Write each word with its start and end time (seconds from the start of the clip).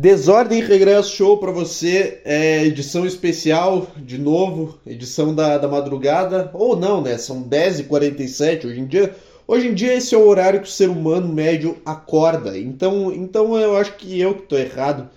Desordem 0.00 0.62
Regresso 0.62 1.14
Show 1.14 1.36
para 1.36 1.52
você, 1.52 2.22
é 2.24 2.64
edição 2.64 3.04
especial, 3.04 3.86
de 3.98 4.16
novo, 4.16 4.78
edição 4.86 5.34
da, 5.34 5.58
da 5.58 5.68
madrugada, 5.68 6.50
ou 6.54 6.74
não, 6.74 7.02
né? 7.02 7.18
São 7.18 7.42
10h47 7.42 8.64
hoje 8.64 8.80
em 8.80 8.86
dia. 8.86 9.14
Hoje 9.46 9.68
em 9.68 9.74
dia 9.74 9.92
esse 9.92 10.14
é 10.14 10.18
o 10.18 10.26
horário 10.26 10.62
que 10.62 10.68
o 10.68 10.70
ser 10.70 10.88
humano 10.88 11.30
médio 11.30 11.76
acorda, 11.84 12.56
então, 12.58 13.12
então 13.12 13.54
eu 13.58 13.76
acho 13.76 13.94
que 13.96 14.18
eu 14.18 14.36
que 14.36 14.42
tô 14.44 14.56
errado. 14.56 15.10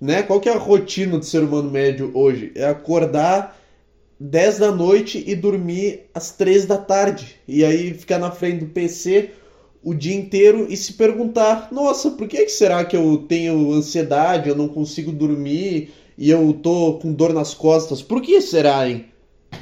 Né? 0.00 0.22
Qual 0.22 0.38
que 0.38 0.48
é 0.48 0.54
a 0.54 0.58
rotina 0.58 1.18
do 1.18 1.24
ser 1.24 1.42
humano 1.42 1.68
médio 1.68 2.12
hoje? 2.14 2.52
É 2.54 2.66
acordar 2.66 3.58
10 4.20 4.58
da 4.58 4.70
noite 4.70 5.24
e 5.26 5.34
dormir 5.34 6.02
às 6.14 6.30
3 6.30 6.66
da 6.66 6.78
tarde. 6.78 7.34
E 7.48 7.64
aí 7.64 7.92
ficar 7.94 8.20
na 8.20 8.30
frente 8.30 8.60
do 8.60 8.66
PC 8.66 9.30
o 9.82 9.94
dia 9.94 10.14
inteiro 10.14 10.66
e 10.68 10.76
se 10.76 10.94
perguntar: 10.94 11.68
nossa, 11.72 12.10
por 12.10 12.28
que, 12.28 12.48
será 12.48 12.84
que 12.84 12.96
eu 12.96 13.24
tenho 13.28 13.72
ansiedade, 13.72 14.48
eu 14.48 14.54
não 14.54 14.68
consigo 14.68 15.10
dormir 15.10 15.92
e 16.16 16.30
eu 16.30 16.52
tô 16.62 16.94
com 16.94 17.12
dor 17.12 17.32
nas 17.32 17.54
costas? 17.54 18.02
Por 18.02 18.22
que 18.22 18.40
será, 18.40 18.88
hein? 18.88 19.06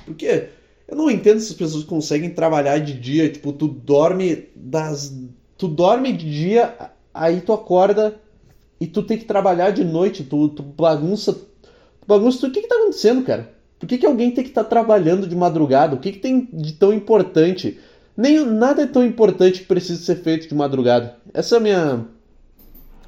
Por 0.05 0.15
quê? 0.15 0.49
Eu 0.87 0.97
não 0.97 1.11
entendo 1.11 1.41
se 1.41 1.53
as 1.53 1.59
pessoas 1.59 1.85
conseguem 1.85 2.31
trabalhar 2.31 2.79
de 2.79 2.95
dia, 2.95 3.31
tipo, 3.31 3.53
tu 3.53 3.69
dorme 3.69 4.49
das. 4.55 5.17
Tu 5.57 5.69
dorme 5.69 6.13
de 6.13 6.31
dia, 6.31 6.75
aí 7.15 7.41
tu 7.41 7.53
acorda 7.53 8.21
e 8.81 8.87
tu 8.87 9.03
tem 9.03 9.19
que 9.19 9.25
trabalhar 9.25 9.71
de 9.71 9.85
noite, 9.85 10.25
tu, 10.25 10.49
tu 10.49 10.63
bagunça. 10.63 11.33
Tu 11.33 12.07
bagunça. 12.07 12.47
O 12.47 12.51
que, 12.51 12.63
que 12.63 12.69
tá 12.69 12.77
acontecendo, 12.77 13.23
cara? 13.23 13.53
Por 13.79 13.87
que, 13.87 13.99
que 13.99 14.07
alguém 14.07 14.31
tem 14.31 14.43
que 14.43 14.51
estar 14.51 14.65
tá 14.65 14.69
trabalhando 14.71 15.27
de 15.27 15.37
madrugada? 15.37 15.95
O 15.95 16.01
que, 16.01 16.13
que 16.13 16.19
tem 16.19 16.49
de 16.53 16.73
tão 16.73 16.93
importante? 16.93 17.79
Nem, 18.21 18.45
nada 18.45 18.83
é 18.83 18.87
tão 18.87 19.03
importante 19.03 19.61
que 19.61 19.67
precise 19.67 20.05
ser 20.05 20.17
feito 20.17 20.47
de 20.47 20.55
madrugada. 20.55 21.17
Essa 21.33 21.55
é 21.55 21.59
a 21.59 21.61
minha, 21.61 22.07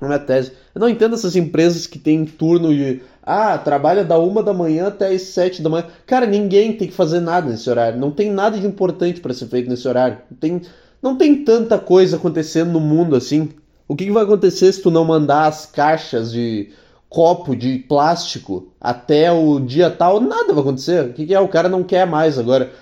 a 0.00 0.06
minha 0.06 0.18
tese. 0.18 0.52
Eu 0.74 0.80
não 0.80 0.88
entendo 0.88 1.14
essas 1.14 1.36
empresas 1.36 1.86
que 1.86 1.98
têm 1.98 2.24
turno 2.24 2.74
de. 2.74 3.02
Ah, 3.22 3.58
trabalha 3.58 4.02
da 4.02 4.18
uma 4.18 4.42
da 4.42 4.54
manhã 4.54 4.86
até 4.86 5.08
as 5.08 5.20
sete 5.20 5.60
da 5.60 5.68
manhã. 5.68 5.84
Cara, 6.06 6.24
ninguém 6.24 6.72
tem 6.72 6.88
que 6.88 6.94
fazer 6.94 7.20
nada 7.20 7.50
nesse 7.50 7.68
horário. 7.68 8.00
Não 8.00 8.10
tem 8.10 8.30
nada 8.30 8.58
de 8.58 8.66
importante 8.66 9.20
para 9.20 9.34
ser 9.34 9.48
feito 9.48 9.68
nesse 9.68 9.86
horário. 9.86 10.16
Não 10.30 10.38
tem, 10.38 10.62
não 11.02 11.16
tem 11.18 11.44
tanta 11.44 11.78
coisa 11.78 12.16
acontecendo 12.16 12.72
no 12.72 12.80
mundo 12.80 13.14
assim. 13.14 13.50
O 13.86 13.94
que, 13.94 14.06
que 14.06 14.12
vai 14.12 14.24
acontecer 14.24 14.72
se 14.72 14.80
tu 14.80 14.90
não 14.90 15.04
mandar 15.04 15.46
as 15.46 15.66
caixas 15.66 16.32
de 16.32 16.70
copo 17.10 17.54
de 17.54 17.80
plástico 17.80 18.72
até 18.80 19.30
o 19.30 19.60
dia 19.60 19.90
tal? 19.90 20.20
Nada 20.20 20.54
vai 20.54 20.62
acontecer. 20.62 21.04
O 21.04 21.12
que, 21.12 21.26
que 21.26 21.34
é? 21.34 21.40
O 21.40 21.48
cara 21.48 21.68
não 21.68 21.84
quer 21.84 22.06
mais 22.06 22.38
agora. 22.38 22.72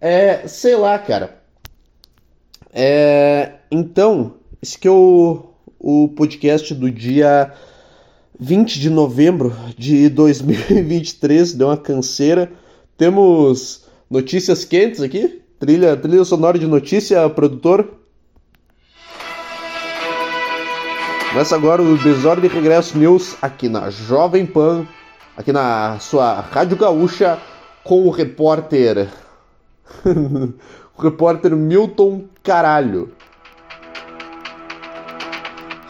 É, 0.00 0.48
sei 0.48 0.76
lá, 0.76 0.98
cara. 0.98 1.43
É, 2.76 3.52
então, 3.70 4.34
esse 4.60 4.76
que 4.76 4.88
é 4.88 4.90
o, 4.90 5.44
o 5.78 6.08
podcast 6.08 6.74
do 6.74 6.90
dia 6.90 7.52
20 8.40 8.80
de 8.80 8.90
novembro 8.90 9.54
de 9.78 10.08
2023, 10.08 11.52
deu 11.52 11.68
uma 11.68 11.76
canseira. 11.76 12.50
Temos 12.98 13.84
notícias 14.10 14.64
quentes 14.64 15.00
aqui, 15.00 15.40
trilha, 15.60 15.96
trilha 15.96 16.24
sonora 16.24 16.58
de 16.58 16.66
notícia, 16.66 17.30
produtor. 17.30 17.88
Começa 21.30 21.54
agora 21.54 21.80
o 21.80 21.96
Desordem 21.98 22.50
Regresso 22.50 22.98
News 22.98 23.36
aqui 23.40 23.68
na 23.68 23.88
Jovem 23.88 24.44
Pan, 24.44 24.84
aqui 25.36 25.52
na 25.52 26.00
sua 26.00 26.40
Rádio 26.40 26.76
Gaúcha, 26.76 27.38
com 27.84 28.04
o 28.04 28.10
repórter 28.10 29.08
repórter 30.98 31.54
Milton 31.56 32.24
Caralho. 32.42 33.12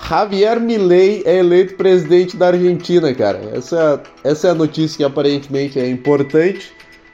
Javier 0.07 0.61
Milei 0.61 1.23
é 1.25 1.39
eleito 1.39 1.77
presidente 1.77 2.37
da 2.37 2.49
Argentina, 2.49 3.15
cara. 3.15 3.41
Essa, 3.55 4.03
essa 4.23 4.49
é 4.49 4.51
a 4.51 4.55
notícia 4.55 4.99
que 4.99 5.05
aparentemente 5.05 5.81
é 5.81 5.89
importante. 5.89 6.73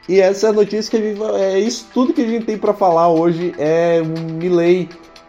E 0.09 0.19
essa 0.19 0.49
é 0.49 0.51
a 0.51 0.53
notícia 0.53 0.91
que 0.91 0.97
a 0.97 1.01
gente, 1.01 1.23
é 1.41 1.61
isso 1.61 1.87
tudo 1.95 2.13
que 2.13 2.23
a 2.23 2.27
gente 2.27 2.47
tem 2.47 2.59
para 2.59 2.75
falar 2.75 3.09
hoje 3.09 3.55
é 3.59 4.03
Milei 4.03 4.89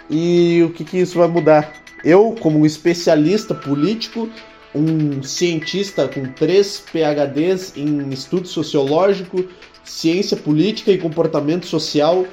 e 0.09 0.63
o 0.63 0.71
que, 0.71 0.83
que 0.83 0.97
isso 0.97 1.19
vai 1.19 1.27
mudar. 1.27 1.71
Eu, 2.03 2.35
como 2.39 2.59
um 2.59 2.66
especialista 2.66 3.53
político, 3.53 4.27
um 4.73 5.21
cientista 5.21 6.07
com 6.07 6.25
três 6.33 6.79
PhDs 6.79 7.73
em 7.77 8.09
estudo 8.09 8.47
sociológico, 8.47 9.45
ciência 9.83 10.35
política 10.35 10.91
e 10.91 10.97
comportamento 10.97 11.67
social, 11.67 12.25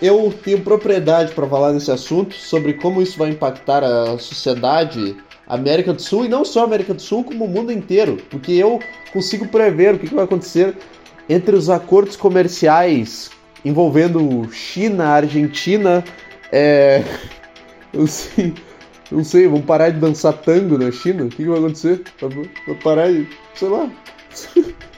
eu 0.00 0.32
tenho 0.42 0.60
propriedade 0.60 1.32
para 1.32 1.46
falar 1.46 1.72
nesse 1.72 1.90
assunto 1.90 2.34
sobre 2.34 2.74
como 2.74 3.02
isso 3.02 3.18
vai 3.18 3.30
impactar 3.30 3.84
a 3.84 4.18
sociedade 4.18 5.16
América 5.46 5.92
do 5.92 6.00
Sul 6.00 6.24
e 6.24 6.28
não 6.28 6.44
só 6.44 6.64
América 6.64 6.94
do 6.94 7.02
Sul, 7.02 7.24
como 7.24 7.44
o 7.44 7.48
mundo 7.48 7.72
inteiro, 7.72 8.16
porque 8.30 8.52
eu 8.52 8.80
consigo 9.12 9.46
prever 9.48 9.94
o 9.94 9.98
que, 9.98 10.14
vai 10.14 10.24
acontecer 10.24 10.76
entre 11.28 11.54
os 11.56 11.68
acordos 11.68 12.16
comerciais 12.16 13.30
envolvendo 13.64 14.48
China, 14.52 15.08
Argentina, 15.08 16.04
é... 16.50 17.04
eu 17.92 18.06
sei, 18.06 18.54
não 19.10 19.24
sei, 19.24 19.48
vão 19.48 19.60
parar 19.60 19.90
de 19.90 19.98
dançar 19.98 20.32
tango 20.32 20.78
na 20.78 20.90
China? 20.90 21.24
O 21.24 21.28
que, 21.28 21.44
vai 21.44 21.58
acontecer? 21.58 22.02
Vai 22.66 22.76
parar 22.76 23.12
de, 23.12 23.28
sei 23.54 23.68
lá. 23.68 23.90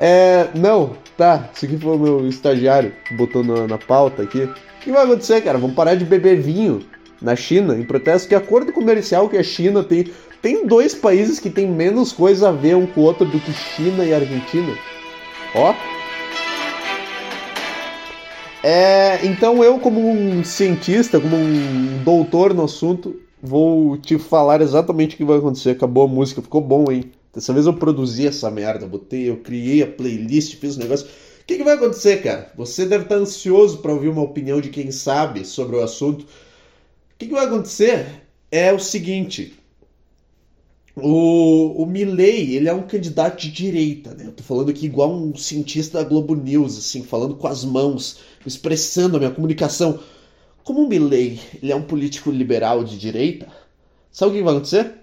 é, 0.00 0.48
não, 0.54 0.96
Tá, 1.20 1.50
esse 1.54 1.66
aqui 1.66 1.76
foi 1.76 1.96
o 1.96 1.98
meu 1.98 2.26
estagiário 2.26 2.94
que 3.06 3.12
botou 3.12 3.44
na, 3.44 3.66
na 3.66 3.76
pauta 3.76 4.22
aqui. 4.22 4.44
O 4.44 4.54
que 4.80 4.90
vai 4.90 5.04
acontecer, 5.04 5.42
cara? 5.42 5.58
Vamos 5.58 5.76
parar 5.76 5.94
de 5.94 6.02
beber 6.02 6.40
vinho 6.40 6.80
na 7.20 7.36
China 7.36 7.76
em 7.76 7.82
protesto 7.82 8.26
que 8.26 8.34
acordo 8.34 8.72
comercial 8.72 9.28
que 9.28 9.36
a 9.36 9.42
China 9.42 9.84
tem. 9.84 10.06
Tem 10.40 10.66
dois 10.66 10.94
países 10.94 11.38
que 11.38 11.50
tem 11.50 11.68
menos 11.68 12.10
coisa 12.10 12.48
a 12.48 12.52
ver 12.52 12.74
um 12.74 12.86
com 12.86 13.02
o 13.02 13.04
outro 13.04 13.26
do 13.26 13.38
que 13.38 13.52
China 13.52 14.02
e 14.02 14.14
Argentina. 14.14 14.72
Ó. 15.54 15.74
É, 18.62 19.20
então 19.26 19.62
eu, 19.62 19.78
como 19.78 20.00
um 20.00 20.42
cientista, 20.42 21.20
como 21.20 21.36
um 21.36 22.02
doutor 22.02 22.54
no 22.54 22.64
assunto, 22.64 23.14
vou 23.42 23.98
te 23.98 24.18
falar 24.18 24.62
exatamente 24.62 25.16
o 25.16 25.18
que 25.18 25.24
vai 25.24 25.36
acontecer. 25.36 25.72
Acabou 25.72 26.04
a 26.04 26.08
música, 26.08 26.40
ficou 26.40 26.62
bom, 26.62 26.90
hein? 26.90 27.12
Dessa 27.32 27.52
vez 27.52 27.66
eu 27.66 27.74
produzi 27.74 28.26
essa 28.26 28.50
merda, 28.50 28.86
botei, 28.86 29.28
eu 29.30 29.36
criei 29.38 29.82
a 29.82 29.86
playlist, 29.86 30.56
fiz 30.56 30.76
o 30.76 30.80
negócio. 30.80 31.06
O 31.06 31.44
que, 31.46 31.56
que 31.56 31.64
vai 31.64 31.74
acontecer, 31.74 32.22
cara? 32.22 32.52
Você 32.56 32.84
deve 32.84 33.04
estar 33.04 33.16
ansioso 33.16 33.78
para 33.78 33.92
ouvir 33.92 34.08
uma 34.08 34.22
opinião 34.22 34.60
de 34.60 34.68
quem 34.68 34.90
sabe 34.90 35.44
sobre 35.44 35.76
o 35.76 35.82
assunto. 35.82 36.22
O 36.24 36.26
que, 37.18 37.26
que 37.26 37.32
vai 37.32 37.46
acontecer 37.46 38.06
é 38.50 38.72
o 38.72 38.78
seguinte. 38.78 39.54
O, 40.96 41.82
o 41.82 41.86
Milley, 41.86 42.56
ele 42.56 42.68
é 42.68 42.74
um 42.74 42.82
candidato 42.82 43.40
de 43.40 43.50
direita, 43.50 44.12
né? 44.14 44.26
Eu 44.26 44.32
tô 44.32 44.42
falando 44.42 44.70
aqui 44.70 44.86
igual 44.86 45.12
um 45.12 45.34
cientista 45.36 45.98
da 46.02 46.08
Globo 46.08 46.34
News, 46.34 46.76
assim, 46.76 47.02
falando 47.04 47.36
com 47.36 47.46
as 47.46 47.64
mãos, 47.64 48.18
expressando 48.44 49.16
a 49.16 49.20
minha 49.20 49.30
comunicação. 49.30 50.00
Como 50.64 50.82
o 50.82 50.88
Milley, 50.88 51.40
ele 51.62 51.72
é 51.72 51.76
um 51.76 51.82
político 51.82 52.30
liberal 52.30 52.84
de 52.84 52.98
direita, 52.98 53.48
sabe 54.10 54.32
o 54.32 54.34
que 54.34 54.42
vai 54.42 54.54
acontecer? 54.54 54.99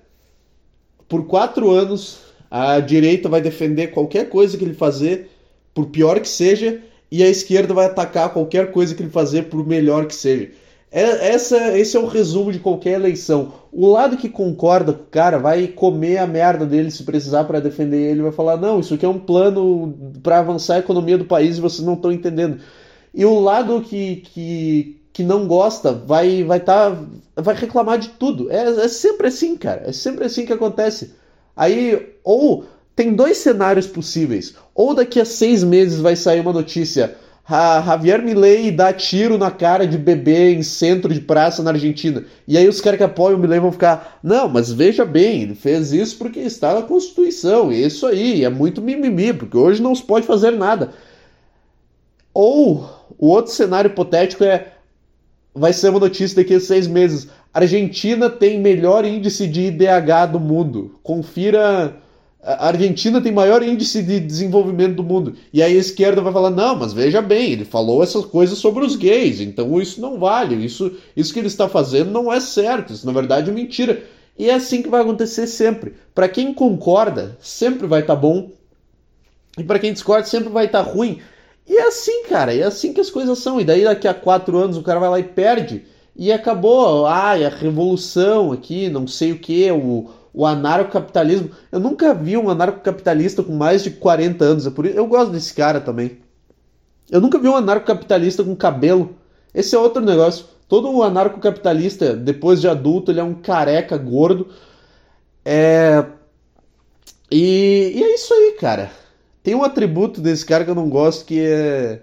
Por 1.08 1.26
quatro 1.26 1.72
anos 1.72 2.20
a 2.50 2.80
direita 2.80 3.28
vai 3.28 3.42
defender 3.42 3.88
qualquer 3.88 4.30
coisa 4.30 4.58
que 4.58 4.64
ele 4.64 4.74
fazer, 4.74 5.30
por 5.74 5.88
pior 5.88 6.20
que 6.20 6.30
seja, 6.30 6.82
e 7.12 7.24
a 7.24 7.30
esquerda 7.30 7.74
vai 7.74 7.86
atacar 7.86 8.34
qualquer 8.34 8.72
coisa 8.72 8.96
que 8.96 9.02
ele 9.02 9.10
fazer, 9.10 9.44
por 9.44 9.66
melhor 9.66 10.06
que 10.06 10.16
seja. 10.16 10.52
É, 10.90 11.34
essa, 11.34 11.78
esse 11.78 11.98
é 11.98 12.00
o 12.00 12.08
resumo 12.08 12.52
de 12.52 12.60
qualquer 12.60 12.94
eleição. 12.94 13.54
O 13.72 13.88
lado 13.88 14.16
que 14.16 14.30
concorda 14.30 14.94
com 14.94 15.04
o 15.04 15.08
cara 15.08 15.38
vai 15.38 15.68
comer 15.68 16.18
a 16.18 16.26
merda 16.26 16.66
dele 16.66 16.90
se 16.90 17.04
precisar 17.04 17.44
para 17.44 17.60
defender 17.60 18.12
ele, 18.12 18.22
vai 18.22 18.32
falar: 18.32 18.58
não, 18.58 18.80
isso 18.80 18.94
aqui 18.94 19.06
é 19.06 19.10
um 19.10 19.20
plano 19.20 19.94
para 20.24 20.40
avançar 20.40 20.76
a 20.76 20.80
economia 20.80 21.18
do 21.18 21.26
país 21.26 21.58
e 21.58 21.62
vocês 21.62 21.86
não 21.86 21.96
estão 21.96 22.12
entendendo. 22.12 22.60
E 23.14 23.26
o 23.26 23.40
lado 23.40 23.82
que, 23.82 24.18
que, 24.18 24.97
que 25.18 25.24
não 25.24 25.48
gosta 25.48 25.92
vai 25.92 26.44
vai 26.44 26.60
tá, 26.60 26.96
vai 27.36 27.56
reclamar 27.56 27.98
de 27.98 28.10
tudo. 28.10 28.52
É, 28.52 28.86
é 28.86 28.88
sempre 28.88 29.26
assim, 29.26 29.58
cara. 29.58 29.82
É 29.88 29.92
sempre 29.92 30.26
assim 30.26 30.46
que 30.46 30.54
acontece. 30.54 31.16
Aí, 31.56 32.14
ou 32.24 32.66
tem 32.96 33.16
dois 33.16 33.38
cenários 33.38 33.88
possíveis. 33.88 34.54
Ou 34.76 34.94
daqui 34.94 35.20
a 35.20 35.26
seis 35.26 35.64
meses 35.64 36.00
vai 36.00 36.16
sair 36.16 36.40
uma 36.40 36.54
notícia. 36.54 37.16
Javier 37.50 38.22
Milei 38.22 38.70
dá 38.70 38.94
tiro 38.94 39.40
na 39.40 39.50
cara 39.50 39.88
de 39.88 39.98
bebê 39.98 40.54
em 40.54 40.62
centro 40.62 41.12
de 41.12 41.22
praça 41.22 41.64
na 41.64 41.72
Argentina. 41.72 42.24
E 42.48 42.56
aí 42.56 42.68
os 42.68 42.80
caras 42.80 43.00
que 43.00 43.04
apoiam 43.04 43.40
o 43.40 43.42
Milei 43.42 43.60
vão 43.60 43.72
ficar, 43.72 44.20
não, 44.22 44.48
mas 44.48 44.72
veja 44.72 45.04
bem, 45.04 45.42
ele 45.42 45.56
fez 45.56 45.92
isso 45.94 46.16
porque 46.20 46.42
está 46.42 46.76
na 46.76 46.84
Constituição. 46.84 47.72
E 47.72 47.84
isso 47.84 48.06
aí, 48.06 48.46
é 48.46 48.50
muito 48.50 48.84
mimimi, 48.84 49.34
porque 49.34 49.58
hoje 49.58 49.82
não 49.82 49.96
se 49.96 50.04
pode 50.04 50.28
fazer 50.28 50.52
nada. 50.52 50.92
Ou 52.32 52.88
o 53.18 53.30
outro 53.30 53.52
cenário 53.52 53.90
hipotético 53.90 54.44
é 54.44 54.77
vai 55.58 55.74
ser 55.74 55.90
uma 55.90 56.00
notícia 56.00 56.38
daqui 56.38 56.54
a 56.54 56.60
seis 56.60 56.88
meses. 56.88 57.28
Argentina 57.54 58.30
tem 58.30 58.60
melhor 58.60 59.04
índice 59.04 59.48
de 59.48 59.64
IDH 59.64 60.32
do 60.32 60.40
mundo. 60.40 61.00
Confira. 61.02 61.98
A 62.44 62.68
Argentina 62.68 63.20
tem 63.20 63.32
maior 63.32 63.62
índice 63.64 64.02
de 64.04 64.20
desenvolvimento 64.20 64.96
do 64.96 65.04
mundo. 65.04 65.36
E 65.52 65.62
aí 65.62 65.76
a 65.76 65.80
esquerda 65.80 66.22
vai 66.22 66.32
falar: 66.32 66.52
não, 66.52 66.76
mas 66.76 66.94
veja 66.94 67.22
bem, 67.22 67.52
ele 67.52 67.66
falou 67.66 68.04
essas 68.04 68.26
coisas 68.26 68.58
sobre 68.60 68.86
os 68.86 68.96
gays, 68.96 69.42
então 69.42 69.82
isso 69.82 70.00
não 70.00 70.20
vale. 70.20 70.64
Isso, 70.64 70.92
isso 71.16 71.34
que 71.34 71.40
ele 71.40 71.48
está 71.48 71.68
fazendo 71.68 72.12
não 72.12 72.32
é 72.32 72.40
certo. 72.40 72.94
Isso 72.94 73.06
na 73.06 73.12
verdade 73.12 73.50
é 73.50 73.54
mentira. 73.54 74.04
E 74.38 74.50
é 74.50 74.54
assim 74.54 74.84
que 74.84 74.90
vai 74.90 75.02
acontecer 75.02 75.48
sempre. 75.48 75.94
Para 76.14 76.30
quem 76.30 76.54
concorda, 76.54 77.36
sempre 77.42 77.88
vai 77.88 78.02
estar 78.02 78.16
tá 78.16 78.22
bom. 78.22 78.52
E 79.58 79.64
para 79.64 79.80
quem 79.80 79.92
discorda, 79.92 80.28
sempre 80.28 80.50
vai 80.50 80.68
estar 80.68 80.84
tá 80.84 80.92
ruim. 80.92 81.20
E 81.68 81.78
é 81.78 81.88
assim, 81.88 82.24
cara, 82.24 82.56
é 82.56 82.64
assim 82.64 82.94
que 82.94 83.02
as 83.02 83.10
coisas 83.10 83.38
são. 83.40 83.60
E 83.60 83.66
daí 83.66 83.84
daqui 83.84 84.08
a 84.08 84.14
quatro 84.14 84.58
anos 84.58 84.78
o 84.78 84.84
cara 84.84 85.00
vai 85.00 85.10
lá 85.10 85.20
e 85.20 85.24
perde. 85.24 85.86
E 86.16 86.32
acabou, 86.32 87.06
ai, 87.06 87.46
a 87.46 87.50
revolução 87.50 88.52
aqui, 88.52 88.90
não 88.90 89.06
sei 89.06 89.34
o 89.34 89.40
que, 89.40 89.70
o, 89.72 90.10
o 90.34 90.46
anarcocapitalismo. 90.46 91.52
Eu 91.72 91.80
nunca 91.80 92.14
vi 92.14 92.38
um 92.38 92.50
anarcocapitalista 92.50 93.44
com 93.44 93.54
mais 93.54 93.84
de 93.84 93.92
40 93.92 94.44
anos. 94.44 94.66
É 94.66 94.72
por 94.72 94.86
isso, 94.86 94.98
eu 94.98 95.06
gosto 95.06 95.32
desse 95.32 95.54
cara 95.54 95.82
também. 95.82 96.20
Eu 97.12 97.22
nunca 97.22 97.38
vi 97.38 97.48
um 97.48 97.56
anarcocapitalista 97.56 98.44
com 98.44 98.56
cabelo. 98.56 99.16
Esse 99.54 99.76
é 99.76 99.80
outro 99.80 100.02
negócio. 100.02 100.46
Todo 100.68 101.02
anarcocapitalista, 101.04 102.14
depois 102.16 102.60
de 102.60 102.68
adulto, 102.68 103.12
ele 103.12 103.20
é 103.20 103.24
um 103.24 103.36
careca 103.36 103.98
gordo. 103.98 104.48
É... 105.46 106.04
E, 107.32 107.94
e 107.96 108.04
é 108.04 108.16
isso 108.16 108.34
aí, 108.34 108.58
cara. 108.60 108.92
Tem 109.48 109.56
um 109.56 109.64
atributo 109.64 110.20
desse 110.20 110.46
cara 110.46 110.66
que 110.66 110.72
eu 110.72 110.76
não 110.76 110.90
gosto 110.90 111.24
que 111.24 111.40
é. 111.40 112.02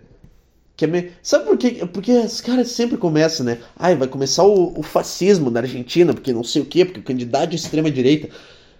Que 0.79 0.87
é 0.87 0.88
meio... 0.88 1.11
Sabe 1.23 1.44
por 1.44 1.58
quê? 1.58 1.87
Porque 1.93 2.11
os 2.11 2.41
caras 2.41 2.69
sempre 2.69 2.96
começam, 2.96 3.44
né? 3.44 3.58
Ai, 3.76 3.94
vai 3.94 4.08
começar 4.08 4.44
o, 4.44 4.73
o 4.79 4.82
fascismo 4.82 5.50
na 5.50 5.61
Argentina, 5.61 6.14
porque 6.14 6.32
não 6.32 6.43
sei 6.43 6.62
o 6.62 6.64
quê, 6.64 6.87
porque 6.87 7.00
o 7.00 7.02
candidato 7.02 7.50
de 7.50 7.56
extrema-direita. 7.56 8.31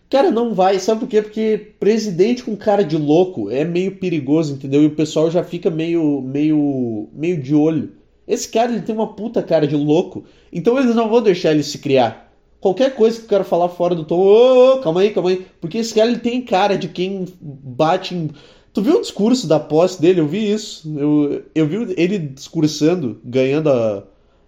Cara, 0.09 0.31
não 0.31 0.55
vai. 0.55 0.79
Sabe 0.79 1.01
por 1.01 1.09
quê? 1.11 1.21
Porque 1.21 1.75
presidente 1.79 2.43
com 2.43 2.57
cara 2.57 2.83
de 2.83 2.97
louco 2.97 3.51
é 3.51 3.67
meio 3.67 3.97
perigoso, 3.97 4.55
entendeu? 4.55 4.83
E 4.83 4.87
o 4.87 4.97
pessoal 4.97 5.31
já 5.31 5.45
fica 5.45 5.69
meio, 5.69 6.23
meio, 6.23 7.11
meio 7.13 7.43
de 7.43 7.55
olho. 7.55 7.93
Esse 8.27 8.49
cara 8.49 8.73
ele 8.73 8.81
tem 8.81 8.95
uma 8.95 9.15
puta 9.15 9.43
cara 9.43 9.67
de 9.67 9.77
louco, 9.77 10.25
então 10.51 10.79
eles 10.79 10.95
não 10.95 11.11
vão 11.11 11.21
deixar 11.21 11.51
ele 11.51 11.63
se 11.63 11.77
criar. 11.77 12.25
Qualquer 12.65 12.95
coisa 12.95 13.19
que 13.19 13.27
o 13.27 13.29
cara 13.29 13.45
falar 13.45 13.69
fora 13.69 13.95
do 13.95 14.07
tom, 14.07 14.17
ô, 14.17 14.73
oh, 14.73 14.79
calma 14.79 15.03
aí, 15.03 15.11
calma 15.11 15.29
aí, 15.29 15.47
porque 15.61 15.77
esse 15.77 15.93
cara 15.93 16.09
ele 16.09 16.19
tem 16.19 16.41
cara 16.41 16.79
de 16.79 16.89
quem 16.89 17.27
bate 17.39 18.15
em. 18.15 18.31
Tu 18.75 18.83
viu 18.83 18.97
o 18.97 19.01
discurso 19.01 19.47
da 19.47 19.61
posse 19.61 20.03
dele? 20.03 20.21
Eu 20.21 20.27
vi 20.27 20.53
isso. 20.53 20.93
Eu, 20.99 21.43
eu 21.55 21.67
vi 21.67 21.95
ele 21.97 22.19
discursando, 22.19 23.21
ganhando 23.25 23.71
a. 23.71 24.03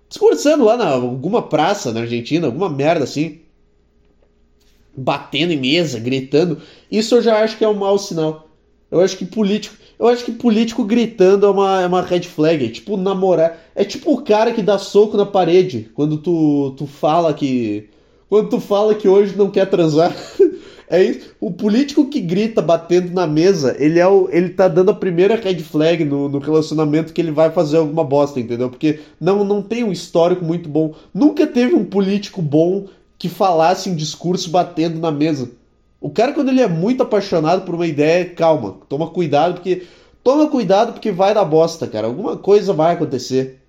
Discursando 0.09 0.65
lá 0.65 0.77
na 0.77 0.89
alguma 0.89 1.43
praça 1.43 1.93
na 1.93 2.01
Argentina, 2.01 2.49
alguma 2.49 2.69
merda 2.69 3.05
assim. 3.05 3.39
Batendo 4.97 5.53
em 5.53 5.57
mesa, 5.57 6.01
gritando. 6.01 6.61
Isso 6.91 7.15
eu 7.15 7.23
já 7.23 7.41
acho 7.41 7.57
que 7.57 7.65
é 7.65 7.69
um 7.69 7.75
mau 7.75 7.97
sinal. 7.99 8.49
Eu 8.91 9.01
acho 9.01 9.17
que 9.17 9.25
político. 9.25 9.77
Eu 9.97 10.09
acho 10.09 10.25
que 10.25 10.33
político 10.33 10.85
gritando 10.85 11.47
é 11.47 11.51
uma, 11.51 11.83
é 11.83 11.87
uma 11.87 12.03
red 12.03 12.23
flag. 12.23 12.65
É 12.65 12.69
tipo 12.69 12.97
namorar. 12.97 13.57
É 13.77 13.85
tipo 13.85 14.13
o 14.13 14.23
cara 14.23 14.53
que 14.53 14.63
dá 14.63 14.77
soco 14.77 15.17
na 15.17 15.25
parede 15.25 15.89
quando 15.95 16.19
tu, 16.19 16.75
tu 16.77 16.85
fala 16.85 17.33
que. 17.33 17.89
Quando 18.29 18.49
tu 18.49 18.59
fala 18.59 18.93
que 18.93 19.07
hoje 19.07 19.37
não 19.37 19.51
quer 19.53 19.71
transar. 19.71 20.13
é 20.89 21.03
isso. 21.03 21.35
O 21.41 21.51
político 21.51 22.09
que 22.09 22.21
grita 22.21 22.63
batendo 22.63 23.13
na 23.13 23.27
mesa, 23.27 23.77
ele 23.79 23.99
é 23.99 24.07
o, 24.07 24.29
ele 24.31 24.51
tá 24.51 24.69
dando 24.69 24.91
a 24.91 24.95
primeira 24.95 25.37
red 25.37 25.59
flag 25.59 26.05
no, 26.05 26.29
no 26.29 26.39
relacionamento 26.39 27.13
que 27.13 27.21
ele 27.21 27.33
vai 27.33 27.51
fazer 27.51 27.79
alguma 27.79 28.05
bosta, 28.05 28.39
entendeu? 28.39 28.71
Porque 28.71 29.01
não, 29.21 29.45
não 29.45 29.63
tem 29.63 29.83
um 29.83 29.93
histórico 29.93 30.45
muito 30.45 30.69
bom. 30.69 30.95
Nunca 31.13 31.47
teve 31.47 31.75
um 31.75 31.85
político 31.85 32.41
bom 32.41 32.87
que 33.19 33.29
falasse 33.29 33.89
um 33.89 33.97
discurso 33.97 34.51
batendo 34.51 35.01
na 35.01 35.11
mesa. 35.11 35.51
O 36.01 36.11
cara, 36.11 36.33
quando 36.33 36.51
ele 36.51 36.61
é 36.61 36.69
muito 36.69 37.03
apaixonado 37.03 37.65
por 37.65 37.75
uma 37.75 37.87
ideia, 37.87 38.29
calma, 38.29 38.77
toma 38.89 39.09
cuidado, 39.09 39.55
porque. 39.55 39.85
Toma 40.23 40.49
cuidado 40.49 40.93
porque 40.93 41.13
vai 41.13 41.33
dar 41.33 41.45
bosta, 41.45 41.87
cara. 41.87 42.09
Alguma 42.09 42.37
coisa 42.37 42.73
vai 42.73 42.95
acontecer. 42.95 43.61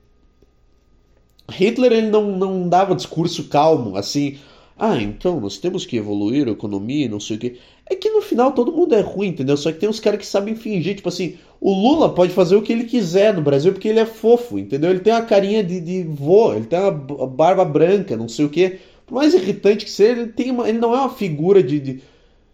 Hitler 1.52 1.92
ele 1.92 2.10
não, 2.10 2.36
não 2.36 2.68
dava 2.68 2.96
discurso 2.96 3.44
calmo, 3.44 3.96
assim. 3.96 4.40
Ah, 4.80 5.02
então 5.02 5.40
nós 5.40 5.58
temos 5.58 5.86
que 5.86 5.98
evoluir 5.98 6.48
a 6.48 6.52
economia, 6.52 7.10
não 7.10 7.20
sei 7.20 7.36
o 7.36 7.40
quê. 7.40 7.58
É 7.90 7.96
que 7.96 8.10
no 8.12 8.22
final 8.22 8.52
todo 8.52 8.72
mundo 8.72 8.94
é 8.94 9.02
ruim, 9.02 9.30
entendeu? 9.30 9.58
Só 9.58 9.72
que 9.72 9.80
tem 9.80 9.90
uns 9.90 10.00
caras 10.00 10.20
que 10.20 10.26
sabem 10.26 10.56
fingir. 10.56 10.96
Tipo 10.96 11.10
assim, 11.10 11.38
o 11.60 11.74
Lula 11.74 12.14
pode 12.14 12.32
fazer 12.32 12.56
o 12.56 12.62
que 12.62 12.72
ele 12.72 12.84
quiser 12.84 13.34
no 13.34 13.42
Brasil 13.42 13.74
porque 13.74 13.88
ele 13.88 14.00
é 14.00 14.06
fofo, 14.06 14.60
entendeu? 14.60 14.92
Ele 14.92 15.00
tem 15.00 15.14
a 15.14 15.22
carinha 15.24 15.64
de, 15.64 15.82
de 15.82 16.04
vô, 16.04 16.54
ele 16.54 16.68
tem 16.68 16.78
a 16.78 16.92
barba 16.92 17.66
branca, 17.66 18.16
não 18.16 18.28
sei 18.28 18.46
o 18.46 18.50
quê. 18.50 18.80
Por 19.08 19.16
mais 19.16 19.34
irritante 19.34 19.86
que 19.86 19.92
seja, 19.92 20.22
ele, 20.22 20.32
tem 20.32 20.52
uma, 20.52 20.70
ele 20.70 20.78
não 20.78 20.94
é 20.94 21.00
uma 21.00 21.10
figura 21.10 21.64
de, 21.64 21.80
de 21.80 22.02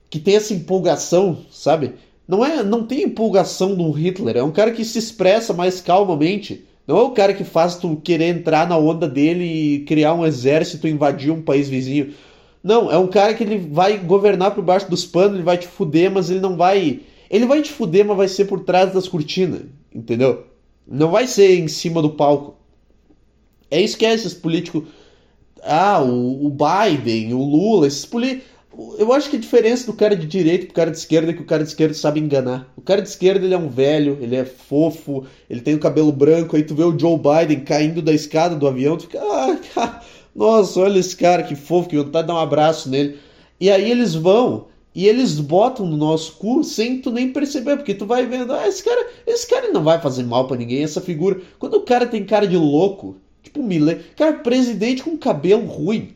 que 0.09 0.19
tem 0.19 0.35
essa 0.35 0.53
empolgação, 0.53 1.39
sabe? 1.51 1.93
Não 2.27 2.45
é, 2.45 2.63
não 2.63 2.85
tem 2.85 3.03
empolgação 3.03 3.75
do 3.75 3.91
Hitler, 3.91 4.37
é 4.37 4.43
um 4.43 4.51
cara 4.51 4.71
que 4.71 4.85
se 4.85 4.97
expressa 4.97 5.53
mais 5.53 5.81
calmamente. 5.81 6.63
Não 6.85 6.97
é 6.97 7.01
o 7.01 7.11
cara 7.11 7.33
que 7.33 7.43
faz 7.43 7.77
tu 7.77 7.95
querer 7.97 8.25
entrar 8.25 8.67
na 8.67 8.77
onda 8.77 9.07
dele 9.07 9.43
e 9.43 9.79
criar 9.85 10.13
um 10.13 10.25
exército, 10.25 10.87
invadir 10.87 11.31
um 11.31 11.41
país 11.41 11.69
vizinho. 11.69 12.13
Não, 12.61 12.91
é 12.91 12.97
um 12.97 13.07
cara 13.07 13.33
que 13.33 13.43
ele 13.43 13.57
vai 13.57 13.97
governar 13.97 14.51
por 14.51 14.63
baixo 14.63 14.89
dos 14.89 15.05
panos, 15.05 15.35
ele 15.35 15.43
vai 15.43 15.57
te 15.57 15.67
fuder, 15.67 16.11
mas 16.11 16.29
ele 16.29 16.39
não 16.39 16.57
vai. 16.57 17.01
Ele 17.29 17.45
vai 17.45 17.61
te 17.61 17.71
fuder, 17.71 18.05
mas 18.05 18.17
vai 18.17 18.27
ser 18.27 18.45
por 18.45 18.61
trás 18.61 18.93
das 18.93 19.07
cortinas, 19.07 19.61
entendeu? 19.93 20.45
Não 20.87 21.09
vai 21.09 21.25
ser 21.27 21.59
em 21.59 21.67
cima 21.67 22.01
do 22.01 22.11
palco. 22.11 22.55
É 23.71 23.81
isso 23.81 23.97
que 23.97 24.05
é 24.05 24.13
esses 24.13 24.33
políticos. 24.33 24.83
Ah, 25.63 26.01
o, 26.01 26.45
o 26.45 26.49
Biden, 26.49 27.33
o 27.33 27.41
Lula, 27.41 27.87
esses 27.87 28.05
políticos 28.05 28.52
eu 28.97 29.13
acho 29.13 29.29
que 29.29 29.35
a 29.35 29.39
diferença 29.39 29.85
do 29.85 29.93
cara 29.93 30.15
de 30.15 30.25
direita 30.25 30.65
pro 30.65 30.73
cara 30.73 30.91
de 30.91 30.97
esquerda 30.97 31.31
é 31.31 31.33
que 31.33 31.41
o 31.41 31.45
cara 31.45 31.63
de 31.63 31.69
esquerda 31.69 31.93
sabe 31.93 32.19
enganar. 32.19 32.71
O 32.75 32.81
cara 32.81 33.01
de 33.01 33.09
esquerda 33.09 33.45
ele 33.45 33.53
é 33.53 33.57
um 33.57 33.69
velho, 33.69 34.17
ele 34.19 34.35
é 34.35 34.45
fofo, 34.45 35.25
ele 35.49 35.61
tem 35.61 35.75
o 35.75 35.79
cabelo 35.79 36.11
branco, 36.11 36.55
aí 36.55 36.63
tu 36.63 36.73
vê 36.73 36.83
o 36.83 36.97
Joe 36.97 37.17
Biden 37.17 37.63
caindo 37.63 38.01
da 38.01 38.11
escada 38.11 38.55
do 38.55 38.67
avião, 38.67 38.97
tu 38.97 39.03
fica, 39.03 39.19
ah, 39.21 39.57
cara, 39.73 40.01
nossa, 40.35 40.79
olha 40.79 40.97
esse 40.97 41.15
cara 41.15 41.43
que 41.43 41.55
fofo, 41.55 41.89
que 41.89 41.97
vontade 41.97 42.23
de 42.23 42.33
dar 42.33 42.39
um 42.39 42.41
abraço 42.41 42.89
nele. 42.89 43.17
E 43.59 43.69
aí 43.69 43.89
eles 43.89 44.15
vão 44.15 44.67
e 44.95 45.07
eles 45.07 45.39
botam 45.39 45.85
no 45.85 45.97
nosso 45.97 46.33
cu 46.33 46.63
sem 46.63 46.99
tu 46.99 47.11
nem 47.11 47.31
perceber, 47.31 47.77
porque 47.77 47.93
tu 47.93 48.05
vai 48.05 48.25
vendo, 48.25 48.53
ah, 48.53 48.67
esse 48.67 48.83
cara, 48.83 49.07
esse 49.27 49.47
cara 49.47 49.71
não 49.71 49.83
vai 49.83 50.01
fazer 50.01 50.23
mal 50.23 50.47
para 50.47 50.57
ninguém, 50.57 50.83
essa 50.83 51.01
figura. 51.01 51.41
Quando 51.59 51.75
o 51.75 51.81
cara 51.81 52.07
tem 52.07 52.25
cara 52.25 52.47
de 52.47 52.57
louco, 52.57 53.17
tipo 53.43 53.61
Miller, 53.61 54.03
cara, 54.15 54.33
presidente 54.33 55.03
com 55.03 55.17
cabelo 55.17 55.65
ruim 55.65 56.15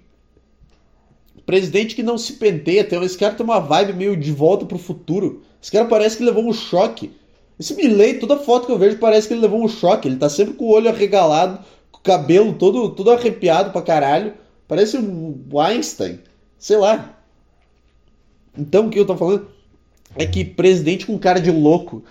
Presidente 1.48 1.96
que 1.96 2.04
não 2.04 2.18
se 2.18 2.34
penteia, 2.34 2.84
tem, 2.84 3.02
esse 3.02 3.18
cara 3.18 3.34
tem 3.34 3.46
uma 3.46 3.62
vibe 3.62 3.94
meio 3.94 4.18
de 4.18 4.34
volta 4.34 4.66
pro 4.66 4.78
futuro. 4.78 5.44
Esse 5.64 5.72
cara 5.72 5.86
parece 5.86 6.18
que 6.18 6.24
levou 6.26 6.46
um 6.46 6.52
choque. 6.52 7.10
Esse 7.58 7.74
Milley, 7.74 8.16
toda 8.16 8.36
foto 8.36 8.66
que 8.66 8.72
eu 8.74 8.78
vejo 8.78 8.98
parece 8.98 9.30
que 9.30 9.34
ele 9.34 9.40
levou 9.40 9.64
um 9.64 9.68
choque. 9.70 10.10
Ele 10.10 10.18
tá 10.18 10.28
sempre 10.28 10.56
com 10.56 10.66
o 10.66 10.74
olho 10.74 10.90
arregalado, 10.90 11.64
com 11.90 12.00
o 12.00 12.04
cabelo 12.04 12.52
todo, 12.52 12.90
todo 12.90 13.12
arrepiado 13.12 13.72
pra 13.72 13.82
caralho. 13.82 14.34
Parece 14.68 14.98
um 14.98 15.40
Einstein. 15.58 16.20
Sei 16.60 16.76
lá. 16.76 17.18
Então 18.58 18.88
o 18.88 18.90
que 18.90 19.00
eu 19.00 19.08
tô 19.08 19.16
falando 19.16 19.48
é 20.18 20.26
que 20.26 20.44
presidente 20.44 21.06
com 21.06 21.18
cara 21.18 21.40
de 21.40 21.50
louco 21.50 22.04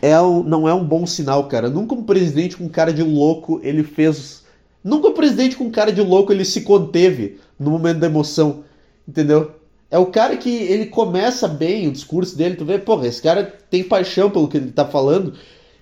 é 0.00 0.12
não 0.46 0.68
é 0.68 0.72
um 0.72 0.84
bom 0.84 1.04
sinal, 1.04 1.48
cara. 1.48 1.68
Nunca 1.68 1.96
um 1.96 2.04
presidente 2.04 2.56
com 2.56 2.68
cara 2.68 2.92
de 2.92 3.02
louco 3.02 3.58
ele 3.64 3.82
fez. 3.82 4.44
Nunca 4.84 5.08
um 5.08 5.14
presidente 5.14 5.56
com 5.56 5.68
cara 5.68 5.90
de 5.90 6.00
louco 6.00 6.32
ele 6.32 6.44
se 6.44 6.60
conteve 6.60 7.40
no 7.58 7.72
momento 7.72 7.98
da 7.98 8.06
emoção. 8.06 8.62
Entendeu? 9.06 9.52
É 9.90 9.98
o 9.98 10.06
cara 10.06 10.36
que 10.36 10.50
ele 10.50 10.86
começa 10.86 11.46
bem 11.46 11.86
o 11.86 11.92
discurso 11.92 12.36
dele, 12.36 12.56
tu 12.56 12.64
vê, 12.64 12.78
porra, 12.78 13.06
esse 13.06 13.22
cara 13.22 13.44
tem 13.70 13.84
paixão 13.84 14.30
pelo 14.30 14.48
que 14.48 14.56
ele 14.56 14.72
tá 14.72 14.84
falando. 14.84 15.34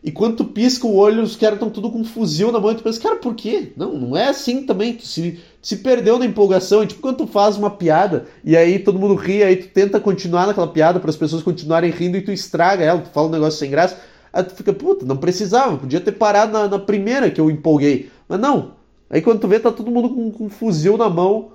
E 0.05 0.11
quando 0.11 0.37
tu 0.37 0.45
pisca 0.45 0.85
o 0.85 0.97
olho, 0.97 1.23
os 1.23 1.37
caras 1.37 1.55
estão 1.55 1.71
tudo 1.71 1.88
com 1.88 2.00
um 2.00 2.05
fuzil 2.05 2.50
na 2.50 2.59
mão 2.59 2.73
e 2.73 2.75
tu 2.75 2.83
pensa, 2.83 3.00
cara, 3.00 3.17
por 3.17 3.37
quê? 3.37 3.73
Não, 3.76 3.95
não 3.95 4.17
é 4.17 4.29
assim 4.29 4.67
também. 4.67 4.95
Tu 4.95 5.07
se, 5.07 5.41
se 5.62 5.76
perdeu 5.76 6.19
na 6.19 6.26
empolgação. 6.26 6.83
É 6.83 6.87
tipo 6.87 7.00
quando 7.00 7.19
tu 7.19 7.26
faz 7.29 7.57
uma 7.57 7.71
piada 7.71 8.26
e 8.45 8.57
aí 8.57 8.81
todo 8.81 8.99
mundo 8.99 9.14
ri, 9.14 9.45
aí 9.45 9.55
tu 9.55 9.69
tenta 9.69 10.00
continuar 10.00 10.49
naquela 10.49 10.67
piada 10.67 10.99
para 10.99 11.09
as 11.09 11.17
pessoas 11.17 11.43
continuarem 11.43 11.91
rindo 11.93 12.17
e 12.17 12.23
tu 12.23 12.33
estraga 12.33 12.85
ela, 12.85 13.00
tu 13.00 13.11
fala 13.11 13.29
um 13.29 13.31
negócio 13.31 13.61
sem 13.61 13.71
graça. 13.71 13.97
Aí 14.33 14.43
tu 14.43 14.55
fica, 14.55 14.73
puta, 14.73 15.07
não 15.07 15.17
precisava, 15.17 15.76
podia 15.76 16.00
ter 16.00 16.12
parado 16.12 16.52
na, 16.52 16.67
na 16.67 16.79
primeira 16.81 17.31
que 17.31 17.41
eu 17.41 17.49
empolguei. 17.49 18.11
Mas 18.29 18.41
não. 18.41 18.73
Aí 19.09 19.23
quando 19.23 19.41
tu 19.41 19.47
vê, 19.47 19.61
tá 19.61 19.71
todo 19.71 19.91
mundo 19.91 20.11
com, 20.11 20.33
com 20.33 20.45
um 20.47 20.50
fuzil 20.50 20.99
na 20.99 21.09
mão 21.09 21.52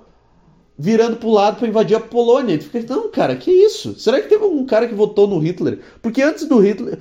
virando 0.78 1.16
pro 1.16 1.30
lado 1.30 1.58
para 1.58 1.66
invadir 1.66 1.96
a 1.96 2.00
Polônia. 2.00 2.54
E 2.54 2.58
tu 2.58 2.70
fica, 2.70 2.94
não, 2.94 3.10
cara, 3.10 3.34
que 3.34 3.50
isso? 3.50 3.98
Será 3.98 4.20
que 4.20 4.28
teve 4.28 4.44
um 4.44 4.64
cara 4.64 4.86
que 4.86 4.94
votou 4.94 5.26
no 5.26 5.38
Hitler? 5.38 5.80
Porque 6.00 6.22
antes 6.22 6.46
do 6.46 6.58
Hitler. 6.58 6.98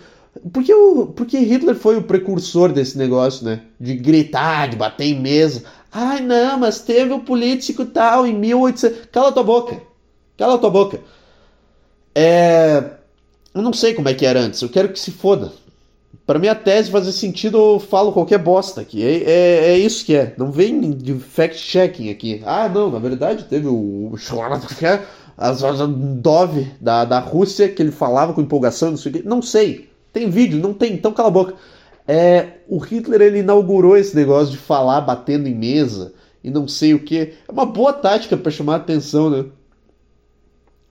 Porque, 0.52 0.74
o, 0.74 1.08
porque 1.08 1.38
Hitler 1.38 1.76
foi 1.76 1.98
o 1.98 2.04
precursor 2.04 2.72
desse 2.72 2.98
negócio, 2.98 3.46
né? 3.46 3.62
De 3.80 3.96
gritar, 3.96 4.70
de 4.70 4.76
bater 4.76 5.06
em 5.06 5.20
mesa. 5.20 5.64
Ai, 5.92 6.22
não, 6.22 6.60
mas 6.60 6.82
teve 6.82 7.12
o 7.12 7.18
um 7.18 7.20
político 7.20 7.86
tal 7.86 8.26
em 8.26 8.34
1800. 8.34 9.08
Cala 9.12 9.32
tua 9.32 9.44
boca. 9.44 9.82
Cala 10.38 10.58
tua 10.58 10.70
boca. 10.70 11.00
É. 12.16 12.84
Eu 13.54 13.62
não 13.62 13.74
sei 13.74 13.94
como 13.94 14.10
é 14.10 14.14
que 14.14 14.26
era 14.26 14.40
antes. 14.40 14.62
Eu 14.62 14.70
quero 14.70 14.90
que 14.90 15.00
se 15.00 15.12
foda. 15.12 15.52
Para 16.28 16.40
minha 16.40 16.54
tese 16.54 16.92
fazer 16.92 17.14
sentido, 17.14 17.58
eu 17.58 17.80
falo 17.80 18.12
qualquer 18.12 18.38
bosta 18.38 18.82
aqui. 18.82 19.02
É, 19.02 19.24
é, 19.24 19.66
é 19.70 19.78
isso 19.78 20.06
que 20.06 20.14
é. 20.14 20.36
Não 20.38 20.52
vem 20.52 20.92
de 20.92 21.14
fact-checking 21.14 22.10
aqui. 22.10 22.42
Ah, 22.46 22.68
não, 22.68 22.92
na 22.92 23.00
verdade 23.00 23.46
teve 23.46 23.66
o 23.66 24.14
Dove 26.20 26.70
da, 26.82 27.06
da 27.06 27.20
Rússia 27.20 27.70
que 27.70 27.82
ele 27.82 27.94
falava 27.94 28.34
com 28.34 28.42
empolgação, 28.42 28.90
não 28.90 28.98
sei 28.98 29.10
o 29.10 29.16
quê. 29.16 29.22
Não 29.24 29.42
sei. 29.42 29.90
Tem 30.12 30.30
vídeo? 30.30 30.60
Não 30.60 30.74
tem. 30.74 30.92
Então 30.92 31.14
cala 31.14 31.30
a 31.30 31.32
boca. 31.32 31.54
É, 32.06 32.58
o 32.68 32.78
Hitler 32.78 33.22
ele 33.22 33.40
inaugurou 33.40 33.96
esse 33.96 34.14
negócio 34.14 34.52
de 34.52 34.58
falar 34.58 35.00
batendo 35.00 35.48
em 35.48 35.56
mesa 35.56 36.14
e 36.44 36.50
não 36.50 36.68
sei 36.68 36.94
o 36.94 37.00
que. 37.00 37.36
É 37.48 37.52
uma 37.52 37.66
boa 37.66 37.94
tática 37.94 38.36
para 38.36 38.52
chamar 38.52 38.74
a 38.74 38.78
atenção, 38.78 39.30
né? 39.30 39.46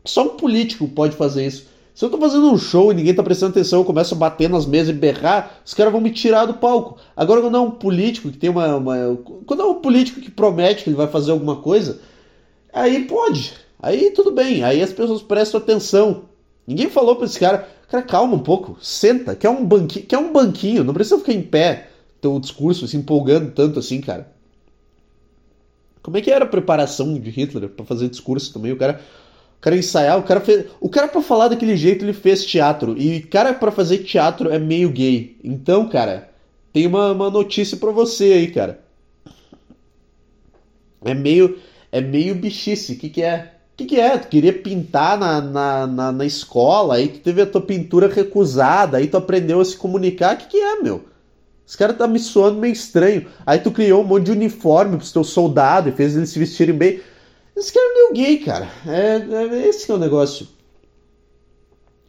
Só 0.03 0.25
um 0.25 0.37
político 0.39 0.89
pode 0.89 1.15
fazer 1.15 1.47
isso. 1.47 1.67
Se 1.97 2.05
eu 2.05 2.11
tô 2.11 2.19
fazendo 2.19 2.53
um 2.53 2.59
show 2.59 2.93
e 2.93 2.95
ninguém 2.95 3.15
tá 3.15 3.23
prestando 3.23 3.53
atenção, 3.53 3.79
eu 3.79 3.85
começo 3.87 4.15
a 4.15 4.19
bater 4.19 4.51
nas 4.51 4.67
mesas 4.67 4.95
e 4.95 4.99
berrar, 4.99 5.63
os 5.65 5.73
caras 5.73 5.91
vão 5.91 5.99
me 5.99 6.11
tirar 6.11 6.45
do 6.45 6.53
palco. 6.53 6.99
Agora, 7.17 7.41
quando 7.41 7.57
é 7.57 7.61
um 7.61 7.71
político 7.71 8.31
que 8.31 8.37
tem 8.37 8.51
uma, 8.51 8.77
uma. 8.77 9.19
Quando 9.47 9.63
é 9.63 9.65
um 9.65 9.77
político 9.77 10.21
que 10.21 10.31
promete 10.31 10.85
que 10.85 10.91
ele 10.91 10.97
vai 10.97 11.07
fazer 11.07 11.31
alguma 11.31 11.57
coisa, 11.57 11.99
aí 12.71 13.07
pode. 13.07 13.55
Aí 13.81 14.11
tudo 14.11 14.31
bem. 14.31 14.63
Aí 14.63 14.83
as 14.83 14.93
pessoas 14.93 15.23
prestam 15.23 15.59
atenção. 15.59 16.25
Ninguém 16.67 16.91
falou 16.91 17.17
pra 17.17 17.25
esse 17.25 17.41
cara, 17.41 17.67
cara, 17.89 18.03
calma 18.03 18.35
um 18.35 18.41
pouco, 18.41 18.77
senta, 18.79 19.35
quer 19.35 19.49
um 19.49 19.65
banquinho, 19.65 20.05
quer 20.05 20.19
um 20.19 20.31
banquinho, 20.31 20.85
não 20.85 20.93
precisa 20.93 21.17
ficar 21.17 21.33
em 21.33 21.41
pé, 21.41 21.89
teu 22.21 22.39
discurso 22.39 22.87
se 22.87 22.99
empolgando 22.99 23.53
tanto 23.53 23.79
assim, 23.79 24.03
cara. 24.03 24.31
Como 26.03 26.19
é 26.19 26.21
que 26.21 26.31
era 26.31 26.45
a 26.45 26.49
preparação 26.49 27.19
de 27.19 27.31
Hitler 27.31 27.71
para 27.71 27.87
fazer 27.87 28.11
discurso 28.11 28.53
também? 28.53 28.73
O 28.73 28.77
cara 28.77 29.01
o 29.59 29.61
cara 29.61 29.77
ensaiar, 29.77 30.19
o 30.19 30.23
cara 30.23 30.41
fez. 30.41 30.67
O 30.81 30.89
cara 30.89 31.09
pra 31.09 31.23
falar 31.23 31.49
daquele 31.49 31.77
jeito 31.77 32.05
ele 32.05 32.13
fez 32.13 32.45
teatro. 32.45 32.97
E 32.97 33.21
cara 33.21 33.55
para 33.55 33.71
fazer 33.71 33.99
teatro 33.99 34.51
é 34.51 34.59
meio 34.59 34.91
gay. 34.91 35.37
Então, 35.43 35.89
cara, 35.89 36.31
tem 36.73 36.87
uma, 36.87 37.13
uma 37.13 37.31
notícia 37.31 37.77
para 37.77 37.91
você 37.91 38.25
aí, 38.25 38.51
cara. 38.51 38.81
É 41.05 41.15
meio. 41.15 41.59
É 41.91 42.01
meio 42.01 42.35
bichice. 42.35 42.93
O 42.93 42.99
que, 42.99 43.09
que 43.09 43.23
é? 43.23 43.53
O 43.73 43.77
que, 43.77 43.85
que 43.87 44.01
é? 44.01 44.17
Tu 44.19 44.29
queria 44.29 44.53
pintar 44.53 45.19
na, 45.19 45.41
na, 45.41 45.87
na, 45.87 46.13
na, 46.13 46.25
escola, 46.25 46.95
aí 46.95 47.09
tu 47.09 47.19
teve 47.21 47.43
a 47.43 47.47
tua 47.47 47.61
pintura 47.61 48.09
recusada, 48.09 48.97
aí 48.97 49.07
tu 49.07 49.17
aprendeu 49.17 49.61
a 49.61 49.65
se 49.65 49.77
comunicar. 49.77 50.35
O 50.35 50.39
que, 50.39 50.47
que 50.47 50.57
é, 50.57 50.81
meu? 50.81 51.05
Os 51.67 51.77
caras 51.77 51.97
tá 51.97 52.07
me 52.07 52.19
soando 52.19 52.59
meio 52.59 52.73
estranho. 52.73 53.27
Aí 53.45 53.59
tu 53.59 53.71
criou 53.71 54.03
um 54.03 54.07
monte 54.07 54.27
de 54.27 54.33
uniforme 54.33 54.97
pros 54.97 55.13
teus 55.13 55.31
soldados 55.31 55.93
e 55.93 55.97
fez 55.97 56.17
eles 56.17 56.31
se 56.31 56.39
vestirem 56.39 56.75
bem. 56.75 57.01
Esse 57.57 57.73
cara 57.73 57.87
é 57.87 57.95
meio 57.95 58.13
gay, 58.13 58.39
cara. 58.39 58.69
É, 58.87 59.17
é 59.17 59.69
esse 59.69 59.87
que 59.87 59.93
é 59.93 59.95
o 59.95 59.99
negócio. 59.99 60.47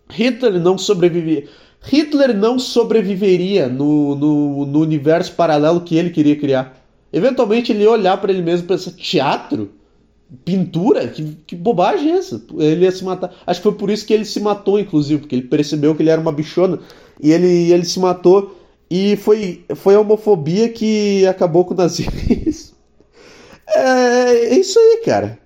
Hitler 0.10 0.60
não 0.60 0.78
sobreviveria. 0.78 1.48
Hitler 1.82 2.36
não 2.36 2.60
sobreviveria 2.60 3.68
no, 3.70 4.16
no, 4.16 4.66
no, 4.66 4.80
universo 4.80 5.34
paralelo 5.34 5.82
que 5.82 5.96
ele 5.96 6.10
queria 6.10 6.36
criar. 6.36 6.78
Eventualmente 7.14 7.72
ele 7.72 7.84
ia 7.84 7.92
olhar 7.92 8.18
para 8.20 8.32
ele 8.32 8.42
mesmo 8.42 8.66
e 8.66 8.68
pensar: 8.68 8.92
teatro? 8.92 9.72
Pintura? 10.44 11.08
Que, 11.08 11.38
que 11.48 11.56
bobagem 11.56 12.12
é 12.12 12.18
essa? 12.18 12.44
Ele 12.58 12.84
ia 12.84 12.92
se 12.92 13.06
matar. 13.06 13.34
Acho 13.46 13.62
que 13.62 13.70
foi 13.70 13.78
por 13.78 13.90
isso 13.90 14.06
que 14.06 14.14
ele 14.14 14.26
se 14.26 14.42
matou, 14.42 14.78
inclusive, 14.78 15.22
porque 15.22 15.36
ele 15.36 15.48
percebeu 15.48 15.96
que 15.96 16.04
ele 16.04 16.10
era 16.10 16.20
uma 16.20 16.34
bichona 16.34 16.80
e 17.22 17.32
ele, 17.32 17.72
ele 17.72 17.86
se 17.86 18.00
matou. 18.00 18.54
E 18.90 19.16
foi, 19.18 19.64
foi 19.76 19.96
a 19.96 20.00
homofobia 20.02 20.68
que 20.70 21.26
acabou 21.26 21.64
com 21.64 21.74
o 21.74 21.78
nazismo. 21.78 22.12
É, 23.76 24.54
é 24.54 24.60
isso 24.60 24.80
aí, 24.80 25.02
cara. 25.06 25.40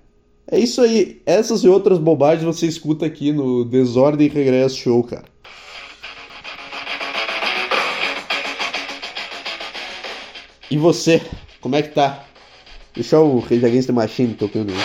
É 0.51 0.59
isso 0.59 0.81
aí. 0.81 1.21
Essas 1.25 1.63
e 1.63 1.67
outras 1.67 1.97
bobagens 1.97 2.43
você 2.43 2.67
escuta 2.67 3.05
aqui 3.05 3.31
no 3.31 3.63
Desordem 3.65 4.27
e 4.27 4.29
Regresso 4.29 4.77
Show, 4.77 5.03
cara. 5.03 5.25
E 10.69 10.77
você, 10.77 11.21
como 11.59 11.75
é 11.75 11.81
que 11.81 11.89
tá? 11.89 12.25
Deixa 12.93 13.19
o 13.19 13.39
Rage 13.39 13.65
Against 13.65 13.87
the 13.87 13.93
Machine 13.93 14.33
tocando 14.33 14.71
aí. 14.71 14.77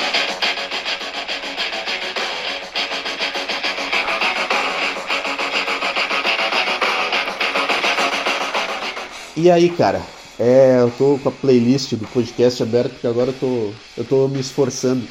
E 9.36 9.50
aí, 9.50 9.68
cara? 9.70 10.00
É, 10.38 10.80
eu 10.80 10.92
tô 10.98 11.18
com 11.18 11.30
a 11.30 11.32
playlist 11.32 11.94
do 11.94 12.06
podcast 12.08 12.62
aberta 12.62 12.90
porque 12.90 13.06
agora 13.06 13.30
eu 13.30 13.34
tô, 13.34 13.72
eu 13.96 14.04
tô 14.04 14.28
me 14.28 14.40
esforçando. 14.40 15.06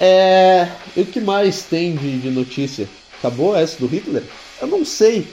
É, 0.00 0.68
e 0.96 1.02
o 1.02 1.06
que 1.06 1.20
mais 1.20 1.62
tem 1.62 1.94
de, 1.94 2.18
de 2.18 2.30
notícia? 2.30 2.88
Acabou 3.18 3.54
essa 3.54 3.78
do 3.78 3.86
Hitler? 3.86 4.24
Eu 4.60 4.66
não 4.66 4.84
sei. 4.84 5.28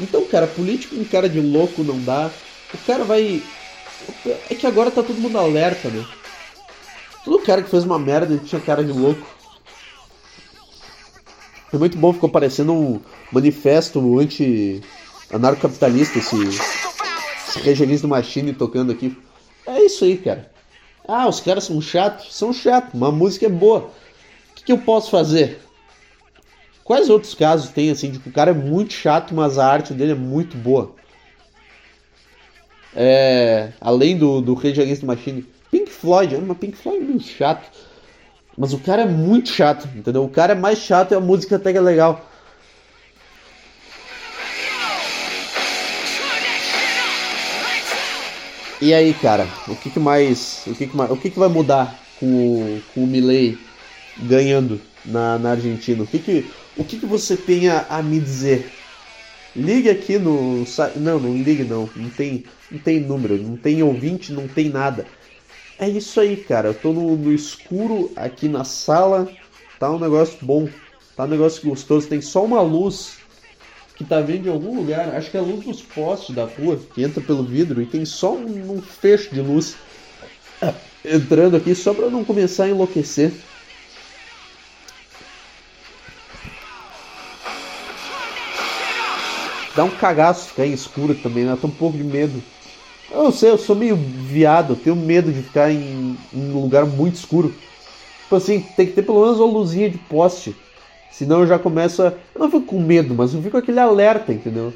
Então, 0.00 0.24
cara, 0.26 0.46
político 0.46 0.94
com 0.94 1.04
cara 1.04 1.28
de 1.28 1.40
louco 1.40 1.82
não 1.82 2.00
dá. 2.00 2.30
O 2.72 2.78
cara 2.86 3.04
vai. 3.04 3.42
É 4.48 4.54
que 4.54 4.66
agora 4.66 4.90
tá 4.90 5.02
todo 5.02 5.20
mundo 5.20 5.38
alerta, 5.38 5.88
né? 5.88 6.06
Todo 7.24 7.40
cara 7.40 7.62
que 7.62 7.70
fez 7.70 7.84
uma 7.84 7.98
merda 7.98 8.38
tinha 8.38 8.60
cara 8.60 8.84
de 8.84 8.92
louco. 8.92 9.26
Foi 11.70 11.78
muito 11.78 11.98
bom, 11.98 12.12
ficou 12.12 12.28
parecendo 12.28 12.72
um 12.72 13.00
manifesto 13.30 14.18
anti-anarcocapitalista 14.18 16.18
esse 16.18 16.79
Regenista 17.58 18.06
Machine 18.06 18.52
tocando 18.52 18.92
aqui. 18.92 19.16
É 19.66 19.80
isso 19.84 20.04
aí, 20.04 20.16
cara. 20.16 20.50
Ah, 21.06 21.28
os 21.28 21.40
caras 21.40 21.64
são 21.64 21.80
chatos? 21.80 22.34
São 22.34 22.52
chatos, 22.52 22.92
mas 22.94 23.08
a 23.08 23.12
música 23.12 23.46
é 23.46 23.48
boa. 23.48 23.90
O 24.50 24.54
que, 24.54 24.64
que 24.64 24.72
eu 24.72 24.78
posso 24.78 25.10
fazer? 25.10 25.60
Quais 26.84 27.08
outros 27.08 27.34
casos 27.34 27.70
tem 27.70 27.90
assim? 27.90 28.12
Tipo, 28.12 28.28
o 28.28 28.32
cara 28.32 28.50
é 28.50 28.54
muito 28.54 28.92
chato, 28.92 29.34
mas 29.34 29.58
a 29.58 29.66
arte 29.66 29.92
dele 29.92 30.12
é 30.12 30.16
muito 30.16 30.56
boa. 30.56 30.94
É, 32.94 33.72
além 33.80 34.16
do, 34.16 34.40
do 34.40 34.54
Rage 34.54 34.80
Against 34.80 35.00
the 35.00 35.06
Machine, 35.06 35.46
Pink 35.70 35.90
Floyd, 35.90 36.36
mas 36.38 36.58
Pink 36.58 36.76
Floyd 36.76 37.02
é 37.02 37.06
muito 37.06 37.26
chato. 37.26 37.70
Mas 38.56 38.72
o 38.72 38.78
cara 38.78 39.02
é 39.02 39.06
muito 39.06 39.48
chato, 39.48 39.88
entendeu? 39.96 40.24
O 40.24 40.28
cara 40.28 40.52
é 40.52 40.56
mais 40.56 40.78
chato 40.78 41.12
e 41.12 41.14
a 41.14 41.20
música 41.20 41.56
até 41.56 41.72
que 41.72 41.78
é 41.78 41.80
legal. 41.80 42.29
E 48.80 48.94
aí, 48.94 49.14
cara, 49.14 49.62
o 49.66 49.76
que, 49.76 49.90
que 49.90 49.98
mais. 50.00 50.66
O 50.66 50.74
que, 50.74 50.88
que, 50.88 50.96
mais, 50.96 51.10
o 51.10 51.16
que, 51.18 51.30
que 51.30 51.38
vai 51.38 51.48
mudar 51.48 52.10
com, 52.14 52.82
com 52.88 53.04
o 53.04 53.06
Milley 53.06 53.70
ganhando 54.16 54.90
na, 55.04 55.38
na 55.38 55.50
Argentina? 55.52 56.02
O 56.02 56.06
que, 56.06 56.18
que, 56.20 56.54
o 56.74 56.84
que, 56.84 56.98
que 56.98 57.06
você 57.06 57.36
tem 57.36 57.68
a, 57.68 57.82
a 57.86 58.02
me 58.02 58.20
dizer? 58.20 58.82
Ligue 59.54 59.90
aqui 59.90 60.18
no. 60.18 60.64
Não, 60.96 61.20
não 61.20 61.42
ligue 61.42 61.64
não. 61.64 61.92
Não 61.96 62.10
tem, 62.10 62.46
não 62.70 62.80
tem 62.80 63.00
número, 63.00 63.42
não 63.42 63.56
tem 63.58 63.82
ouvinte, 63.82 64.32
não 64.32 64.48
tem 64.48 64.70
nada. 64.70 65.12
É 65.78 65.88
isso 65.88 66.20
aí, 66.20 66.36
cara. 66.44 66.68
Eu 66.68 66.74
tô 66.80 66.92
no, 66.92 67.16
no 67.16 67.32
escuro 67.32 68.12
aqui 68.16 68.48
na 68.48 68.64
sala. 68.64 69.38
Tá 69.78 69.90
um 69.90 69.98
negócio 69.98 70.38
bom. 70.44 70.78
Tá 71.16 71.24
um 71.24 71.28
negócio 71.28 71.62
gostoso. 71.68 72.08
Tem 72.08 72.20
só 72.20 72.44
uma 72.44 72.60
luz 72.62 73.19
que 74.00 74.04
tá 74.04 74.18
vindo 74.22 74.44
de 74.44 74.48
algum 74.48 74.74
lugar, 74.74 75.14
acho 75.14 75.30
que 75.30 75.36
é 75.36 75.40
a 75.40 75.42
luz 75.42 75.62
dos 75.62 75.82
postes 75.82 76.34
da 76.34 76.46
rua, 76.46 76.80
que 76.94 77.02
entra 77.02 77.20
pelo 77.20 77.44
vidro 77.44 77.82
e 77.82 77.86
tem 77.86 78.02
só 78.06 78.32
um, 78.32 78.76
um 78.76 78.80
fecho 78.80 79.34
de 79.34 79.42
luz 79.42 79.76
entrando 81.04 81.54
aqui 81.54 81.74
só 81.74 81.92
para 81.92 82.08
não 82.08 82.24
começar 82.24 82.64
a 82.64 82.68
enlouquecer. 82.70 83.30
Dá 89.76 89.84
um 89.84 89.90
cagaço 89.90 90.48
ficar 90.48 90.64
em 90.64 90.72
escuro 90.72 91.14
também, 91.14 91.44
né? 91.44 91.58
Tô 91.60 91.66
um 91.66 91.70
pouco 91.70 91.98
de 91.98 92.04
medo. 92.04 92.42
Eu 93.10 93.24
não 93.24 93.32
sei, 93.32 93.50
eu 93.50 93.58
sou 93.58 93.76
meio 93.76 93.96
viado, 93.96 94.72
eu 94.72 94.76
tenho 94.76 94.96
medo 94.96 95.30
de 95.30 95.42
ficar 95.42 95.70
em, 95.70 96.16
em 96.32 96.50
um 96.50 96.62
lugar 96.62 96.86
muito 96.86 97.16
escuro. 97.16 97.54
Tipo 98.22 98.36
assim, 98.36 98.60
tem 98.60 98.86
que 98.86 98.92
ter 98.92 99.02
pelo 99.02 99.20
menos 99.20 99.38
uma 99.38 99.52
luzinha 99.52 99.90
de 99.90 99.98
poste. 99.98 100.56
Senão 101.10 101.40
eu 101.40 101.46
já 101.46 101.58
começo 101.58 102.02
a. 102.02 102.06
Eu 102.34 102.40
não 102.40 102.50
fico 102.50 102.66
com 102.66 102.80
medo, 102.80 103.14
mas 103.14 103.34
eu 103.34 103.42
fico 103.42 103.56
aquele 103.56 103.80
alerta, 103.80 104.32
entendeu? 104.32 104.72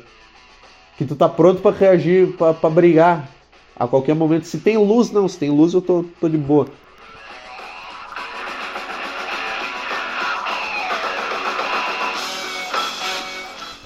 Que 0.98 1.04
tu 1.04 1.14
tá 1.14 1.28
pronto 1.28 1.62
para 1.62 1.76
reagir, 1.76 2.36
para 2.36 2.70
brigar 2.70 3.28
a 3.76 3.86
qualquer 3.86 4.14
momento. 4.14 4.44
Se 4.46 4.58
tem 4.58 4.76
luz, 4.76 5.10
não. 5.10 5.28
Se 5.28 5.38
tem 5.38 5.50
luz, 5.50 5.72
eu 5.72 5.80
tô, 5.80 6.04
tô 6.20 6.28
de 6.28 6.36
boa. 6.36 6.68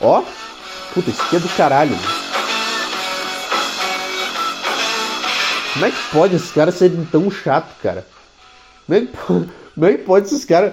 Ó. 0.00 0.22
Puta, 0.94 1.10
isso 1.10 1.22
aqui 1.22 1.36
é 1.36 1.40
do 1.40 1.48
caralho. 1.50 1.96
Como 5.72 5.86
é 5.86 5.90
que 5.90 6.10
pode 6.10 6.34
esses 6.34 6.50
caras 6.50 6.74
serem 6.74 7.04
tão 7.04 7.30
chato, 7.30 7.72
cara? 7.82 8.06
Como 8.86 8.98
é 8.98 9.00
que 9.02 9.06
pode, 9.06 9.48
como 9.74 9.86
é 9.86 9.92
que 9.92 10.04
pode 10.04 10.26
esses 10.26 10.44
caras 10.44 10.72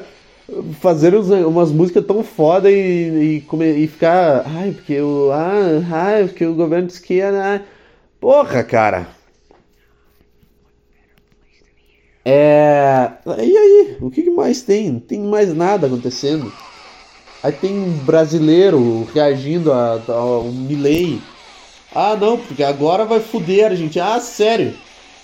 fazer 0.80 1.16
umas 1.16 1.72
músicas 1.72 2.06
tão 2.06 2.24
foda 2.24 2.70
e, 2.72 3.44
e, 3.44 3.84
e, 3.84 3.88
ficar. 3.88 4.44
Ai, 4.46 4.72
porque 4.72 5.00
o. 5.02 5.32
Ah, 5.32 5.82
ai, 5.92 6.26
porque 6.26 6.46
o 6.46 6.56
governo 6.56 6.88
disse 6.88 7.02
que 7.02 7.16
ia. 7.16 7.32
Né? 7.32 7.62
Porra, 8.20 8.64
cara! 8.64 9.08
É. 12.24 13.12
E 13.40 13.58
aí? 13.58 13.98
O 14.02 14.10
que 14.10 14.30
mais 14.30 14.62
tem? 14.62 14.92
Não 14.92 15.00
tem 15.00 15.20
mais 15.20 15.54
nada 15.54 15.88
acontecendo. 15.88 16.52
Aí 17.44 17.52
tem 17.52 17.78
um 17.78 17.92
brasileiro 18.00 19.08
reagindo 19.14 19.72
ao 19.72 20.46
Milley. 20.46 21.22
Ah, 21.94 22.16
não, 22.16 22.38
porque 22.38 22.64
agora 22.64 23.06
vai 23.06 23.20
fuder 23.20 23.72
a 23.72 23.76
gente. 23.76 24.00
Ah, 24.00 24.20
sério? 24.20 24.74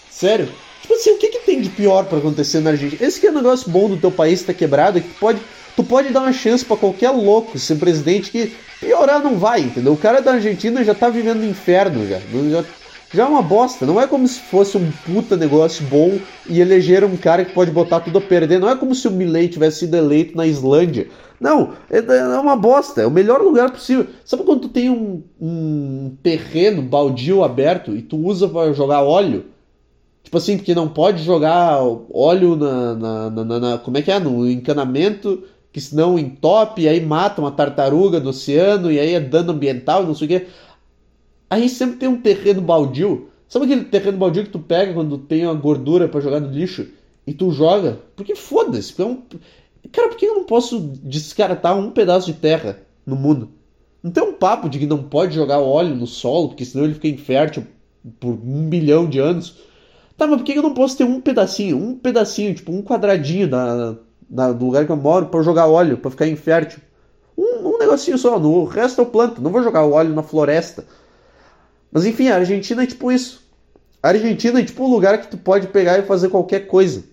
Sério? 0.09 0.47
Tipo 0.81 0.93
assim, 0.93 1.11
o 1.11 1.17
que, 1.17 1.27
que 1.27 1.39
tem 1.45 1.61
de 1.61 1.69
pior 1.69 2.05
para 2.05 2.17
acontecer 2.17 2.59
na 2.59 2.71
Argentina? 2.71 3.05
Esse 3.05 3.19
que 3.19 3.27
é 3.27 3.31
o 3.31 3.35
negócio 3.35 3.69
bom 3.69 3.87
do 3.87 3.97
teu 3.97 4.11
país 4.11 4.41
tá 4.41 4.53
quebrado, 4.53 4.97
é 4.97 5.01
que 5.01 5.09
tu 5.09 5.19
pode, 5.19 5.39
tu 5.75 5.83
pode 5.83 6.09
dar 6.09 6.21
uma 6.21 6.33
chance 6.33 6.65
para 6.65 6.77
qualquer 6.77 7.11
louco 7.11 7.57
ser 7.59 7.75
presidente 7.75 8.31
que 8.31 8.53
piorar 8.79 9.21
não 9.23 9.37
vai, 9.37 9.61
entendeu? 9.61 9.93
O 9.93 9.97
cara 9.97 10.21
da 10.21 10.33
Argentina 10.33 10.83
já 10.83 10.95
tá 10.95 11.09
vivendo 11.09 11.39
no 11.39 11.45
inferno 11.45 12.07
já. 12.07 12.19
já 12.19 12.65
já 13.13 13.23
é 13.23 13.27
uma 13.27 13.41
bosta. 13.41 13.85
Não 13.85 13.99
é 13.99 14.07
como 14.07 14.27
se 14.27 14.39
fosse 14.39 14.77
um 14.77 14.91
puta 15.05 15.35
negócio 15.35 15.85
bom 15.85 16.17
e 16.47 16.61
eleger 16.61 17.03
um 17.03 17.17
cara 17.17 17.43
que 17.43 17.53
pode 17.53 17.71
botar 17.71 17.99
tudo 17.99 18.17
a 18.17 18.21
perder. 18.21 18.59
Não 18.59 18.69
é 18.69 18.75
como 18.75 18.95
se 18.95 19.07
o 19.07 19.11
Milley 19.11 19.49
tivesse 19.49 19.79
sido 19.79 19.95
eleito 19.95 20.37
na 20.37 20.47
Islândia. 20.47 21.07
Não, 21.39 21.73
é, 21.89 21.97
é 21.97 22.39
uma 22.39 22.55
bosta. 22.55 23.01
É 23.01 23.07
o 23.07 23.11
melhor 23.11 23.41
lugar 23.41 23.71
possível. 23.71 24.07
Sabe 24.23 24.43
quando 24.43 24.61
tu 24.61 24.69
tem 24.69 24.89
um, 24.89 25.21
um 25.39 26.15
terreno 26.23 26.81
baldio 26.81 27.43
aberto 27.43 27.95
e 27.95 28.01
tu 28.01 28.17
usa 28.17 28.47
para 28.47 28.71
jogar 28.73 29.03
óleo? 29.03 29.45
Tipo 30.23 30.37
assim, 30.37 30.57
que 30.57 30.75
não 30.75 30.87
pode 30.87 31.23
jogar 31.23 31.81
óleo 32.13 32.55
na, 32.55 32.95
na, 32.95 33.29
na, 33.29 33.59
na, 33.59 33.77
Como 33.77 33.97
é 33.97 34.01
que 34.01 34.11
é? 34.11 34.19
No 34.19 34.49
encanamento, 34.49 35.43
que 35.71 35.81
senão 35.81 36.19
entope, 36.19 36.83
e 36.83 36.87
aí 36.87 37.01
mata 37.01 37.41
uma 37.41 37.51
tartaruga 37.51 38.19
no 38.19 38.29
oceano, 38.29 38.91
e 38.91 38.99
aí 38.99 39.13
é 39.13 39.19
dano 39.19 39.51
ambiental, 39.51 40.05
não 40.05 40.13
sei 40.13 40.25
o 40.25 40.29
quê. 40.29 40.47
Aí 41.49 41.67
sempre 41.67 41.97
tem 41.97 42.07
um 42.07 42.21
terreno 42.21 42.61
baldio. 42.61 43.29
Sabe 43.47 43.65
aquele 43.65 43.83
terreno 43.83 44.17
baldio 44.17 44.45
que 44.45 44.49
tu 44.49 44.59
pega 44.59 44.93
quando 44.93 45.17
tem 45.17 45.45
uma 45.45 45.53
gordura 45.53 46.07
para 46.07 46.21
jogar 46.21 46.39
no 46.39 46.49
lixo 46.49 46.87
e 47.27 47.33
tu 47.33 47.51
joga? 47.51 47.99
Porque 48.15 48.35
foda-se. 48.35 48.99
É 49.01 49.05
um... 49.05 49.21
Cara, 49.91 50.07
por 50.07 50.17
que 50.17 50.25
eu 50.25 50.35
não 50.35 50.45
posso 50.45 50.79
descartar 51.03 51.75
um 51.75 51.91
pedaço 51.91 52.31
de 52.31 52.39
terra 52.39 52.79
no 53.05 53.15
mundo? 53.15 53.49
Não 54.01 54.11
tem 54.11 54.23
um 54.23 54.33
papo 54.33 54.69
de 54.69 54.79
que 54.79 54.85
não 54.85 55.03
pode 55.03 55.35
jogar 55.35 55.59
óleo 55.59 55.95
no 55.95 56.07
solo, 56.07 56.49
porque 56.49 56.65
senão 56.65 56.85
ele 56.85 56.93
fica 56.93 57.07
infértil 57.07 57.67
por 58.19 58.33
um 58.33 58.69
bilhão 58.69 59.07
de 59.07 59.19
anos. 59.19 59.57
Tá, 60.21 60.27
mas 60.27 60.37
por 60.37 60.45
que 60.45 60.53
eu 60.53 60.61
não 60.61 60.75
posso 60.75 60.95
ter 60.95 61.03
um 61.03 61.19
pedacinho, 61.19 61.77
um 61.77 61.97
pedacinho, 61.97 62.53
tipo 62.53 62.71
um 62.71 62.83
quadradinho 62.83 63.47
na, 63.47 63.95
na, 64.29 64.51
do 64.51 64.65
lugar 64.65 64.85
que 64.85 64.91
eu 64.91 64.95
moro 64.95 65.25
para 65.25 65.41
jogar 65.41 65.65
óleo, 65.65 65.97
para 65.97 66.11
ficar 66.11 66.27
infértil? 66.27 66.79
Um, 67.35 67.69
um 67.69 67.79
negocinho 67.79 68.19
só, 68.19 68.37
no 68.37 68.63
resto 68.65 69.01
eu 69.01 69.07
planto, 69.07 69.41
não 69.41 69.49
vou 69.49 69.63
jogar 69.63 69.83
óleo 69.83 70.13
na 70.13 70.21
floresta. 70.21 70.85
Mas 71.91 72.05
enfim, 72.05 72.27
a 72.27 72.35
Argentina 72.35 72.83
é 72.83 72.85
tipo 72.85 73.11
isso. 73.11 73.41
A 74.03 74.09
Argentina 74.09 74.59
é 74.59 74.63
tipo 74.63 74.83
um 74.83 74.91
lugar 74.91 75.19
que 75.19 75.27
tu 75.27 75.39
pode 75.39 75.65
pegar 75.69 75.97
e 75.97 76.03
fazer 76.03 76.29
qualquer 76.29 76.67
coisa. 76.67 77.03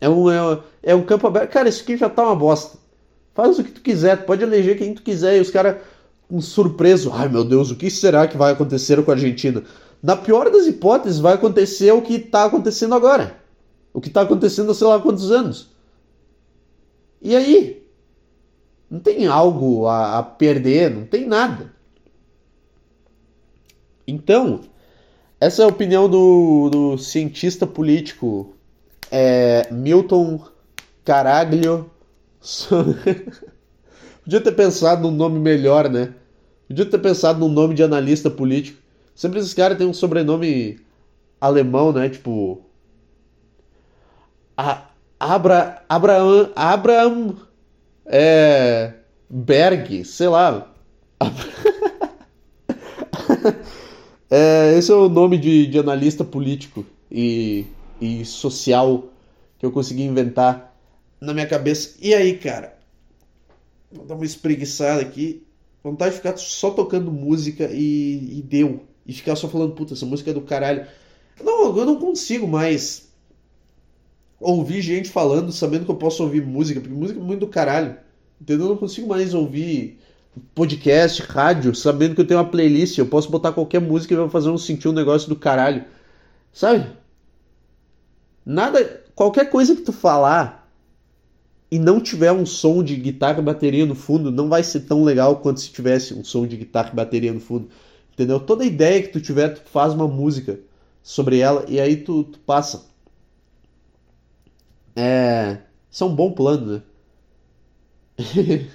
É 0.00 0.08
um, 0.08 0.30
é, 0.30 0.60
é 0.84 0.94
um 0.94 1.04
campo 1.04 1.26
aberto. 1.26 1.50
Cara, 1.50 1.68
isso 1.68 1.82
aqui 1.82 1.98
já 1.98 2.08
tá 2.08 2.22
uma 2.22 2.34
bosta. 2.34 2.78
Faz 3.34 3.58
o 3.58 3.62
que 3.62 3.72
tu 3.72 3.82
quiser, 3.82 4.16
tu 4.16 4.24
pode 4.24 4.42
eleger 4.42 4.78
quem 4.78 4.94
tu 4.94 5.02
quiser 5.02 5.36
e 5.36 5.40
os 5.40 5.50
caras 5.50 5.76
um 6.30 6.40
surpreso. 6.40 7.12
Ai 7.12 7.28
meu 7.28 7.44
Deus, 7.44 7.70
o 7.70 7.76
que 7.76 7.90
será 7.90 8.26
que 8.26 8.36
vai 8.36 8.52
acontecer 8.52 9.02
com 9.04 9.10
a 9.10 9.14
Argentina? 9.14 9.62
Na 10.02 10.16
pior 10.16 10.50
das 10.50 10.66
hipóteses, 10.66 11.18
vai 11.18 11.34
acontecer 11.34 11.92
o 11.92 12.02
que 12.02 12.14
está 12.14 12.44
acontecendo 12.44 12.94
agora. 12.94 13.38
O 13.92 14.00
que 14.00 14.08
está 14.08 14.22
acontecendo 14.22 14.70
há 14.70 14.74
sei 14.74 14.86
lá 14.86 15.00
quantos 15.00 15.30
anos. 15.30 15.70
E 17.22 17.34
aí? 17.34 17.82
Não 18.90 19.00
tem 19.00 19.26
algo 19.26 19.86
a, 19.86 20.18
a 20.18 20.22
perder, 20.22 20.94
não 20.94 21.06
tem 21.06 21.26
nada. 21.26 21.72
Então, 24.06 24.60
essa 25.40 25.62
é 25.62 25.64
a 25.64 25.68
opinião 25.68 26.08
do, 26.08 26.68
do 26.70 26.98
cientista 26.98 27.66
político 27.66 28.54
é, 29.10 29.68
Milton 29.72 30.40
Caraglio. 31.04 31.90
Podia 34.24 34.40
ter 34.40 34.52
pensado 34.52 35.02
num 35.02 35.14
nome 35.14 35.38
melhor, 35.38 35.88
né? 35.88 36.14
Podia 36.66 36.86
ter 36.86 36.98
pensado 36.98 37.38
num 37.38 37.48
nome 37.48 37.74
de 37.74 37.82
analista 37.82 38.30
político. 38.30 38.80
Sempre 39.14 39.38
esses 39.38 39.54
caras 39.54 39.78
têm 39.78 39.86
um 39.86 39.92
sobrenome 39.92 40.80
alemão, 41.40 41.92
né? 41.92 42.08
Tipo. 42.08 42.62
A, 44.56 44.88
Abra, 45.20 45.84
Abraham. 45.88 46.50
Abraham. 46.56 47.36
É. 48.06 48.94
Berg, 49.28 50.04
sei 50.04 50.28
lá. 50.28 50.70
É, 54.30 54.76
esse 54.76 54.90
é 54.90 54.94
o 54.94 55.08
nome 55.08 55.38
de, 55.38 55.68
de 55.68 55.78
analista 55.78 56.24
político 56.24 56.84
e, 57.08 57.64
e 58.00 58.24
social 58.24 59.04
que 59.58 59.64
eu 59.64 59.70
consegui 59.70 60.02
inventar 60.02 60.74
na 61.20 61.32
minha 61.32 61.46
cabeça. 61.46 61.96
E 62.00 62.12
aí, 62.12 62.36
cara? 62.36 62.76
Vou 63.94 64.04
dar 64.04 64.14
uma 64.14 64.24
espreguiçada 64.24 65.00
aqui. 65.00 65.46
Vontade 65.82 66.12
de 66.12 66.16
ficar 66.16 66.36
só 66.36 66.70
tocando 66.70 67.12
música 67.12 67.68
e, 67.70 68.38
e 68.38 68.42
deu. 68.42 68.84
E 69.06 69.12
ficar 69.12 69.36
só 69.36 69.48
falando, 69.48 69.74
puta, 69.74 69.94
essa 69.94 70.06
música 70.06 70.30
é 70.30 70.34
do 70.34 70.40
caralho. 70.40 70.86
Não, 71.42 71.76
eu 71.76 71.84
não 71.84 71.96
consigo 71.96 72.46
mais 72.48 73.08
ouvir 74.40 74.82
gente 74.82 75.08
falando 75.08 75.52
sabendo 75.52 75.84
que 75.84 75.90
eu 75.90 75.96
posso 75.96 76.22
ouvir 76.22 76.44
música, 76.44 76.80
porque 76.80 76.94
música 76.94 77.20
é 77.20 77.22
muito 77.22 77.40
do 77.40 77.48
caralho. 77.48 77.96
Entendeu? 78.40 78.66
Eu 78.66 78.70
não 78.70 78.78
consigo 78.78 79.08
mais 79.08 79.34
ouvir 79.34 79.98
podcast, 80.54 81.22
rádio, 81.22 81.74
sabendo 81.74 82.14
que 82.14 82.20
eu 82.20 82.26
tenho 82.26 82.40
uma 82.40 82.48
playlist, 82.48 82.98
eu 82.98 83.06
posso 83.06 83.30
botar 83.30 83.52
qualquer 83.52 83.80
música 83.80 84.12
e 84.12 84.16
vai 84.16 84.28
fazer 84.28 84.50
um 84.50 84.58
sentir 84.58 84.88
um 84.88 84.92
negócio 84.92 85.28
do 85.28 85.36
caralho. 85.36 85.84
Sabe? 86.52 86.86
Nada, 88.44 89.04
qualquer 89.14 89.48
coisa 89.50 89.74
que 89.74 89.82
tu 89.82 89.92
falar 89.92 90.63
e 91.74 91.78
não 91.78 92.00
tiver 92.00 92.30
um 92.30 92.46
som 92.46 92.84
de 92.84 92.94
guitarra 92.94 93.40
e 93.40 93.42
bateria 93.42 93.84
no 93.84 93.96
fundo, 93.96 94.30
não 94.30 94.48
vai 94.48 94.62
ser 94.62 94.80
tão 94.82 95.02
legal 95.02 95.38
quanto 95.40 95.58
se 95.58 95.70
tivesse 95.72 96.14
um 96.14 96.22
som 96.22 96.46
de 96.46 96.56
guitarra 96.56 96.90
e 96.92 96.94
bateria 96.94 97.32
no 97.32 97.40
fundo. 97.40 97.68
Entendeu? 98.12 98.38
Toda 98.38 98.64
ideia 98.64 99.02
que 99.02 99.08
tu 99.08 99.20
tiver, 99.20 99.48
tu 99.48 99.68
faz 99.68 99.92
uma 99.92 100.06
música 100.06 100.60
sobre 101.02 101.40
ela 101.40 101.64
e 101.68 101.80
aí 101.80 101.96
tu, 101.96 102.22
tu 102.22 102.38
passa. 102.38 102.86
É. 104.94 105.58
Isso 105.90 106.04
é 106.04 106.06
um 106.06 106.14
bom 106.14 106.30
plano, 106.30 106.74
né? 106.76 106.82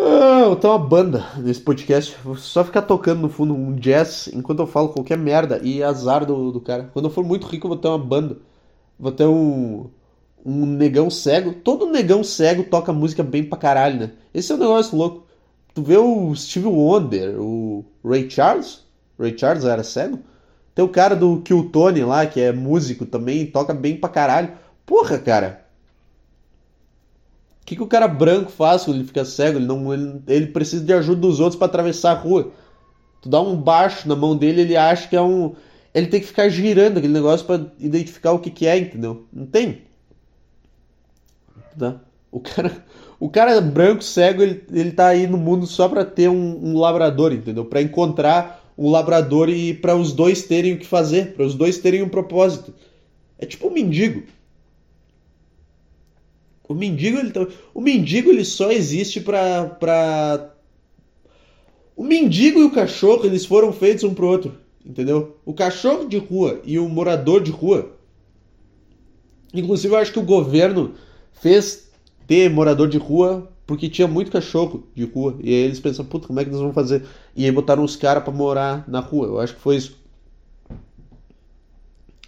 Ah, 0.00 0.42
eu 0.42 0.54
tenho 0.56 0.72
uma 0.72 0.78
banda 0.78 1.24
nesse 1.38 1.60
podcast. 1.60 2.16
Vou 2.22 2.36
só 2.36 2.64
ficar 2.64 2.82
tocando 2.82 3.20
no 3.20 3.28
fundo 3.28 3.52
um 3.52 3.74
jazz 3.74 4.28
enquanto 4.32 4.60
eu 4.60 4.66
falo 4.66 4.90
qualquer 4.90 5.18
merda. 5.18 5.60
E 5.62 5.82
azar 5.82 6.24
do, 6.24 6.52
do 6.52 6.60
cara. 6.60 6.88
Quando 6.92 7.06
eu 7.06 7.10
for 7.10 7.24
muito 7.24 7.46
rico, 7.48 7.66
eu 7.66 7.70
vou 7.70 7.78
ter 7.78 7.88
uma 7.88 7.98
banda. 7.98 8.38
Vou 8.98 9.10
ter 9.12 9.26
um. 9.26 9.90
Um 10.44 10.66
negão 10.66 11.10
cego. 11.10 11.52
Todo 11.52 11.90
negão 11.90 12.24
cego 12.24 12.64
toca 12.64 12.92
música 12.92 13.22
bem 13.22 13.44
pra 13.44 13.58
caralho, 13.58 13.98
né? 13.98 14.10
Esse 14.32 14.52
é 14.52 14.54
um 14.54 14.58
negócio 14.58 14.96
louco. 14.96 15.26
Tu 15.74 15.82
vê 15.82 15.96
o 15.96 16.34
Steve 16.34 16.66
Wonder, 16.66 17.40
o 17.40 17.84
Ray 18.04 18.30
Charles. 18.30 18.84
Ray 19.18 19.36
Charles 19.36 19.64
era 19.64 19.82
cego. 19.82 20.20
Tem 20.74 20.84
o 20.84 20.88
cara 20.88 21.14
do 21.16 21.40
Kill 21.42 21.70
Tony 21.70 22.02
lá, 22.04 22.24
que 22.26 22.40
é 22.40 22.52
músico 22.52 23.04
também, 23.04 23.46
toca 23.46 23.74
bem 23.74 23.96
pra 23.96 24.08
caralho. 24.08 24.52
Porra, 24.86 25.18
cara 25.18 25.68
que, 27.68 27.76
que 27.76 27.82
o 27.82 27.86
cara 27.86 28.08
branco 28.08 28.50
faz 28.50 28.84
quando 28.84 28.96
ele 28.96 29.06
fica 29.06 29.26
cego? 29.26 29.58
Ele, 29.58 29.66
não, 29.66 29.92
ele, 29.92 30.22
ele 30.26 30.46
precisa 30.46 30.82
de 30.82 30.90
ajuda 30.90 31.20
dos 31.20 31.38
outros 31.38 31.58
para 31.58 31.66
atravessar 31.66 32.12
a 32.12 32.14
rua. 32.14 32.50
Tu 33.20 33.28
dá 33.28 33.42
um 33.42 33.54
baixo 33.56 34.08
na 34.08 34.16
mão 34.16 34.34
dele, 34.34 34.62
ele 34.62 34.74
acha 34.74 35.06
que 35.06 35.14
é 35.14 35.20
um. 35.20 35.54
Ele 35.92 36.06
tem 36.06 36.18
que 36.18 36.26
ficar 36.26 36.48
girando 36.48 36.96
aquele 36.96 37.12
negócio 37.12 37.44
para 37.44 37.66
identificar 37.78 38.32
o 38.32 38.38
que, 38.38 38.50
que 38.50 38.66
é, 38.66 38.78
entendeu? 38.78 39.26
Não 39.30 39.44
tem. 39.44 39.82
Tá? 41.78 42.00
O 42.30 42.40
cara, 42.40 42.84
o 43.18 43.30
cara 43.30 43.60
branco, 43.60 44.02
cego, 44.02 44.42
ele, 44.42 44.64
ele 44.72 44.92
tá 44.92 45.08
aí 45.08 45.26
no 45.26 45.38
mundo 45.38 45.66
só 45.66 45.88
para 45.88 46.04
ter 46.04 46.28
um, 46.28 46.72
um 46.72 46.78
labrador, 46.78 47.32
entendeu? 47.32 47.64
Para 47.64 47.80
encontrar 47.80 48.72
um 48.76 48.90
labrador 48.90 49.48
e 49.48 49.74
para 49.74 49.96
os 49.96 50.12
dois 50.12 50.42
terem 50.42 50.74
o 50.74 50.78
que 50.78 50.86
fazer, 50.86 51.34
para 51.34 51.44
os 51.44 51.54
dois 51.54 51.78
terem 51.78 52.02
um 52.02 52.08
propósito. 52.08 52.74
É 53.38 53.46
tipo 53.46 53.68
um 53.68 53.72
mendigo. 53.72 54.22
O 56.68 56.74
mendigo, 56.74 57.18
ele, 57.18 57.30
tá, 57.30 57.46
o 57.72 57.80
mendigo 57.80 58.30
ele 58.30 58.44
só 58.44 58.70
existe 58.70 59.20
pra, 59.20 59.64
pra. 59.64 60.54
O 61.96 62.04
mendigo 62.04 62.60
e 62.60 62.64
o 62.64 62.70
cachorro, 62.70 63.24
eles 63.24 63.46
foram 63.46 63.72
feitos 63.72 64.04
um 64.04 64.12
pro 64.12 64.28
outro. 64.28 64.54
Entendeu? 64.84 65.38
O 65.44 65.54
cachorro 65.54 66.06
de 66.06 66.18
rua 66.18 66.60
e 66.64 66.78
o 66.78 66.88
morador 66.88 67.42
de 67.42 67.50
rua. 67.50 67.96
Inclusive, 69.52 69.94
eu 69.94 69.98
acho 69.98 70.12
que 70.12 70.18
o 70.18 70.24
governo 70.24 70.94
fez 71.40 71.90
ter 72.26 72.50
morador 72.50 72.88
de 72.88 72.98
rua 72.98 73.48
porque 73.66 73.88
tinha 73.88 74.08
muito 74.08 74.30
cachorro 74.30 74.86
de 74.94 75.04
rua. 75.04 75.36
E 75.40 75.48
aí 75.48 75.60
eles 75.60 75.78
pensam, 75.78 76.04
puta, 76.04 76.26
como 76.26 76.40
é 76.40 76.44
que 76.44 76.50
nós 76.50 76.60
vamos 76.60 76.74
fazer? 76.74 77.04
E 77.36 77.44
aí 77.44 77.52
botaram 77.52 77.84
os 77.84 77.96
caras 77.96 78.22
pra 78.22 78.32
morar 78.32 78.82
na 78.88 79.00
rua. 79.00 79.26
Eu 79.26 79.40
acho 79.40 79.54
que 79.54 79.60
foi 79.60 79.76
isso. 79.76 79.98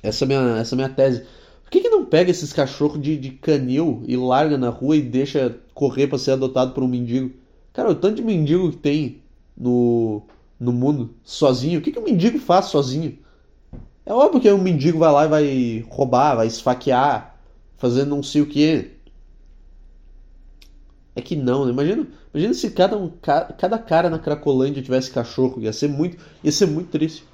Essa 0.02 0.24
é 0.24 0.26
minha, 0.26 0.58
essa 0.58 0.74
é 0.74 0.76
minha 0.76 0.88
tese. 0.88 1.24
Por 1.62 1.70
que, 1.70 1.80
que 1.80 1.88
não 1.88 2.04
pega 2.04 2.30
esses 2.30 2.52
cachorros 2.52 3.00
de, 3.00 3.16
de 3.16 3.30
canil 3.30 4.02
e 4.06 4.16
larga 4.16 4.58
na 4.58 4.68
rua 4.68 4.96
e 4.96 5.02
deixa 5.02 5.56
correr 5.72 6.08
para 6.08 6.18
ser 6.18 6.32
adotado 6.32 6.72
por 6.72 6.82
um 6.82 6.88
mendigo? 6.88 7.30
Cara, 7.72 7.90
o 7.90 7.94
tanto 7.94 8.16
de 8.16 8.22
mendigo 8.22 8.70
que 8.70 8.76
tem 8.76 9.22
no, 9.56 10.22
no 10.58 10.72
mundo 10.72 11.14
sozinho, 11.22 11.78
o 11.78 11.82
que, 11.82 11.92
que 11.92 11.98
o 11.98 12.04
mendigo 12.04 12.38
faz 12.38 12.66
sozinho? 12.66 13.16
É 14.04 14.12
óbvio 14.12 14.40
que 14.40 14.50
um 14.50 14.60
mendigo 14.60 14.98
vai 14.98 15.12
lá 15.12 15.24
e 15.24 15.28
vai 15.28 15.86
roubar, 15.88 16.36
vai 16.36 16.46
esfaquear, 16.46 17.38
fazer 17.76 18.04
não 18.04 18.22
sei 18.22 18.42
o 18.42 18.46
que. 18.46 18.90
É 21.20 21.22
que 21.22 21.36
não, 21.36 21.66
né? 21.66 21.70
Imagina, 21.70 22.06
imagina 22.32 22.54
se 22.54 22.70
cada, 22.70 22.96
um, 22.96 23.12
cada 23.20 23.78
cara 23.78 24.08
na 24.08 24.18
Cracolândia 24.18 24.82
tivesse 24.82 25.10
cachorro. 25.10 25.60
Ia 25.60 25.70
ser 25.70 25.88
muito, 25.88 26.16
ia 26.42 26.50
ser 26.50 26.64
muito 26.64 26.88
triste. 26.88 27.24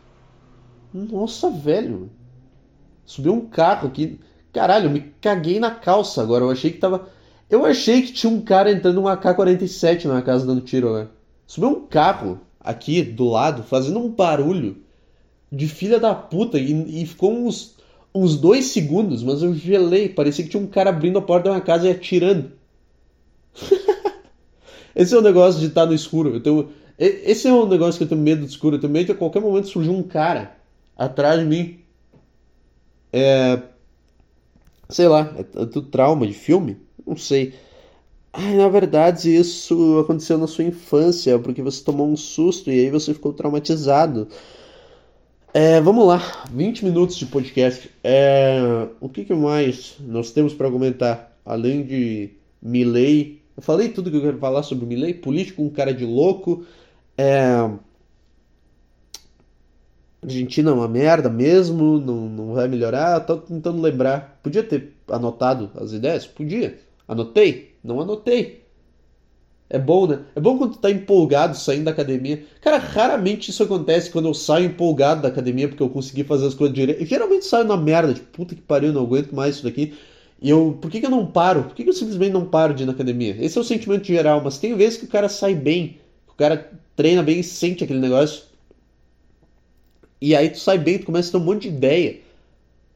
Nossa, 0.93 1.49
velho. 1.49 2.11
Subiu 3.05 3.33
um 3.33 3.47
carro 3.47 3.87
aqui. 3.87 4.19
Caralho, 4.53 4.87
eu 4.87 4.91
me 4.91 5.13
caguei 5.21 5.61
na 5.61 5.71
calça 5.71 6.21
agora. 6.21 6.43
Eu 6.43 6.51
achei 6.51 6.73
que 6.73 6.79
tava. 6.79 7.09
Eu 7.49 7.65
achei 7.65 8.03
que 8.03 8.13
tinha 8.13 8.33
um 8.33 8.41
cara 8.41 8.73
entrando 8.73 8.97
num 8.97 9.07
AK-47 9.07 10.07
na 10.07 10.21
casa 10.21 10.45
dando 10.45 10.63
tiro 10.63 10.89
agora. 10.89 11.13
Subiu 11.47 11.69
um 11.69 11.87
carro 11.87 12.41
aqui 12.59 13.03
do 13.03 13.27
lado 13.27 13.63
fazendo 13.63 14.01
um 14.01 14.11
barulho 14.11 14.79
de 15.53 15.69
filha 15.69 16.01
da 16.01 16.13
puta 16.13 16.59
e, 16.59 17.03
e 17.03 17.07
ficou 17.07 17.33
uns, 17.33 17.77
uns 18.13 18.37
dois 18.37 18.65
segundos, 18.65 19.23
mas 19.23 19.43
eu 19.43 19.55
gelei. 19.55 20.09
Parecia 20.09 20.45
que 20.45 20.51
tinha 20.51 20.63
um 20.63 20.67
cara 20.67 20.91
abrindo 20.91 21.21
a 21.21 21.23
porta 21.23 21.45
da 21.45 21.51
minha 21.51 21.65
casa 21.65 21.87
e 21.87 21.91
atirando. 21.93 22.51
Esse 24.97 25.15
é 25.15 25.19
o 25.19 25.23
negócio 25.23 25.61
de 25.61 25.67
estar 25.67 25.85
no 25.85 25.93
escuro. 25.93 26.35
Eu 26.35 26.41
tenho, 26.41 26.71
esse 26.99 27.47
é 27.47 27.53
um 27.53 27.67
negócio 27.69 27.99
que 27.99 28.05
eu 28.05 28.09
tenho 28.09 28.21
medo 28.23 28.41
do 28.41 28.47
escuro. 28.49 28.77
Eu 28.77 28.81
tenho 28.81 28.93
medo 28.93 29.05
que 29.05 29.13
a 29.13 29.17
qualquer 29.17 29.43
momento 29.43 29.69
surja 29.69 29.91
um 29.91 30.03
cara 30.03 30.57
atrás 30.97 31.39
de 31.39 31.45
mim. 31.45 31.81
É. 33.13 33.61
Sei 34.89 35.07
lá, 35.07 35.35
é 35.39 35.43
tudo 35.43 35.83
trauma 35.83 36.27
de 36.27 36.33
filme? 36.33 36.79
Não 37.07 37.17
sei. 37.17 37.55
Ai, 38.33 38.55
na 38.57 38.69
verdade, 38.69 39.35
isso 39.35 39.99
aconteceu 39.99 40.39
na 40.39 40.47
sua 40.47 40.65
infância, 40.65 41.39
porque 41.39 41.63
você 41.63 41.83
tomou 41.83 42.09
um 42.09 42.17
susto 42.17 42.71
e 42.71 42.81
aí 42.81 42.91
você 42.91 43.13
ficou 43.13 43.33
traumatizado. 43.33 44.29
É, 45.53 45.81
vamos 45.81 46.07
lá, 46.07 46.45
20 46.53 46.85
minutos 46.85 47.17
de 47.17 47.27
podcast. 47.27 47.91
É, 48.05 48.89
o 49.01 49.09
que, 49.09 49.25
que 49.25 49.35
mais 49.35 49.97
nós 50.01 50.31
temos 50.31 50.55
para 50.55 50.71
comentar? 50.71 51.37
Além 51.45 51.83
de 51.83 52.31
Milley. 52.63 53.46
Eu 53.57 53.63
falei 53.63 53.89
tudo 53.89 54.11
que 54.11 54.17
eu 54.17 54.23
quero 54.23 54.39
falar 54.39 54.63
sobre 54.63 54.87
Milley. 54.87 55.15
Político, 55.15 55.63
um 55.63 55.71
cara 55.71 55.95
de 55.95 56.05
louco. 56.05 56.65
É, 57.17 57.71
Argentina 60.23 60.71
é 60.71 60.75
uma 60.75 60.89
merda 60.89 61.31
mesmo, 61.31 61.99
não, 61.99 62.29
não 62.29 62.55
vai 62.55 62.69
melhorar. 62.69 63.21
Tô 63.21 63.37
tentando 63.37 63.81
lembrar. 63.81 64.41
Podia 64.43 64.63
ter 64.63 64.93
anotado 65.09 65.71
as 65.77 65.93
ideias? 65.93 66.27
Podia. 66.27 66.79
Anotei? 67.07 67.77
Não 67.83 68.01
anotei. 68.01 68.67
É 69.69 69.79
bom, 69.79 70.07
né? 70.07 70.21
É 70.35 70.41
bom 70.41 70.59
quando 70.59 70.75
tu 70.75 70.79
tá 70.79 70.91
empolgado 70.91 71.57
saindo 71.57 71.85
da 71.85 71.91
academia. 71.91 72.45
Cara, 72.61 72.79
raramente 72.79 73.51
isso 73.51 73.63
acontece 73.63 74.11
quando 74.11 74.27
eu 74.29 74.35
saio 74.35 74.67
empolgado 74.67 75.23
da 75.23 75.29
academia 75.29 75.69
porque 75.69 75.83
eu 75.83 75.91
consegui 75.91 76.23
fazer 76.25 76.47
as 76.47 76.55
coisas 76.55 76.75
direito. 76.75 77.01
Eu 77.01 77.07
geralmente 77.07 77.45
saio 77.45 77.65
na 77.65 77.77
merda, 77.77 78.15
tipo, 78.15 78.27
puta 78.29 78.55
que 78.55 78.63
pariu, 78.63 78.93
não 78.93 79.03
aguento 79.03 79.33
mais 79.33 79.57
isso 79.57 79.65
daqui. 79.65 79.95
Eu, 80.41 80.77
por 80.81 80.91
que, 80.91 81.01
que 81.01 81.07
eu 81.07 81.11
não 81.11 81.27
paro? 81.27 81.65
Por 81.65 81.75
que, 81.75 81.83
que 81.83 81.89
eu 81.89 81.95
simplesmente 81.95 82.33
não 82.33 82.47
paro 82.47 82.75
de 82.75 82.83
ir 82.83 82.87
na 82.87 82.93
academia? 82.93 83.37
Esse 83.41 83.57
é 83.57 83.61
o 83.61 83.65
sentimento 83.65 84.05
geral, 84.07 84.43
mas 84.43 84.59
tem 84.59 84.77
vezes 84.77 84.99
que 84.99 85.07
o 85.07 85.09
cara 85.09 85.29
sai 85.29 85.55
bem, 85.55 85.99
o 86.29 86.35
cara 86.35 86.71
treina 86.95 87.23
bem 87.23 87.41
e 87.41 87.45
sente 87.45 87.85
aquele 87.85 88.01
negócio. 88.01 88.45
E 90.21 90.35
aí 90.35 90.51
tu 90.51 90.59
sai 90.59 90.79
bem, 90.79 90.99
tu 90.99 91.07
começa 91.07 91.29
a 91.29 91.33
ter 91.33 91.39
um 91.39 91.45
monte 91.45 91.63
de 91.63 91.69
ideia. 91.69 92.21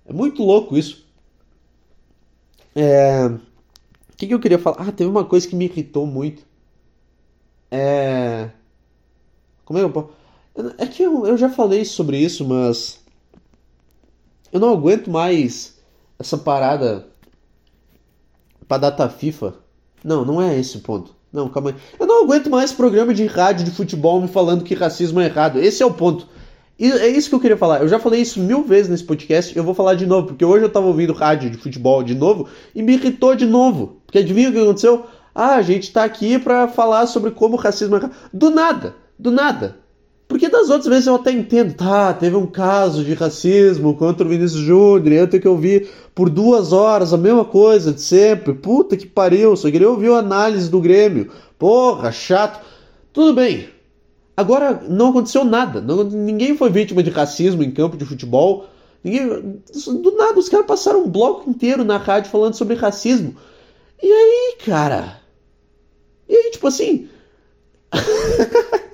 É 0.05 0.13
muito 0.13 0.43
louco 0.43 0.77
isso. 0.77 1.07
É... 2.75 3.27
O 3.27 4.17
que, 4.17 4.27
que 4.27 4.35
eu 4.35 4.41
queria 4.41 4.59
falar? 4.59 4.89
Ah, 4.89 4.93
teve 4.93 5.09
uma 5.09 5.25
coisa 5.25 5.49
que 5.49 5.57
me 5.57 5.65
irritou 5.65 6.07
muito. 6.07 6.43
É. 7.71 8.51
Como 9.65 9.79
é 9.79 9.83
que 9.83 9.87
eu 9.87 9.93
posso. 9.93 10.11
É 10.79 10.87
que 10.87 11.03
eu, 11.03 11.27
eu 11.27 11.39
já 11.39 11.49
falei 11.49 11.85
sobre 11.85 12.19
isso, 12.19 12.45
mas. 12.45 13.01
Eu 14.53 14.61
não 14.61 14.73
aguento 14.73 15.11
mais 15.11 15.79
essa 16.19 16.37
parada 16.37 17.10
pra 18.71 18.79
data 18.79 19.09
FIFA. 19.09 19.55
Não, 20.05 20.25
não 20.25 20.41
é 20.41 20.57
esse 20.57 20.77
o 20.77 20.81
ponto. 20.81 21.13
Não, 21.33 21.49
calma 21.49 21.71
aí. 21.71 21.77
Eu 21.99 22.07
não 22.07 22.23
aguento 22.23 22.49
mais 22.49 22.73
programa 22.73 23.13
de 23.13 23.27
rádio 23.27 23.65
de 23.65 23.73
futebol 23.73 24.21
me 24.21 24.29
falando 24.29 24.63
que 24.63 24.77
racismo 24.77 25.19
é 25.21 25.25
errado. 25.25 25.59
Esse 25.59 25.83
é 25.83 25.87
o 25.87 25.93
ponto. 25.93 26.29
E 26.79 26.89
é 26.89 27.09
isso 27.09 27.29
que 27.29 27.35
eu 27.35 27.41
queria 27.41 27.57
falar. 27.57 27.81
Eu 27.81 27.89
já 27.89 27.99
falei 27.99 28.21
isso 28.21 28.39
mil 28.39 28.63
vezes 28.63 28.89
nesse 28.89 29.03
podcast. 29.03 29.57
Eu 29.57 29.65
vou 29.65 29.75
falar 29.75 29.95
de 29.95 30.07
novo, 30.07 30.29
porque 30.29 30.45
hoje 30.45 30.65
eu 30.65 30.69
tava 30.69 30.87
ouvindo 30.87 31.13
rádio 31.13 31.51
de 31.51 31.57
futebol 31.57 32.01
de 32.05 32.15
novo 32.15 32.47
e 32.73 32.81
me 32.81 32.93
irritou 32.93 33.35
de 33.35 33.45
novo. 33.45 33.97
Porque 34.07 34.19
adivinha 34.19 34.51
o 34.51 34.53
que 34.53 34.61
aconteceu? 34.61 35.05
Ah, 35.35 35.57
a 35.57 35.63
gente 35.63 35.93
tá 35.93 36.05
aqui 36.05 36.39
para 36.39 36.69
falar 36.69 37.09
sobre 37.09 37.33
como 37.33 37.57
o 37.57 37.61
racismo 37.61 37.97
é. 37.97 38.09
Do 38.33 38.51
nada, 38.51 38.95
do 39.19 39.33
nada. 39.33 39.79
Porque 40.31 40.49
das 40.49 40.71
outras 40.71 40.87
vezes 40.87 41.09
eu 41.09 41.17
até 41.17 41.33
entendo, 41.33 41.75
tá, 41.75 42.15
teve 42.15 42.37
um 42.37 42.47
caso 42.47 43.03
de 43.03 43.15
racismo 43.15 43.97
contra 43.97 44.25
o 44.25 44.31
Vinícius 44.31 44.63
Júnior, 44.63 45.13
eu 45.13 45.29
tenho 45.29 45.43
que 45.43 45.49
ouvir 45.49 45.91
por 46.15 46.31
duas 46.31 46.73
horas 46.73 47.13
a 47.13 47.17
mesma 47.17 47.45
coisa 47.45 47.93
de 47.93 48.01
sempre. 48.01 48.55
Puta 48.55 48.97
que 48.97 49.07
pariu, 49.07 49.57
só 49.57 49.69
queria 49.69 49.91
ouvir 49.91 50.13
a 50.13 50.19
análise 50.19 50.71
do 50.71 50.81
Grêmio. 50.81 51.33
Porra, 51.59 52.13
chato. 52.13 52.65
Tudo 53.13 53.35
bem, 53.35 53.69
Agora 54.37 54.83
não 54.89 55.09
aconteceu 55.11 55.45
nada. 55.45 55.81
Não, 55.81 56.05
ninguém 56.05 56.57
foi 56.57 56.71
vítima 56.71 57.03
de 57.03 57.11
racismo 57.11 57.65
em 57.65 57.73
campo 57.73 57.97
de 57.97 58.05
futebol. 58.05 58.69
Ninguém, 59.03 59.61
do 60.01 60.17
nada, 60.17 60.39
os 60.39 60.49
caras 60.49 60.65
passaram 60.65 61.03
um 61.03 61.11
bloco 61.11 61.51
inteiro 61.51 61.83
na 61.83 61.97
rádio 61.97 62.31
falando 62.31 62.55
sobre 62.55 62.77
racismo. 62.77 63.37
E 64.01 64.07
aí, 64.07 64.57
cara? 64.65 65.21
E 66.29 66.37
aí, 66.37 66.51
tipo 66.53 66.69
assim. 66.69 67.09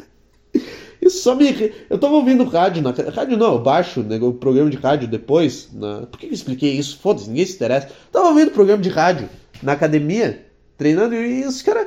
Isso 1.07 1.23
só 1.23 1.35
me. 1.35 1.73
Eu 1.89 1.99
tava 1.99 2.15
ouvindo 2.15 2.45
rádio 2.45 2.83
na. 2.83 2.91
Rádio 2.91 3.37
não, 3.37 3.55
eu 3.55 3.59
baixo 3.61 4.03
né, 4.03 4.19
o 4.21 4.33
programa 4.33 4.69
de 4.69 4.77
rádio 4.77 5.07
depois. 5.07 5.71
Na... 5.73 6.07
Por 6.07 6.19
que 6.19 6.27
eu 6.27 6.33
expliquei 6.33 6.73
isso? 6.73 6.99
Foda-se, 6.99 7.29
ninguém 7.29 7.47
se 7.47 7.55
interessa. 7.55 7.89
tava 8.11 8.29
ouvindo 8.29 8.51
programa 8.51 8.83
de 8.83 8.89
rádio 8.89 9.29
na 9.63 9.73
academia, 9.73 10.47
treinando, 10.77 11.15
e 11.15 11.45
os 11.45 11.63
caras 11.63 11.87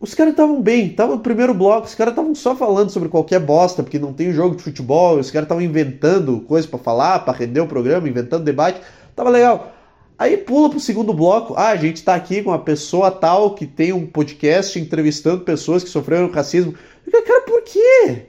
os 0.00 0.14
caras 0.14 0.30
estavam 0.30 0.62
bem, 0.62 0.90
tava 0.90 1.16
no 1.16 1.20
primeiro 1.20 1.52
bloco, 1.52 1.88
os 1.88 1.94
caras 1.94 2.12
estavam 2.12 2.32
só 2.32 2.54
falando 2.54 2.90
sobre 2.90 3.08
qualquer 3.08 3.40
bosta, 3.40 3.82
porque 3.82 3.98
não 3.98 4.12
tem 4.12 4.32
jogo 4.32 4.54
de 4.54 4.62
futebol, 4.62 5.18
os 5.18 5.28
caras 5.28 5.46
estavam 5.46 5.62
inventando 5.62 6.40
coisas 6.42 6.70
para 6.70 6.78
falar, 6.78 7.18
para 7.20 7.36
render 7.36 7.60
o 7.60 7.66
programa, 7.66 8.08
inventando 8.08 8.44
debate, 8.44 8.80
tava 9.16 9.28
legal. 9.28 9.72
Aí 10.18 10.36
pula 10.36 10.68
pro 10.68 10.80
segundo 10.80 11.14
bloco, 11.14 11.54
ah, 11.56 11.68
a 11.68 11.76
gente 11.76 12.02
tá 12.02 12.14
aqui 12.14 12.42
com 12.42 12.50
uma 12.50 12.58
pessoa 12.58 13.08
tal 13.08 13.54
que 13.54 13.66
tem 13.66 13.92
um 13.92 14.04
podcast 14.04 14.76
entrevistando 14.78 15.44
pessoas 15.44 15.84
que 15.84 15.90
sofreram 15.90 16.28
racismo. 16.28 16.74
Cara, 17.10 17.42
por 17.42 17.62
quê? 17.62 18.26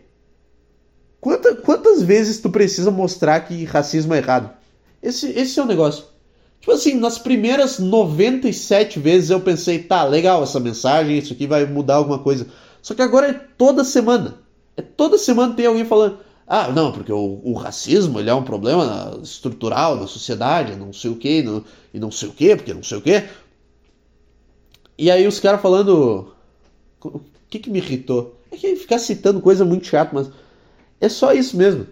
Quantas, 1.20 1.60
quantas 1.62 2.04
vezes 2.04 2.40
tu 2.40 2.50
precisa 2.50 2.92
mostrar 2.92 3.40
que 3.42 3.66
racismo 3.66 4.14
é 4.14 4.18
errado? 4.18 4.52
Esse, 5.02 5.32
esse 5.32 5.60
é 5.60 5.64
o 5.64 5.66
negócio. 5.66 6.06
Tipo 6.60 6.74
assim, 6.74 6.94
nas 6.94 7.18
primeiras 7.18 7.80
97 7.80 9.00
vezes 9.00 9.32
eu 9.32 9.40
pensei, 9.40 9.80
tá, 9.80 10.04
legal 10.04 10.44
essa 10.44 10.60
mensagem, 10.60 11.18
isso 11.18 11.34
aqui 11.34 11.48
vai 11.48 11.66
mudar 11.66 11.96
alguma 11.96 12.20
coisa. 12.20 12.48
Só 12.82 12.94
que 12.94 13.02
agora 13.02 13.30
é 13.30 13.34
toda 13.34 13.84
semana. 13.84 14.40
É 14.78 14.82
toda 14.82 15.18
semana 15.18 15.56
tem 15.56 15.66
alguém 15.66 15.86
falando, 15.86 16.20
ah, 16.52 16.72
não, 16.72 16.92
porque 16.92 17.14
o, 17.14 17.40
o 17.44 17.54
racismo 17.54 18.20
ele 18.20 18.28
é 18.28 18.34
um 18.34 18.44
problema 18.44 19.20
estrutural 19.22 19.96
na 19.96 20.08
sociedade, 20.08 20.76
não 20.76 20.92
sei 20.92 21.12
o 21.12 21.16
que, 21.16 21.46
e 21.94 22.00
não 22.00 22.10
sei 22.10 22.28
o 22.28 22.34
que, 22.34 22.56
porque 22.56 22.74
não 22.74 22.82
sei 22.82 22.98
o 22.98 23.02
que. 23.04 23.24
E 24.98 25.12
aí 25.12 25.28
os 25.28 25.40
caras 25.40 25.62
falando. 25.62 26.34
O 27.04 27.22
que, 27.48 27.60
que 27.60 27.70
me 27.70 27.78
irritou? 27.78 28.36
É 28.52 28.58
que 28.58 28.76
ficar 28.76 28.98
citando 28.98 29.40
coisa 29.42 29.64
muito 29.64 29.86
chato, 29.86 30.12
mas 30.12 30.28
é 31.00 31.08
só 31.08 31.34
isso 31.34 31.56
mesmo. 31.56 31.86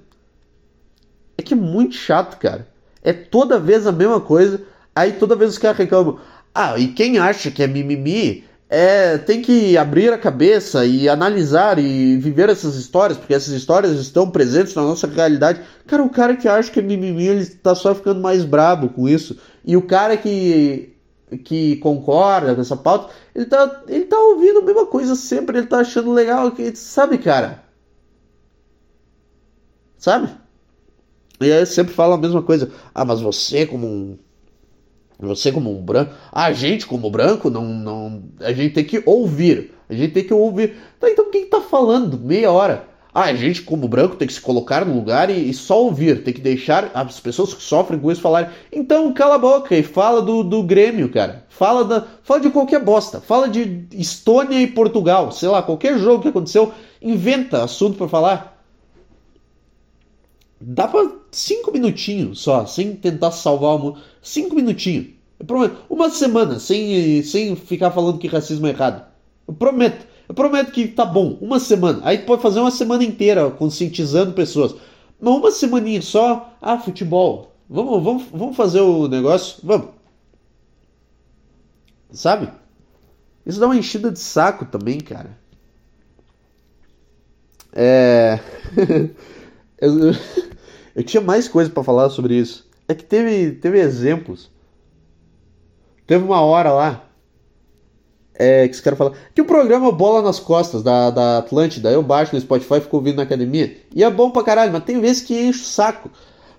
É 1.37 1.43
que 1.43 1.53
é 1.53 1.57
muito 1.57 1.93
chato, 1.93 2.39
cara. 2.39 2.67
É 3.03 3.13
toda 3.13 3.59
vez 3.59 3.85
a 3.85 3.91
mesma 3.91 4.19
coisa. 4.19 4.63
Aí 4.95 5.13
toda 5.13 5.35
vez 5.35 5.51
os 5.51 5.59
caras 5.59 5.77
reclamam. 5.77 6.19
Ah, 6.53 6.79
e 6.79 6.87
quem 6.93 7.19
acha 7.19 7.51
que 7.51 7.61
é 7.61 7.67
mimimi 7.67 8.43
é, 8.69 9.17
tem 9.17 9.41
que 9.41 9.77
abrir 9.77 10.12
a 10.12 10.17
cabeça 10.17 10.86
e 10.86 11.08
analisar 11.08 11.80
e 11.80 12.17
viver 12.17 12.49
essas 12.49 12.75
histórias, 12.75 13.17
porque 13.17 13.34
essas 13.34 13.53
histórias 13.53 13.93
estão 13.93 14.30
presentes 14.30 14.75
na 14.75 14.82
nossa 14.82 15.08
realidade. 15.08 15.62
Cara, 15.86 16.03
o 16.03 16.10
cara 16.10 16.36
que 16.36 16.47
acha 16.47 16.71
que 16.71 16.80
é 16.80 16.84
mimimi, 16.84 17.27
ele 17.27 17.45
tá 17.45 17.73
só 17.73 17.95
ficando 17.95 18.19
mais 18.19 18.43
brabo 18.43 18.89
com 18.89 19.08
isso. 19.08 19.38
E 19.65 19.77
o 19.77 19.82
cara 19.82 20.17
que 20.17 20.93
que 21.43 21.75
concorda 21.77 22.56
com 22.56 22.62
essa 22.62 22.77
pauta, 22.77 23.13
ele 23.36 23.45
tá, 23.45 23.84
ele 23.88 24.06
tá 24.06 24.17
ouvindo 24.17 24.60
a 24.60 24.62
mesma 24.62 24.86
coisa 24.86 25.13
sempre, 25.13 25.58
ele 25.58 25.67
tá 25.67 25.80
achando 25.80 26.13
legal, 26.13 26.53
sabe, 26.73 27.17
cara? 27.17 27.63
Sabe? 29.97 30.30
E 31.41 31.51
aí 31.51 31.65
sempre 31.65 31.93
fala 31.93 32.15
a 32.15 32.17
mesma 32.17 32.41
coisa. 32.41 32.71
Ah, 32.93 33.06
mas 33.06 33.21
você 33.21 33.65
como 33.65 33.88
um. 33.88 34.17
Você 35.19 35.51
como 35.51 35.71
um 35.71 35.82
branco. 35.82 36.13
A 36.32 36.51
gente 36.51 36.86
como 36.86 37.10
branco, 37.10 37.49
não, 37.49 37.65
não. 37.65 38.23
A 38.39 38.53
gente 38.53 38.73
tem 38.73 38.84
que 38.84 39.01
ouvir. 39.06 39.71
A 39.89 39.93
gente 39.93 40.13
tem 40.13 40.23
que 40.23 40.34
ouvir. 40.34 40.75
Tá, 40.99 41.10
então 41.10 41.32
quem 41.32 41.45
tá 41.45 41.62
falando? 41.62 42.19
Meia 42.19 42.51
hora. 42.51 42.86
Ah, 43.13 43.23
a 43.23 43.34
gente 43.34 43.63
como 43.63 43.88
branco 43.88 44.15
tem 44.15 44.27
que 44.27 44.34
se 44.34 44.41
colocar 44.41 44.86
no 44.86 44.93
lugar 44.93 45.32
e, 45.32 45.49
e, 45.49 45.53
só 45.53 45.82
ouvir. 45.82 46.23
Tem 46.23 46.32
que 46.32 46.41
deixar 46.41 46.91
as 46.93 47.19
pessoas 47.19 47.51
que 47.51 47.63
sofrem 47.63 47.99
com 47.99 48.12
isso 48.12 48.21
falarem. 48.21 48.51
Então 48.71 49.12
cala 49.12 49.36
a 49.36 49.39
boca 49.39 49.75
e 49.75 49.82
fala 49.82 50.21
do, 50.21 50.43
do 50.43 50.62
Grêmio, 50.62 51.10
cara. 51.10 51.43
Fala, 51.49 51.84
da, 51.84 52.06
fala 52.21 52.41
de 52.41 52.51
qualquer 52.51 52.80
bosta. 52.80 53.19
Fala 53.19 53.49
de 53.49 53.88
Estônia 53.91 54.62
e 54.62 54.67
Portugal. 54.67 55.32
Sei 55.32 55.49
lá, 55.49 55.63
qualquer 55.63 55.97
jogo 55.97 56.21
que 56.21 56.27
aconteceu. 56.27 56.71
Inventa 57.01 57.63
assunto 57.63 57.97
para 57.97 58.08
falar. 58.08 58.56
Dá 60.59 60.87
pra 60.87 61.11
cinco 61.31 61.71
minutinhos 61.71 62.39
só, 62.41 62.65
sem 62.65 62.95
tentar 62.95 63.31
salvar 63.31 63.75
o 63.75 63.79
mundo. 63.79 64.01
Cinco 64.21 64.55
minutinhos. 64.55 65.07
Eu 65.39 65.45
prometo. 65.45 65.77
Uma 65.89 66.09
semana 66.09 66.59
sem, 66.59 67.21
sem 67.23 67.55
ficar 67.55 67.91
falando 67.91 68.17
que 68.17 68.27
racismo 68.27 68.65
é 68.67 68.71
errado. 68.71 69.05
Eu 69.47 69.53
prometo. 69.53 70.07
Eu 70.27 70.33
prometo 70.35 70.71
que 70.71 70.87
tá 70.87 71.05
bom. 71.05 71.37
Uma 71.39 71.59
semana. 71.59 71.99
Aí 72.03 72.17
pode 72.19 72.41
fazer 72.41 72.59
uma 72.59 72.71
semana 72.71 73.03
inteira 73.03 73.49
conscientizando 73.51 74.33
pessoas. 74.33 74.75
Mas 75.19 75.35
uma 75.35 75.51
semaninha 75.51 76.01
só. 76.01 76.53
Ah, 76.61 76.79
futebol. 76.79 77.53
Vamos, 77.69 78.03
vamos, 78.03 78.23
vamos 78.31 78.57
fazer 78.57 78.81
o 78.81 79.07
negócio? 79.07 79.59
Vamos. 79.63 79.89
Sabe? 82.11 82.49
Isso 83.45 83.59
dá 83.59 83.67
uma 83.67 83.77
enchida 83.77 84.11
de 84.11 84.19
saco 84.19 84.65
também, 84.65 84.99
cara. 84.99 85.37
É. 87.73 88.39
eu, 89.79 90.13
eu 90.95 91.03
tinha 91.03 91.21
mais 91.21 91.47
coisa 91.47 91.69
para 91.69 91.83
falar 91.83 92.09
sobre 92.09 92.35
isso. 92.35 92.67
É 92.87 92.95
que 92.95 93.03
teve, 93.03 93.51
teve 93.53 93.79
exemplos. 93.79 94.49
Teve 96.05 96.23
uma 96.23 96.41
hora 96.41 96.71
lá. 96.71 97.03
É, 98.33 98.67
que 98.67 98.75
os 98.75 98.81
caras 98.81 98.97
falam. 98.97 99.13
Que 99.33 99.41
o 99.41 99.45
programa 99.45 99.91
Bola 99.91 100.21
nas 100.21 100.39
Costas 100.39 100.83
da, 100.83 101.09
da 101.09 101.37
Atlântida, 101.39 101.91
eu 101.91 102.03
baixo 102.03 102.35
no 102.35 102.41
Spotify 102.41 102.75
e 102.75 102.81
fico 102.81 102.97
ouvindo 102.97 103.17
na 103.17 103.23
academia. 103.23 103.77
E 103.93 104.03
é 104.03 104.09
bom 104.09 104.29
pra 104.29 104.43
caralho, 104.43 104.71
mas 104.71 104.83
tem 104.83 105.01
vezes 105.01 105.23
que 105.23 105.33
enche 105.33 105.61
o 105.61 105.65
saco. 105.65 106.09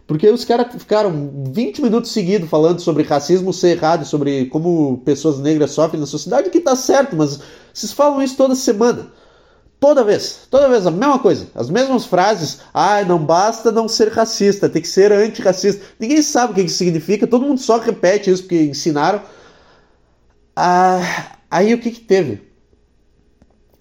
Porque 0.07 0.29
os 0.29 0.45
caras 0.45 0.69
ficaram 0.73 1.45
20 1.53 1.83
minutos 1.83 2.11
seguidos 2.13 2.49
falando 2.49 2.81
sobre 2.81 3.03
racismo 3.03 3.53
ser 3.53 3.77
errado, 3.77 4.07
sobre 4.07 4.47
como 4.47 5.03
pessoas 5.05 5.39
negras 5.39 5.71
sofrem 5.71 6.01
na 6.01 6.07
sociedade, 6.07 6.51
que 6.51 6.61
tá 6.61 6.75
certo, 6.75 7.15
mas 7.15 7.39
vocês 7.73 7.93
falam 7.93 8.23
isso 8.23 8.35
toda 8.35 8.55
semana. 8.55 9.13
Toda 9.81 10.03
vez, 10.03 10.49
toda 10.51 10.69
vez 10.69 10.87
a 10.87 10.91
mesma 10.91 11.21
coisa, 11.21 11.47
as 11.55 11.71
mesmas 11.71 12.05
frases. 12.05 12.61
Ah, 12.75 13.05
não 13.05 13.25
basta 13.25 13.71
não 13.71 13.89
ser 13.89 14.09
racista, 14.09 14.69
tem 14.69 14.83
que 14.83 14.89
ser 14.89 15.13
antirracista. 15.13 15.85
Ninguém 16.01 16.21
sabe 16.21 16.53
o 16.53 16.55
que 16.55 16.63
isso 16.63 16.77
significa, 16.79 17.27
todo 17.27 17.47
mundo 17.47 17.61
só 17.61 17.79
repete 17.79 18.31
isso 18.31 18.43
porque 18.43 18.63
ensinaram. 18.65 19.23
Ah, 20.57 21.37
aí 21.51 21.73
o 21.73 21.79
que 21.79 21.93
que 21.93 22.01
teve? 22.01 22.49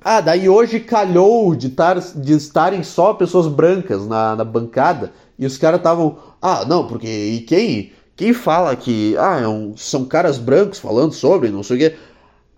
Ah, 0.04 0.22
daí 0.22 0.48
hoje 0.48 0.80
calhou 0.80 1.56
de, 1.56 1.70
tar, 1.70 2.00
de 2.00 2.34
estarem 2.34 2.84
só 2.84 3.14
pessoas 3.14 3.48
brancas 3.48 4.08
na, 4.08 4.36
na 4.36 4.44
bancada 4.44 5.12
e 5.38 5.46
os 5.46 5.58
caras 5.58 5.80
estavam. 5.80 6.18
Ah, 6.42 6.64
não, 6.66 6.88
porque 6.88 7.08
e 7.08 7.42
quem, 7.42 7.92
quem 8.16 8.34
fala 8.34 8.76
que 8.76 9.18
ah, 9.18 9.40
é 9.42 9.48
um, 9.48 9.76
são 9.76 10.06
caras 10.06 10.38
brancos 10.38 10.80
falando 10.80 11.14
sobre, 11.14 11.50
não 11.50 11.64
sei 11.64 11.76
o 11.76 11.80
quê. 11.80 11.96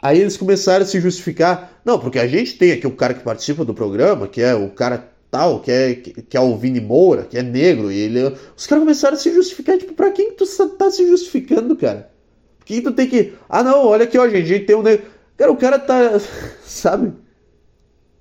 Aí 0.01 0.19
eles 0.19 0.38
começaram 0.38 0.83
a 0.83 0.88
se 0.88 0.99
justificar. 0.99 1.81
Não, 1.83 1.99
porque 1.99 2.19
a 2.19 2.27
gente 2.27 2.57
tem 2.57 2.71
aqui 2.71 2.88
o 2.88 2.95
cara 2.95 3.13
que 3.13 3.23
participa 3.23 3.65
do 3.65 3.73
programa, 3.73 4.27
que 4.27 4.41
é 4.41 4.55
o 4.55 4.69
cara 4.69 5.09
tal, 5.29 5.59
que 5.59 5.71
é, 5.71 5.93
que 5.95 6.38
é 6.38 6.39
o 6.39 6.57
Vini 6.57 6.79
Moura, 6.79 7.23
que 7.23 7.38
é 7.38 7.43
negro, 7.43 7.91
e 7.91 7.97
ele. 7.99 8.35
Os 8.55 8.65
caras 8.65 8.83
começaram 8.83 9.15
a 9.15 9.19
se 9.19 9.33
justificar, 9.33 9.77
tipo, 9.77 9.93
pra 9.93 10.12
quem 10.12 10.31
tu 10.31 10.45
tá 10.77 10.89
se 10.89 11.07
justificando, 11.07 11.75
cara? 11.75 12.09
Por 12.57 12.65
que 12.65 12.81
tu 12.81 12.91
tem 12.91 13.07
que. 13.07 13.33
Ah 13.49 13.63
não, 13.63 13.85
olha 13.88 14.05
aqui, 14.05 14.17
ó, 14.17 14.27
gente, 14.27 14.43
a 14.43 14.45
gente 14.45 14.65
tem 14.65 14.75
um 14.75 14.81
negro. 14.81 15.05
Cara, 15.38 15.51
o 15.51 15.57
cara 15.57 15.79
tá. 15.79 16.19
Sabe? 16.63 17.13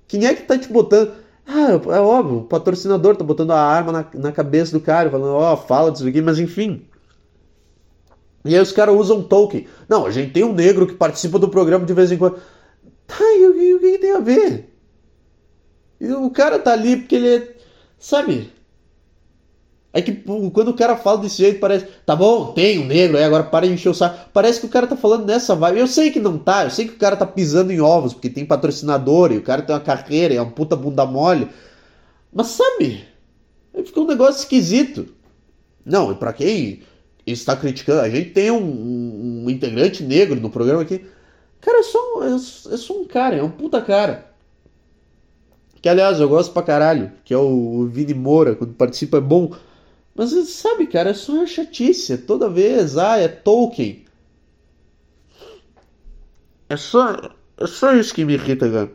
Quem 0.07 0.25
é 0.25 0.33
que 0.33 0.43
tá 0.43 0.57
te 0.57 0.67
botando. 0.67 1.13
Ah, 1.47 1.71
é 1.71 1.99
óbvio, 1.99 2.39
o 2.39 2.43
patrocinador 2.43 3.15
tá 3.15 3.23
botando 3.23 3.51
a 3.51 3.59
arma 3.59 3.91
na, 3.91 4.05
na 4.13 4.31
cabeça 4.31 4.71
do 4.71 4.79
cara, 4.79 5.09
falando, 5.09 5.33
ó, 5.33 5.53
oh, 5.53 5.57
fala 5.57 5.91
disso 5.91 6.07
aqui, 6.07 6.21
mas 6.21 6.37
enfim. 6.37 6.85
E 8.45 8.55
aí 8.55 8.61
os 8.61 8.71
caras 8.71 8.95
usam 8.95 9.21
Tolkien. 9.21 9.67
Não, 9.87 10.05
a 10.05 10.11
gente 10.11 10.31
tem 10.31 10.43
um 10.43 10.53
negro 10.53 10.87
que 10.87 10.93
participa 10.93 11.37
do 11.37 11.49
programa 11.49 11.85
de 11.85 11.93
vez 11.93 12.11
em 12.11 12.17
quando. 12.17 12.39
Tá, 13.05 13.23
e 13.35 13.47
o 13.47 13.53
que, 13.53 13.73
o 13.75 13.79
que 13.79 13.97
tem 13.97 14.11
a 14.11 14.19
ver? 14.19 14.73
E 15.99 16.11
o 16.11 16.29
cara 16.29 16.59
tá 16.59 16.71
ali 16.73 16.97
porque 16.97 17.15
ele 17.15 17.35
é. 17.35 17.55
Sabe? 17.97 18.51
É 19.91 20.01
que 20.01 20.11
quando 20.53 20.69
o 20.69 20.75
cara 20.75 20.95
fala 20.95 21.17
desse 21.17 21.37
jeito, 21.37 21.59
parece. 21.59 21.87
Tá 22.05 22.15
bom, 22.15 22.53
tem 22.53 22.79
um 22.79 22.85
negro 22.85 23.17
aí, 23.17 23.23
agora 23.23 23.43
para 23.43 23.67
de 23.67 23.73
encher 23.73 23.89
o 23.89 23.93
saco. 23.93 24.29
Parece 24.31 24.59
que 24.59 24.67
o 24.67 24.69
cara 24.69 24.85
tá 24.85 24.95
falando 24.95 25.25
nessa 25.25 25.55
vibe. 25.55 25.79
Eu 25.79 25.87
sei 25.87 26.11
que 26.11 26.19
não 26.19 26.37
tá, 26.37 26.63
eu 26.65 26.69
sei 26.69 26.87
que 26.87 26.93
o 26.93 26.99
cara 26.99 27.17
tá 27.17 27.25
pisando 27.25 27.71
em 27.71 27.81
ovos, 27.81 28.13
porque 28.13 28.29
tem 28.29 28.45
patrocinador 28.45 29.31
e 29.31 29.37
o 29.37 29.41
cara 29.41 29.63
tem 29.63 29.75
uma 29.75 29.81
carreira 29.81 30.35
é 30.35 30.41
uma 30.41 30.51
puta 30.51 30.75
bunda 30.75 31.05
mole. 31.05 31.49
Mas 32.31 32.47
sabe? 32.47 33.03
Aí 33.73 33.83
um 33.97 34.07
negócio 34.07 34.41
esquisito. 34.41 35.07
Não, 35.83 36.11
e 36.11 36.15
pra 36.15 36.33
quem 36.33 36.81
está 37.33 37.55
criticando. 37.55 38.01
A 38.01 38.09
gente 38.09 38.31
tem 38.31 38.51
um, 38.51 39.43
um, 39.45 39.49
integrante 39.49 40.03
negro 40.03 40.39
no 40.39 40.49
programa 40.49 40.81
aqui. 40.81 41.05
Cara, 41.61 41.79
é 41.79 41.83
só, 41.83 42.23
é, 42.23 42.35
é 42.35 42.77
só 42.77 42.93
um 42.93 43.05
cara, 43.05 43.35
é 43.35 43.43
um 43.43 43.51
puta 43.51 43.81
cara. 43.81 44.29
Que 45.81 45.89
aliás 45.89 46.19
eu 46.19 46.27
gosto 46.27 46.51
pra 46.51 46.63
caralho, 46.63 47.11
que 47.23 47.33
é 47.33 47.37
o, 47.37 47.81
o 47.81 47.87
Vini 47.87 48.13
Moura, 48.13 48.55
quando 48.55 48.73
participa 48.73 49.17
é 49.17 49.21
bom. 49.21 49.53
Mas 50.15 50.31
sabe, 50.49 50.87
cara, 50.87 51.11
é 51.11 51.13
só 51.13 51.33
uma 51.33 51.47
chatice. 51.47 52.13
É 52.13 52.17
toda 52.17 52.49
vez, 52.49 52.97
ah, 52.97 53.17
é 53.17 53.27
Tolkien. 53.27 54.05
É 56.67 56.77
só, 56.77 57.15
é 57.57 57.67
só 57.67 57.93
isso 57.93 58.13
que 58.13 58.25
me 58.25 58.33
irrita, 58.33 58.69
cara. 58.69 58.91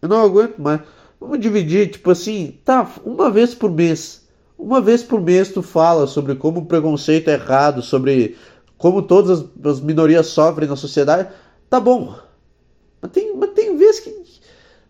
Eu 0.00 0.08
não 0.08 0.22
aguento 0.22 0.58
mais. 0.58 0.80
Vamos 1.20 1.40
dividir, 1.40 1.90
tipo 1.90 2.10
assim, 2.10 2.58
tá, 2.64 2.90
uma 3.04 3.30
vez 3.30 3.54
por 3.54 3.70
mês 3.70 4.25
uma 4.58 4.80
vez 4.80 5.02
por 5.02 5.20
mês 5.20 5.50
tu 5.50 5.62
fala 5.62 6.06
sobre 6.06 6.34
como 6.34 6.60
o 6.60 6.66
preconceito 6.66 7.28
é 7.28 7.34
errado, 7.34 7.82
sobre 7.82 8.36
como 8.78 9.02
todas 9.02 9.40
as, 9.40 9.46
as 9.64 9.80
minorias 9.80 10.28
sofrem 10.28 10.68
na 10.68 10.76
sociedade, 10.76 11.28
tá 11.68 11.80
bom. 11.80 12.16
Mas 13.00 13.10
tem, 13.12 13.36
mas 13.36 13.50
tem 13.50 13.76
vezes 13.76 14.00
que. 14.00 14.24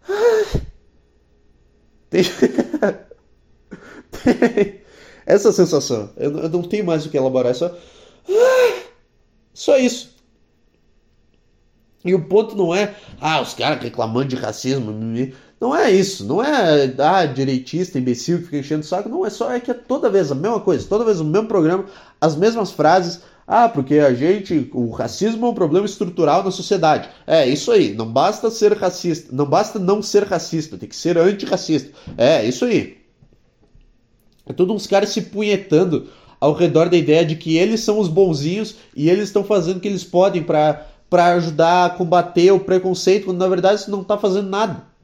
Ah, 0.09 0.61
tem... 2.11 2.23
tem... 4.25 4.87
Essa 5.27 5.53
sensação. 5.53 6.11
Eu, 6.17 6.39
eu, 6.39 6.49
não 6.49 6.63
tenho 6.63 6.87
mais 6.87 7.05
o 7.05 7.11
que 7.11 7.17
elaborar, 7.17 7.51
é 7.51 7.55
só. 7.55 7.77
Só 9.53 9.77
isso. 9.77 10.15
E 12.05 12.15
o 12.15 12.25
ponto 12.25 12.55
não 12.55 12.73
é, 12.73 12.95
ah, 13.21 13.41
os 13.41 13.53
caras 13.53 13.83
reclamando 13.83 14.29
de 14.29 14.37
racismo. 14.37 14.93
Não 15.59 15.75
é 15.75 15.91
isso, 15.91 16.27
não 16.27 16.43
é 16.43 16.95
ah, 16.99 17.25
direitista, 17.25 17.99
imbecil 17.99 18.39
que 18.39 18.45
fica 18.45 18.59
enchendo 18.59 18.83
o 18.83 18.87
saco, 18.87 19.09
não, 19.09 19.25
é 19.25 19.31
só 19.31 19.51
é 19.51 19.59
que 19.59 19.71
é 19.71 19.75
toda 19.75 20.11
vez 20.11 20.31
a 20.31 20.35
mesma 20.35 20.61
coisa, 20.61 20.87
toda 20.87 21.05
vez 21.05 21.19
o 21.19 21.25
mesmo 21.25 21.49
programa, 21.49 21.87
as 22.21 22.37
mesmas 22.37 22.71
frases. 22.71 23.23
Ah, 23.49 23.69
porque 23.69 24.01
a 24.01 24.13
gente, 24.13 24.69
o 24.75 24.91
racismo 24.91 25.47
é 25.47 25.49
um 25.49 25.55
problema 25.55 25.87
estrutural 25.87 26.43
na 26.43 26.51
sociedade. 26.51 27.09
É, 27.27 27.49
isso 27.49 27.71
aí, 27.71 27.95
não 27.95 28.07
basta 28.11 28.51
ser 28.51 28.73
racista, 28.73 29.35
não 29.35 29.47
basta 29.47 29.79
não 29.79 30.03
ser 30.03 30.25
racista, 30.25 30.77
tem 30.77 30.89
que 30.89 30.97
ser 30.97 31.17
antirracista. 31.17 31.93
É, 32.19 32.45
isso 32.45 32.65
aí. 32.65 32.99
É 34.45 34.53
tudo 34.53 34.75
uns 34.75 34.87
caras 34.87 35.11
se 35.11 35.23
punhetando 35.23 36.09
ao 36.41 36.53
redor 36.53 36.89
da 36.89 36.97
ideia 36.97 37.25
de 37.25 37.37
que 37.37 37.57
eles 37.57 37.81
são 37.81 37.99
os 37.99 38.09
bonzinhos 38.09 38.77
e 38.95 39.09
eles 39.09 39.29
estão 39.29 39.45
fazendo 39.45 39.79
o 39.79 39.81
que 39.81 39.89
eles 39.89 40.05
podem 40.05 40.43
para 40.43 40.87
ajudar 41.35 41.87
a 41.87 41.91
combater 41.91 42.51
o 42.51 42.61
preconceito, 42.61 43.27
quando 43.27 43.39
na 43.39 43.49
verdade 43.49 43.81
isso 43.81 43.91
não 43.91 44.03
está 44.03 44.19
fazendo 44.19 44.49
nada. 44.51 44.96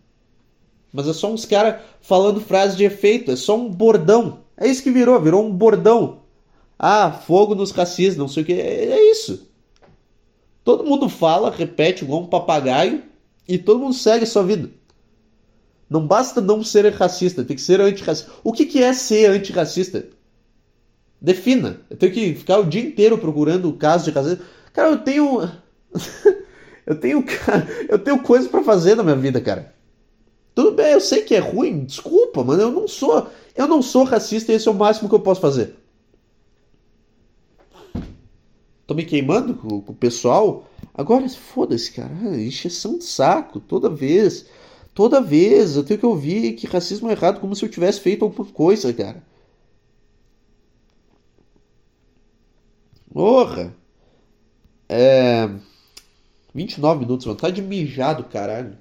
Mas 0.93 1.09
é 1.09 1.13
só 1.13 1.33
uns 1.33 1.45
caras 1.45 1.83
falando 2.01 2.41
frases 2.41 2.77
de 2.77 2.85
efeito, 2.85 3.31
é 3.31 3.37
só 3.37 3.57
um 3.57 3.71
bordão. 3.71 4.41
É 4.57 4.69
isso 4.69 4.83
que 4.83 4.91
virou, 4.91 5.19
virou 5.21 5.45
um 5.45 5.51
bordão. 5.51 6.21
Ah, 6.79 7.11
fogo 7.11 7.55
nos 7.55 7.71
racistas, 7.71 8.17
não 8.17 8.29
sei 8.29 8.43
o 8.43 8.47
que. 8.47 8.53
É, 8.53 8.87
é 8.87 9.11
isso. 9.11 9.49
Todo 10.63 10.85
mundo 10.85 11.09
fala, 11.09 11.51
repete 11.51 12.05
igual 12.05 12.23
um 12.23 12.27
papagaio 12.27 13.03
e 13.49 13.59
todo 13.59 13.81
mundo 13.81 13.95
segue 13.95 14.25
a 14.25 14.27
sua 14.27 14.43
vida. 14.43 14.71
Não 15.89 16.07
basta 16.07 16.41
não 16.41 16.63
ser 16.63 16.91
racista, 16.93 17.45
tem 17.45 17.57
que 17.57 17.63
ser 17.63 17.81
antirracista. 17.81 18.31
O 18.43 18.53
que, 18.53 18.67
que 18.67 18.83
é 18.83 18.93
ser 18.93 19.31
antirracista? 19.31 20.07
Defina. 21.21 21.81
Eu 21.91 21.97
tenho 21.97 22.13
que 22.13 22.35
ficar 22.35 22.59
o 22.59 22.65
dia 22.65 22.83
inteiro 22.83 23.19
procurando 23.19 23.73
casos 23.75 24.07
de 24.07 24.11
racismo. 24.11 24.45
Cara, 24.73 24.91
eu 24.91 24.99
tenho. 24.99 25.51
eu 26.87 26.99
tenho. 26.99 27.25
Eu 27.89 27.99
tenho 27.99 28.23
coisas 28.23 28.49
para 28.49 28.65
fazer 28.65 28.95
na 28.97 29.03
minha 29.03 29.17
vida, 29.17 29.41
cara. 29.41 29.73
Tudo 30.55 30.73
bem, 30.73 30.93
eu 30.93 31.01
sei 31.01 31.23
que 31.23 31.35
é 31.35 31.39
ruim, 31.39 31.85
desculpa, 31.85 32.45
mas 32.45 32.59
eu 32.59 32.71
não 32.71 32.87
sou, 32.87 33.27
eu 33.57 33.67
não 33.67 33.81
sou 33.81 34.05
racista 34.05 34.53
e 34.53 34.55
esse 34.55 34.69
é 34.69 34.71
o 34.71 34.75
máximo 34.75 35.09
que 35.09 35.15
eu 35.15 35.21
posso 35.21 35.41
fazer. 35.41 35.77
Tô 38.87 38.95
me 38.95 39.05
queimando 39.05 39.55
com, 39.55 39.81
com 39.81 39.93
o 39.93 39.97
pessoal. 39.97 40.69
Agora, 40.93 41.27
foda-se, 41.29 41.93
cara, 41.93 42.39
encheção 42.39 42.99
de 42.99 43.05
saco, 43.05 43.61
toda 43.61 43.89
vez. 43.89 44.47
Toda 44.95 45.21
vez 45.21 45.77
eu 45.77 45.85
tenho 45.85 45.99
que 45.99 46.07
ouvir 46.07 46.53
que 46.55 46.67
racismo 46.67 47.09
é 47.09 47.13
errado 47.13 47.41
como 47.41 47.57
se 47.57 47.65
eu 47.65 47.71
tivesse 47.71 48.01
feito 48.01 48.25
alguma 48.25 48.47
coisa, 48.53 48.93
cara. 48.93 49.23
Porra! 53.13 53.75
É. 54.89 55.49
29 56.55 57.01
minutos, 57.01 57.27
vontade 57.27 57.57
de 57.57 57.63
mijar 57.63 58.17
do 58.17 58.25
caralho. 58.25 58.77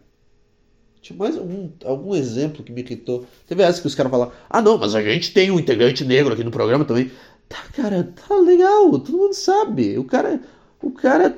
Tinha 1.02 1.18
mais 1.18 1.36
algum, 1.36 1.70
algum 1.84 2.16
exemplo 2.16 2.64
que 2.64 2.72
me 2.72 2.82
irritou. 2.82 3.26
Teve 3.48 3.64
essa 3.64 3.82
que 3.82 3.88
os 3.88 3.96
caras 3.96 4.12
falaram: 4.12 4.32
ah, 4.50 4.62
não, 4.62 4.78
mas 4.78 4.94
a 4.94 5.02
gente 5.02 5.34
tem 5.34 5.50
um 5.50 5.60
integrante 5.60 6.06
negro 6.06 6.34
aqui 6.34 6.44
no 6.44 6.52
programa 6.52 6.86
também. 6.86 7.12
Tá, 7.50 7.64
cara, 7.74 8.14
tá 8.16 8.36
legal, 8.36 8.92
todo 9.00 9.18
mundo 9.18 9.34
sabe. 9.34 9.98
O 9.98 10.04
cara, 10.04 10.40
o 10.82 10.92
cara 10.92 11.36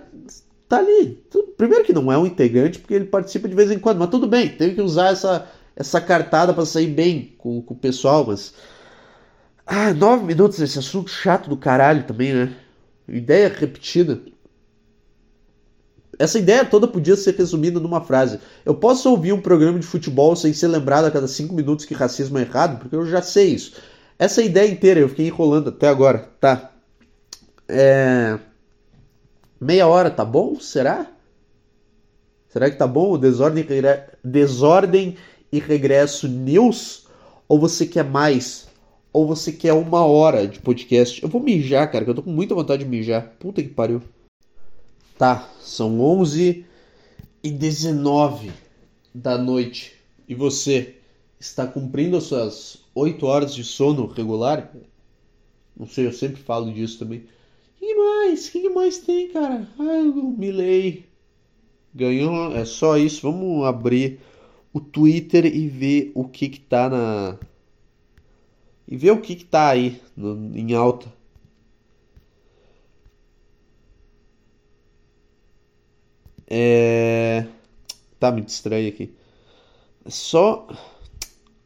tá 0.68 0.80
ali. 0.80 1.24
Primeiro 1.58 1.86
que 1.86 1.94
não 1.94 2.12
é 2.12 2.18
um 2.18 2.26
integrante, 2.26 2.80
porque 2.80 2.94
ele 2.94 3.06
participa 3.06 3.48
de 3.48 3.56
vez 3.56 3.72
em 3.72 3.80
quando, 3.80 4.00
mas 4.00 4.10
tudo 4.10 4.28
bem, 4.28 4.50
teve 4.50 4.76
que 4.76 4.82
usar 4.82 5.12
essa, 5.12 5.48
essa 5.76 6.02
cartada 6.02 6.54
para 6.54 6.66
sair 6.66 6.88
bem 6.88 7.34
com, 7.38 7.62
com 7.62 7.74
o 7.74 7.78
pessoal, 7.78 8.26
mas. 8.28 8.54
Ah, 9.66 9.94
nove 9.94 10.26
minutos 10.26 10.60
nesse 10.60 10.78
assunto 10.78 11.10
chato 11.10 11.50
do 11.50 11.56
caralho 11.56 12.04
também, 12.04 12.34
né? 12.34 12.54
Ideia 13.08 13.48
repetida. 13.48 14.22
Essa 16.20 16.38
ideia 16.38 16.64
toda 16.64 16.88
podia 16.88 17.16
ser 17.16 17.36
resumida 17.36 17.80
numa 17.80 18.02
frase. 18.02 18.40
Eu 18.66 18.76
posso 18.76 19.10
ouvir 19.10 19.34
um 19.34 19.42
programa 19.42 19.80
de 19.80 19.86
futebol 19.86 20.36
sem 20.36 20.54
ser 20.54 20.68
lembrado 20.68 21.06
a 21.06 21.12
cada 21.12 21.28
cinco 21.28 21.54
minutos 21.54 21.86
que 21.86 21.94
racismo 21.94 22.38
é 22.38 22.42
errado, 22.42 22.80
porque 22.80 22.96
eu 22.96 23.06
já 23.06 23.22
sei 23.22 23.48
isso. 23.48 23.74
Essa 24.18 24.42
ideia 24.42 24.70
inteira 24.70 25.00
eu 25.00 25.10
fiquei 25.10 25.28
enrolando 25.28 25.70
até 25.70 25.88
agora. 25.88 26.30
Tá. 26.40 26.72
É... 27.68 28.38
Meia 29.60 29.88
hora, 29.88 30.12
tá 30.12 30.24
bom? 30.24 30.60
Será? 30.60 31.08
Será 32.48 32.70
que 32.70 32.78
tá 32.78 32.86
bom? 32.86 33.18
Desordem, 33.18 33.66
desordem 34.24 35.18
e 35.52 35.60
regresso 35.60 36.28
news? 36.28 37.08
Ou 37.48 37.60
você 37.60 37.86
quer 37.86 38.04
mais? 38.04 38.68
Ou 39.12 39.26
você 39.26 39.52
quer 39.52 39.74
uma 39.74 40.06
hora 40.06 40.48
de 40.48 40.60
podcast? 40.60 41.22
Eu 41.24 41.30
vou 41.30 41.42
mijar, 41.42 41.92
cara, 41.92 42.04
que 42.04 42.12
eu 42.12 42.16
tô 42.16 42.22
com 42.22 42.32
muita 42.32 42.54
vontade 42.54 42.84
de 42.84 42.90
mijar. 42.90 43.34
Puta 43.40 43.62
que 43.62 43.70
pariu. 43.70 44.02
Tá, 45.24 45.50
são 45.62 46.02
11 46.02 46.66
e 47.42 47.50
19 47.50 48.52
da 49.16 49.38
noite. 49.38 49.94
E 50.28 50.36
você 50.36 50.96
está 51.40 51.66
cumprindo 51.66 52.18
as 52.18 52.26
suas 52.26 52.80
8 52.94 53.26
horas 53.26 53.56
de 53.56 53.64
sono 53.64 54.06
regular? 54.06 54.76
Não 55.78 55.88
sei, 55.88 56.08
eu 56.08 56.12
sempre 56.12 56.42
falo 56.42 56.74
disso 56.74 57.00
também. 57.00 57.20
O 57.20 57.80
que 57.80 57.96
mais? 57.96 58.48
O 58.50 58.52
que 58.52 58.68
mais 58.68 58.98
tem, 58.98 59.30
cara? 59.30 59.66
Ai, 59.80 60.02
o 60.02 60.36
Milley 60.38 61.06
ganhou. 61.96 62.54
É 62.54 62.66
só 62.66 62.98
isso. 62.98 63.22
Vamos 63.22 63.66
abrir 63.66 64.20
o 64.74 64.82
Twitter 64.82 65.46
e 65.46 65.70
ver 65.70 66.12
o 66.16 66.28
que 66.28 66.50
que 66.50 66.60
tá 66.60 66.90
na. 66.90 67.40
E 68.86 68.98
ver 68.98 69.12
o 69.12 69.22
que 69.22 69.38
que 69.38 69.46
tá 69.46 69.70
aí 69.70 70.02
no, 70.18 70.54
em 70.54 70.74
alta. 70.74 71.08
É. 76.56 77.48
Tá, 78.20 78.32
me 78.32 78.44
distrai 78.44 78.88
aqui. 78.88 79.12
Só 80.06 80.68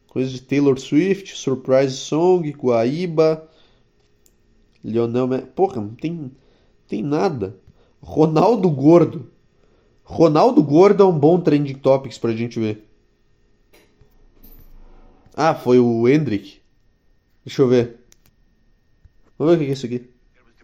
coisa 0.06 0.30
de 0.30 0.40
Taylor 0.40 0.80
Swift, 0.80 1.36
Surprise 1.36 1.94
Song, 1.94 2.50
Guaíba, 2.52 3.46
Lionel. 4.82 5.28
Porra, 5.54 5.82
não 5.82 5.94
tem, 5.94 6.32
tem 6.86 7.02
nada. 7.02 7.54
Ronaldo 8.00 8.70
Gordo. 8.70 9.30
Ronaldo 10.02 10.62
Gordo 10.62 11.02
é 11.02 11.06
um 11.06 11.18
bom 11.18 11.38
trending 11.38 11.74
topics 11.74 12.16
pra 12.16 12.32
gente 12.32 12.58
ver. 12.58 12.88
Ah, 15.36 15.54
foi 15.54 15.78
o 15.78 16.08
Hendrick. 16.08 16.62
Deixa 17.44 17.60
eu 17.60 17.68
ver. 17.68 18.06
Vamos 19.38 19.58
ver 19.58 19.62
o 19.62 19.66
que 19.66 19.70
é 19.70 19.74
isso 19.74 19.84
aqui. 19.84 20.08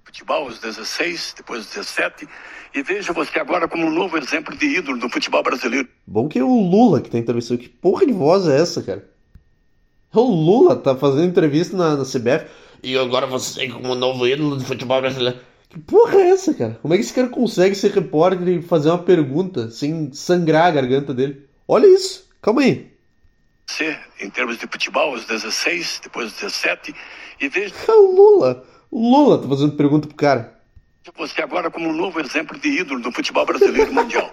Futebol, 0.04 0.46
os 0.46 0.58
16, 0.58 1.34
depois 1.38 1.60
os 1.62 1.72
17, 1.72 2.28
e 2.74 2.82
veja 2.82 3.12
você 3.12 3.38
agora 3.38 3.66
como 3.66 3.86
um 3.86 3.90
novo 3.90 4.18
exemplo 4.18 4.56
de 4.56 4.66
ídolo 4.66 4.98
do 4.98 5.08
futebol 5.08 5.42
brasileiro. 5.42 5.88
Bom 6.06 6.28
que 6.28 6.38
é 6.38 6.44
o 6.44 6.60
Lula 6.60 7.00
que 7.00 7.10
tá 7.10 7.18
entrevistando. 7.18 7.60
Que 7.60 7.68
porra 7.68 8.06
de 8.06 8.12
voz 8.12 8.46
é 8.46 8.60
essa, 8.60 8.82
cara? 8.82 9.08
É 10.14 10.18
o 10.18 10.22
Lula 10.22 10.76
tá 10.76 10.94
fazendo 10.94 11.24
entrevista 11.24 11.76
na, 11.76 11.96
na 11.96 12.04
CBF. 12.04 12.46
E 12.82 12.96
agora 12.98 13.26
você 13.26 13.68
como 13.68 13.94
novo 13.94 14.26
ídolo 14.26 14.56
do 14.56 14.64
futebol 14.64 15.00
brasileiro. 15.00 15.38
Que 15.68 15.80
porra 15.80 16.16
é 16.16 16.30
essa, 16.30 16.54
cara? 16.54 16.78
Como 16.82 16.94
é 16.94 16.96
que 16.96 17.02
esse 17.02 17.14
cara 17.14 17.28
consegue 17.28 17.74
ser 17.74 17.90
repórter 17.90 18.46
e 18.46 18.62
fazer 18.62 18.90
uma 18.90 18.98
pergunta 18.98 19.70
sem 19.70 20.12
sangrar 20.12 20.66
a 20.66 20.70
garganta 20.70 21.12
dele? 21.14 21.48
Olha 21.66 21.86
isso. 21.86 22.30
Calma 22.42 22.62
aí. 22.62 22.92
Em 24.20 24.30
termos 24.30 24.58
de 24.58 24.66
futebol, 24.66 25.14
os 25.14 25.24
16, 25.24 26.02
depois 26.04 26.32
os 26.32 26.34
17, 26.34 26.94
e 27.40 27.48
veja. 27.48 27.74
É 27.88 27.92
o 27.92 28.14
Lula. 28.14 28.64
Lula 28.94 29.38
tá 29.38 29.48
fazendo 29.48 29.72
pergunta 29.72 30.06
pro 30.06 30.16
cara. 30.16 30.54
Você 31.16 31.42
agora 31.42 31.68
como 31.70 31.88
um 31.88 31.92
novo 31.92 32.20
exemplo 32.20 32.56
de 32.58 32.68
ídolo 32.68 33.00
do 33.00 33.10
futebol 33.10 33.44
brasileiro 33.44 33.92
mundial. 33.92 34.30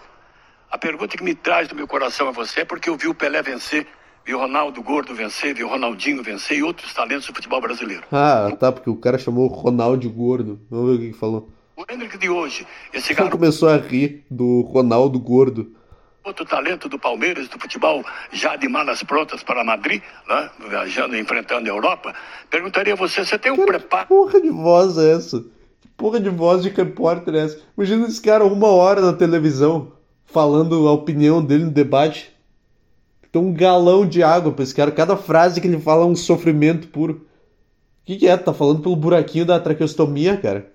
A 0.69 0.77
pergunta 0.77 1.17
que 1.17 1.23
me 1.23 1.33
traz 1.33 1.67
do 1.67 1.75
meu 1.75 1.87
coração 1.87 2.29
a 2.29 2.31
você 2.31 2.61
é 2.61 2.65
porque 2.65 2.89
eu 2.89 2.95
vi 2.95 3.07
o 3.07 3.13
Pelé 3.13 3.41
vencer, 3.41 3.85
vi 4.23 4.33
o 4.33 4.37
Ronaldo 4.37 4.81
Gordo 4.81 5.13
vencer, 5.15 5.53
vi 5.53 5.63
o 5.63 5.67
Ronaldinho 5.67 6.23
vencer 6.23 6.59
e 6.59 6.63
outros 6.63 6.93
talentos 6.93 7.25
do 7.25 7.33
futebol 7.33 7.59
brasileiro. 7.59 8.03
Ah, 8.11 8.55
tá, 8.57 8.71
porque 8.71 8.89
o 8.89 8.95
cara 8.95 9.17
chamou 9.17 9.49
o 9.49 9.53
Ronaldo 9.53 10.09
Gordo. 10.09 10.61
Vamos 10.69 10.91
ver 10.91 10.95
o 10.95 10.99
que, 10.99 11.11
que 11.11 11.19
falou. 11.19 11.49
O 11.75 11.83
Hendrick 11.91 12.17
de 12.17 12.29
hoje, 12.29 12.65
esse 12.93 13.11
Ele 13.11 13.17
garoto, 13.17 13.37
começou 13.37 13.67
a 13.67 13.77
rir 13.77 14.23
do 14.29 14.61
Ronaldo 14.61 15.19
Gordo. 15.19 15.75
Outro 16.23 16.45
talento 16.45 16.87
do 16.87 16.99
Palmeiras, 16.99 17.47
do 17.47 17.59
futebol 17.59 18.03
já 18.31 18.55
de 18.55 18.67
malas 18.67 19.03
prontas 19.03 19.43
para 19.43 19.63
Madrid, 19.63 20.01
né, 20.27 20.49
viajando 20.69 21.15
e 21.15 21.19
enfrentando 21.19 21.67
a 21.67 21.73
Europa, 21.73 22.13
perguntaria 22.49 22.93
a 22.93 22.95
você, 22.95 23.25
você 23.25 23.37
tem 23.37 23.51
um 23.51 23.57
Cara, 23.57 23.65
que 23.65 23.77
preparo 23.79 24.07
porra 24.07 24.41
de 24.41 24.49
voz 24.49 24.97
é 24.97 25.13
essa? 25.13 25.41
Que 25.81 25.87
porra 25.97 26.19
de 26.19 26.29
voz 26.29 26.63
de 26.63 26.69
repórter 26.69 27.35
é 27.35 27.39
essa? 27.39 27.59
Imagina 27.75 28.07
esse 28.07 28.21
cara 28.21 28.45
uma 28.45 28.67
hora 28.67 29.01
na 29.01 29.13
televisão 29.13 29.93
falando 30.25 30.87
a 30.87 30.91
opinião 30.91 31.43
dele 31.43 31.65
no 31.65 31.71
debate. 31.71 32.31
Tem 33.31 33.41
um 33.41 33.53
galão 33.53 34.05
de 34.05 34.23
água 34.23 34.51
pra 34.51 34.63
esse 34.63 34.75
cara. 34.75 34.91
Cada 34.91 35.15
frase 35.15 35.61
que 35.61 35.67
ele 35.67 35.79
fala 35.79 36.03
é 36.03 36.07
um 36.07 36.15
sofrimento 36.15 36.87
puro. 36.87 37.25
O 38.01 38.05
que, 38.05 38.17
que 38.17 38.27
é? 38.27 38.35
Tá 38.35 38.53
falando 38.53 38.81
pelo 38.81 38.95
buraquinho 38.95 39.45
da 39.45 39.59
traqueostomia, 39.59 40.35
cara? 40.37 40.70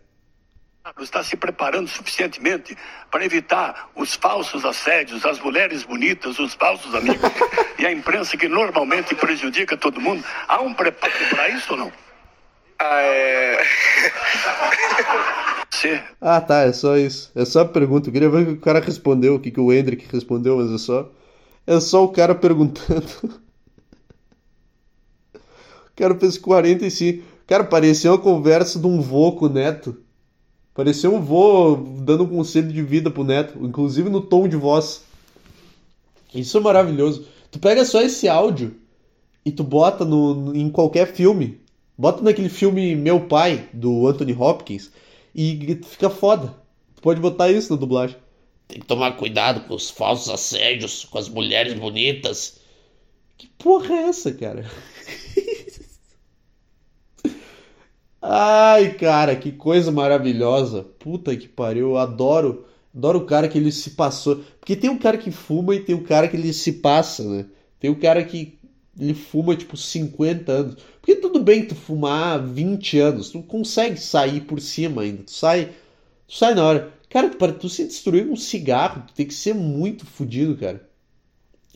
Está 1.00 1.22
se 1.22 1.36
preparando 1.36 1.88
suficientemente 1.88 2.76
para 3.10 3.24
evitar 3.24 3.90
os 3.94 4.14
falsos 4.14 4.64
assédios, 4.64 5.24
as 5.24 5.40
mulheres 5.40 5.82
bonitas, 5.82 6.38
os 6.38 6.54
falsos 6.54 6.94
amigos 6.94 7.30
e 7.78 7.86
a 7.86 7.92
imprensa 7.92 8.36
que 8.36 8.48
normalmente 8.48 9.14
prejudica 9.14 9.76
todo 9.76 10.00
mundo. 10.00 10.24
Há 10.46 10.60
um 10.60 10.72
preparo 10.72 11.12
para 11.30 11.48
isso 11.48 11.72
ou 11.72 11.78
não? 11.78 11.92
Ah, 12.78 13.00
é... 13.00 13.62
Ah, 16.20 16.40
tá, 16.40 16.62
é 16.62 16.72
só 16.72 16.96
isso. 16.96 17.30
É 17.34 17.44
só 17.44 17.60
a 17.60 17.64
pergunta. 17.64 18.08
Eu 18.08 18.12
queria 18.12 18.30
ver 18.30 18.42
o 18.42 18.46
que 18.46 18.52
o 18.52 18.60
cara 18.60 18.80
respondeu, 18.80 19.34
o 19.34 19.40
que, 19.40 19.50
que 19.50 19.60
o 19.60 19.72
Hendrick 19.72 20.06
respondeu, 20.10 20.56
mas 20.56 20.72
é 20.72 20.78
só. 20.78 21.10
É 21.66 21.78
só 21.80 22.02
o 22.04 22.08
cara 22.08 22.34
perguntando. 22.34 23.06
O 25.34 25.94
cara 25.94 26.14
fez 26.18 26.38
45. 26.38 27.24
Cara, 27.46 27.64
parecia 27.64 28.10
uma 28.10 28.18
conversa 28.18 28.78
de 28.78 28.86
um 28.86 29.02
vô 29.02 29.32
com 29.32 29.46
o 29.46 29.48
neto. 29.50 30.02
Parecia 30.76 31.08
um 31.10 31.20
vô 31.20 31.76
dando 31.76 32.24
um 32.24 32.28
conselho 32.28 32.70
de 32.70 32.82
vida 32.82 33.10
pro 33.10 33.24
neto, 33.24 33.58
inclusive 33.64 34.10
no 34.10 34.20
tom 34.20 34.46
de 34.46 34.56
voz. 34.56 35.02
Isso 36.34 36.58
é 36.58 36.60
maravilhoso. 36.60 37.26
Tu 37.50 37.58
pega 37.58 37.84
só 37.84 38.02
esse 38.02 38.28
áudio 38.28 38.76
e 39.44 39.50
tu 39.50 39.64
bota 39.64 40.04
no, 40.04 40.34
no- 40.34 40.56
em 40.56 40.68
qualquer 40.70 41.06
filme. 41.14 41.60
Bota 41.96 42.22
naquele 42.22 42.50
filme 42.50 42.94
Meu 42.94 43.20
Pai, 43.20 43.70
do 43.72 44.06
Anthony 44.06 44.34
Hopkins, 44.34 44.90
e 45.34 45.80
fica 45.82 46.10
foda. 46.10 46.54
Tu 46.94 47.00
pode 47.00 47.20
botar 47.20 47.50
isso 47.50 47.72
na 47.72 47.78
dublagem. 47.80 48.16
Tem 48.68 48.80
que 48.80 48.86
tomar 48.86 49.12
cuidado 49.16 49.60
com 49.66 49.74
os 49.74 49.88
falsos 49.88 50.28
assédios, 50.28 51.04
com 51.06 51.16
as 51.16 51.28
mulheres 51.28 51.72
bonitas. 51.72 52.58
Que 53.38 53.46
porra 53.58 53.94
é 53.94 54.02
essa, 54.08 54.32
cara? 54.34 54.66
Ai, 58.28 58.94
cara, 58.94 59.36
que 59.36 59.52
coisa 59.52 59.92
maravilhosa. 59.92 60.82
Puta 60.98 61.36
que 61.36 61.46
pariu, 61.46 61.90
eu 61.90 61.96
adoro. 61.96 62.66
Adoro 62.94 63.20
o 63.20 63.24
cara 63.26 63.48
que 63.48 63.56
ele 63.56 63.70
se 63.70 63.90
passou. 63.90 64.42
Porque 64.58 64.74
tem 64.74 64.90
um 64.90 64.98
cara 64.98 65.16
que 65.16 65.30
fuma 65.30 65.74
e 65.76 65.80
tem 65.80 65.94
um 65.94 66.02
cara 66.02 66.26
que 66.26 66.36
ele 66.36 66.52
se 66.52 66.72
passa, 66.74 67.22
né? 67.22 67.46
Tem 67.78 67.88
um 67.88 67.94
cara 67.94 68.24
que 68.24 68.58
ele 68.98 69.14
fuma 69.14 69.54
tipo 69.54 69.76
50 69.76 70.50
anos. 70.50 70.76
Porque 71.00 71.14
tudo 71.16 71.38
bem 71.40 71.66
tu 71.66 71.76
fumar 71.76 72.42
20 72.44 72.98
anos, 72.98 73.30
tu 73.30 73.42
consegue 73.44 73.96
sair 74.00 74.40
por 74.40 74.60
cima 74.60 75.02
ainda. 75.02 75.22
Tu 75.22 75.30
sai, 75.30 75.66
tu 76.26 76.34
sai 76.36 76.54
na 76.54 76.64
hora. 76.64 76.92
Cara, 77.08 77.28
para 77.30 77.52
tu 77.52 77.68
se 77.68 77.84
destruir 77.84 78.26
um 78.28 78.34
cigarro, 78.36 79.04
tu 79.06 79.14
tem 79.14 79.26
que 79.26 79.34
ser 79.34 79.54
muito 79.54 80.04
fodido, 80.04 80.56
cara. 80.56 80.84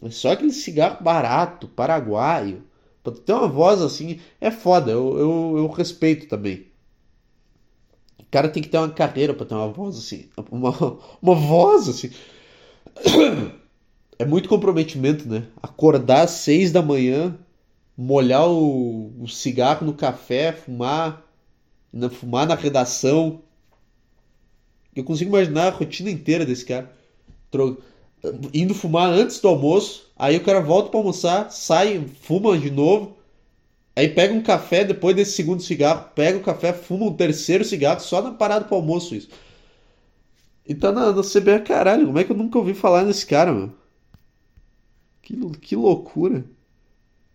É 0.03 0.11
só 0.11 0.33
aquele 0.33 0.53
cigarro 0.53 1.03
barato, 1.05 1.69
paraguaio. 1.69 2.65
Pra 3.03 3.13
ter 3.13 3.33
uma 3.35 3.49
voz 3.49 3.83
assim, 3.83 4.21
é 4.41 4.51
foda, 4.51 4.91
eu, 4.91 5.19
eu, 5.19 5.55
eu 5.59 5.69
respeito 5.69 6.29
também. 6.29 6.67
O 8.19 8.25
cara 8.31 8.49
tem 8.49 8.63
que 8.63 8.69
ter 8.69 8.79
uma 8.79 8.89
carreira 8.91 9.35
pra 9.35 9.45
ter 9.45 9.55
uma 9.55 9.69
voz 9.69 9.97
assim. 9.99 10.29
Uma, 10.51 10.71
uma 11.21 11.35
voz 11.35 11.89
assim. 11.89 12.11
É 14.19 14.25
muito 14.25 14.49
comprometimento, 14.49 15.29
né? 15.29 15.49
Acordar 15.63 16.23
às 16.23 16.31
seis 16.31 16.71
da 16.71 16.81
manhã, 16.83 17.37
molhar 17.97 18.49
o, 18.49 19.13
o 19.23 19.29
cigarro 19.29 19.87
no 19.87 19.95
café, 19.95 20.53
fumar, 20.53 21.25
na, 21.93 22.11
fumar 22.11 22.47
na 22.49 22.55
redação. 22.57 23.43
Eu 24.95 25.05
consigo 25.05 25.31
imaginar 25.31 25.67
a 25.69 25.71
rotina 25.71 26.11
inteira 26.11 26.45
desse 26.45 26.65
cara. 26.65 26.91
Tro- 27.51 27.79
Indo 28.53 28.75
fumar 28.75 29.11
antes 29.11 29.41
do 29.41 29.49
almoço, 29.49 30.11
aí 30.17 30.37
o 30.37 30.45
cara 30.45 30.61
volta 30.61 30.91
pra 30.91 31.01
almoçar, 31.01 31.51
sai, 31.51 32.07
fuma 32.23 32.59
de 32.59 32.71
novo, 32.71 33.17
aí 33.97 34.09
pega 34.09 34.35
um 34.35 34.43
café 34.43 34.85
depois 34.85 35.16
desse 35.16 35.33
segundo 35.33 35.62
cigarro, 35.62 36.11
pega 36.14 36.39
o 36.39 36.43
café, 36.43 36.73
fuma 36.73 37.07
um 37.07 37.14
terceiro 37.14 37.64
cigarro, 37.64 38.01
só 38.01 38.21
na 38.21 38.33
parada 38.33 38.66
pro 38.66 38.77
almoço 38.77 39.14
isso. 39.14 39.29
E 40.66 40.75
tá 40.75 40.93
na, 40.93 41.12
na 41.12 41.23
CBA, 41.23 41.61
caralho, 41.61 42.07
como 42.07 42.18
é 42.18 42.25
que 42.25 42.33
eu 42.33 42.37
nunca 42.37 42.59
ouvi 42.59 42.75
falar 42.75 43.05
nesse 43.05 43.27
cara, 43.27 43.53
mano? 43.53 43.75
Que, 45.23 45.37
que 45.59 45.77
loucura. 45.77 46.45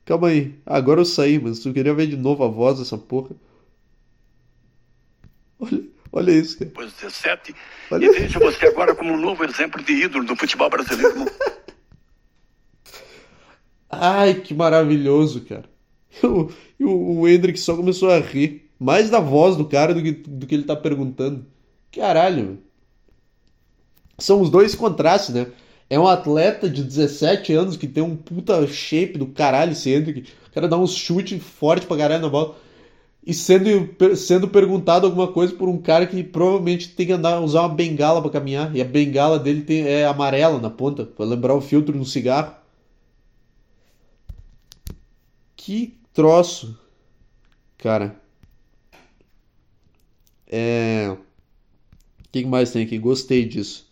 Calma 0.06 0.30
aí, 0.30 0.56
agora 0.66 1.02
eu 1.02 1.06
saí, 1.06 1.40
mas 1.40 1.66
eu 1.66 1.74
queria 1.74 1.94
ver 1.94 2.08
de 2.08 2.16
novo 2.18 2.44
a 2.44 2.48
voz 2.48 2.80
dessa 2.80 2.98
porra. 2.98 3.36
Olha, 5.60 5.84
olha 6.16 6.32
isso, 6.32 6.58
cara. 6.58 6.70
depois 6.70 6.92
dos 6.92 7.02
17, 7.02 7.56
Olha- 7.92 8.06
e 8.06 8.10
veja 8.10 8.40
você 8.40 8.66
agora 8.68 8.96
como 8.96 9.14
um 9.14 9.18
novo 9.20 9.44
exemplo 9.44 9.84
de 9.84 9.94
ídolo 9.94 10.26
do 10.26 10.36
futebol 10.36 10.70
brasileiro. 10.70 11.26
Ai, 13.90 14.34
que 14.36 14.54
maravilhoso, 14.54 15.42
cara. 15.42 15.66
E 16.80 16.84
o, 16.84 17.28
Hendrick 17.28 17.60
só 17.60 17.76
começou 17.76 18.10
a 18.10 18.20
rir. 18.20 18.70
Mais 18.78 19.10
da 19.10 19.20
voz 19.22 19.56
do 19.56 19.66
cara 19.66 19.94
do 19.94 20.02
que, 20.04 20.12
do 20.12 20.46
que 20.46 20.54
ele 20.54 20.64
tá 20.66 20.76
perguntando. 20.76 21.46
Caralho. 21.94 22.60
São 24.18 24.42
os 24.42 24.50
dois 24.50 24.76
contrastes, 24.76 25.34
né? 25.34 25.48
É 25.90 25.98
um 26.00 26.08
atleta 26.08 26.70
de 26.70 26.84
17 26.84 27.54
anos 27.54 27.78
que 27.78 27.88
tem 27.88 28.04
um 28.04 28.16
puta 28.16 28.66
shape 28.68 29.18
do 29.18 29.28
caralho, 29.28 29.72
esse 29.72 29.90
Hendrick. 29.90 30.30
O 30.48 30.52
cara 30.52 30.68
dá 30.68 30.78
uns 30.78 30.94
chute 30.94 31.40
forte 31.40 31.86
pra 31.86 31.96
caralho 31.98 32.22
na 32.22 32.30
bola. 32.30 32.58
E 33.26 33.34
sendo, 33.34 34.16
sendo 34.16 34.48
perguntado 34.48 35.08
alguma 35.08 35.28
coisa 35.28 35.54
por 35.56 35.68
um 35.68 35.82
cara 35.82 36.06
que 36.06 36.24
provavelmente 36.24 36.90
tem 36.90 37.08
que 37.08 37.12
andar, 37.12 37.40
usar 37.42 37.62
uma 37.62 37.70
bengala 37.70 38.22
para 38.22 38.30
caminhar. 38.30 38.76
E 38.76 38.82
a 38.82 38.86
bengala 38.86 39.40
dele 39.40 39.62
tem, 39.64 39.82
é 39.82 40.06
amarela 40.06 40.60
na 40.60 40.70
ponta, 40.70 41.06
para 41.06 41.26
lembrar 41.26 41.56
o 41.56 41.62
filtro 41.62 41.98
um 41.98 42.06
cigarro. 42.06 42.54
Que 45.56 45.98
troço. 46.14 46.78
Cara. 47.80 48.16
É. 50.48 51.10
O 51.10 52.30
que 52.32 52.46
mais 52.46 52.72
tem 52.72 52.84
aqui? 52.84 53.00
Gostei 53.00 53.46
disso. 53.48 53.88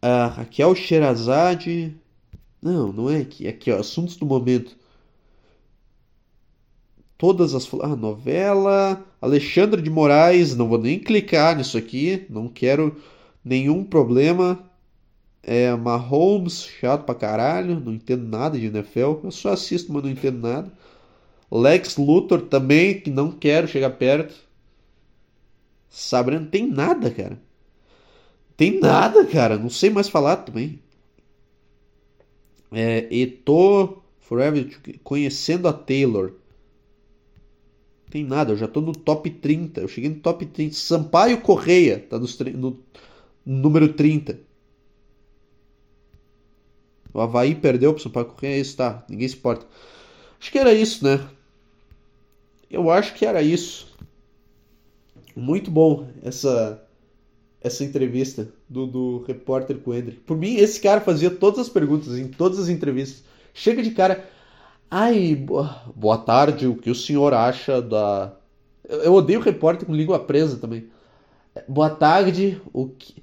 A 0.00 0.26
Raquel 0.28 0.74
Sherazade. 0.74 1.94
Não, 2.62 2.92
não 2.92 3.10
é 3.10 3.18
aqui. 3.18 3.46
É 3.46 3.50
aqui, 3.50 3.70
ó. 3.70 3.78
Assuntos 3.78 4.16
do 4.16 4.24
momento. 4.24 4.74
Todas 7.18 7.54
as. 7.54 7.68
Ah, 7.82 7.96
novela. 7.96 9.04
Alexandre 9.20 9.80
de 9.82 9.90
Moraes. 9.90 10.54
Não 10.54 10.68
vou 10.68 10.78
nem 10.78 10.98
clicar 10.98 11.56
nisso 11.56 11.78
aqui. 11.78 12.26
Não 12.28 12.48
quero 12.48 12.96
nenhum 13.44 13.84
problema. 13.84 14.58
É, 15.42 15.74
Mahomes, 15.76 16.64
chato 16.64 17.04
pra 17.04 17.14
caralho, 17.14 17.78
não 17.78 17.94
entendo 17.94 18.26
nada 18.26 18.58
de 18.58 18.66
NFL. 18.66 19.20
Eu 19.22 19.30
só 19.30 19.52
assisto, 19.52 19.92
mas 19.92 20.02
não 20.02 20.10
entendo 20.10 20.40
nada. 20.40 20.72
Lex 21.50 21.96
Luthor 21.96 22.42
também, 22.42 23.00
que 23.00 23.10
não 23.10 23.30
quero 23.30 23.68
chegar 23.68 23.90
perto. 23.90 24.34
Sabrina, 25.88 26.44
tem 26.44 26.66
nada, 26.66 27.10
cara. 27.10 27.40
Tem 28.56 28.80
nada, 28.80 29.24
cara. 29.26 29.56
Não 29.56 29.70
sei 29.70 29.88
mais 29.90 30.08
falar 30.08 30.36
também. 30.38 30.80
É, 32.72 33.06
e 33.10 33.26
tô 33.26 33.98
forever 34.20 34.78
conhecendo 35.04 35.68
a 35.68 35.72
Taylor. 35.72 36.32
Tem 38.16 38.24
nada, 38.24 38.52
eu 38.52 38.56
já 38.56 38.66
tô 38.66 38.80
no 38.80 38.94
top 38.94 39.28
30. 39.28 39.82
Eu 39.82 39.88
cheguei 39.88 40.08
no 40.08 40.16
top 40.16 40.46
30. 40.46 40.74
Sampaio 40.74 41.38
Correia 41.42 41.98
tá 41.98 42.18
no, 42.18 42.82
número 43.44 43.92
30. 43.92 44.40
O 47.12 47.20
Havaí 47.20 47.54
perdeu 47.54 47.92
pro 47.92 48.02
Sampaio 48.02 48.24
Correia, 48.24 48.54
é 48.54 48.60
isso, 48.60 48.74
tá. 48.74 49.04
Ninguém 49.06 49.28
se 49.28 49.36
importa. 49.36 49.66
Acho 50.40 50.50
que 50.50 50.58
era 50.58 50.72
isso, 50.72 51.04
né? 51.04 51.28
Eu 52.70 52.90
acho 52.90 53.12
que 53.12 53.26
era 53.26 53.42
isso. 53.42 53.94
Muito 55.36 55.70
bom 55.70 56.08
essa 56.22 56.82
essa 57.60 57.84
entrevista 57.84 58.48
do, 58.66 58.86
do 58.86 59.24
repórter 59.24 59.78
Hendrick. 59.86 60.20
Por 60.20 60.38
mim, 60.38 60.54
esse 60.54 60.80
cara 60.80 61.02
fazia 61.02 61.30
todas 61.30 61.58
as 61.58 61.68
perguntas 61.68 62.16
em 62.16 62.28
todas 62.28 62.58
as 62.58 62.70
entrevistas. 62.70 63.24
Chega 63.52 63.82
de 63.82 63.90
cara. 63.90 64.26
Ai, 64.90 65.34
boa, 65.34 66.16
tarde, 66.18 66.66
o 66.66 66.76
que 66.76 66.90
o 66.90 66.94
senhor 66.94 67.34
acha 67.34 67.82
da. 67.82 68.32
Eu, 68.88 69.14
odeio 69.14 69.40
repórter 69.40 69.86
com 69.86 69.94
língua 69.94 70.18
presa 70.18 70.56
também. 70.58 70.88
Boa 71.68 71.90
tarde, 71.90 72.60
o 72.72 72.88
que. 72.88 73.22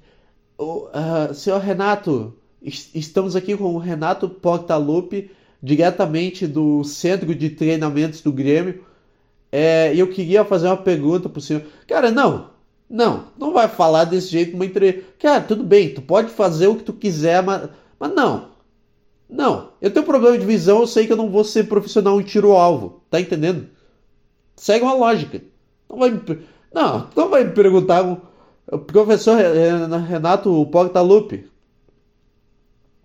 O, 0.58 0.88
uh, 0.88 1.34
senhor 1.34 1.58
Renato, 1.60 2.36
estamos 2.62 3.34
aqui 3.34 3.56
com 3.56 3.74
o 3.74 3.78
Renato 3.78 4.28
Portaluppi, 4.28 5.30
diretamente 5.62 6.46
do 6.46 6.84
Centro 6.84 7.34
de 7.34 7.50
Treinamentos 7.50 8.20
do 8.20 8.30
Grêmio. 8.30 8.84
É, 9.50 9.94
eu 9.96 10.08
queria 10.10 10.44
fazer 10.44 10.66
uma 10.66 10.76
pergunta 10.76 11.28
pro 11.28 11.40
senhor. 11.40 11.62
Cara, 11.86 12.10
não, 12.10 12.50
não, 12.88 13.28
não 13.38 13.52
vai 13.52 13.68
falar 13.68 14.04
desse 14.04 14.28
jeito 14.28 14.52
numa 14.52 14.66
entrevista. 14.66 15.04
Cara, 15.18 15.40
tudo 15.42 15.64
bem, 15.64 15.94
tu 15.94 16.02
pode 16.02 16.30
fazer 16.30 16.66
o 16.68 16.76
que 16.76 16.84
tu 16.84 16.92
quiser, 16.92 17.42
mas, 17.42 17.70
mas 17.98 18.14
não. 18.14 18.53
Não, 19.34 19.72
eu 19.82 19.90
tenho 19.90 20.06
problema 20.06 20.38
de 20.38 20.46
visão, 20.46 20.78
eu 20.80 20.86
sei 20.86 21.08
que 21.08 21.12
eu 21.12 21.16
não 21.16 21.28
vou 21.28 21.42
ser 21.42 21.64
profissional 21.64 22.20
em 22.20 22.24
tiro-alvo. 22.24 23.02
Tá 23.10 23.20
entendendo? 23.20 23.68
Segue 24.54 24.84
uma 24.84 24.94
lógica. 24.94 25.42
Não 25.90 25.98
vai 25.98 26.10
me, 26.10 26.22
não, 26.72 27.10
não 27.16 27.28
vai 27.28 27.42
me 27.42 27.50
perguntar. 27.50 28.02
O 28.70 28.78
professor 28.78 29.36
Renato 30.08 30.64
Portaluppi 30.66 31.50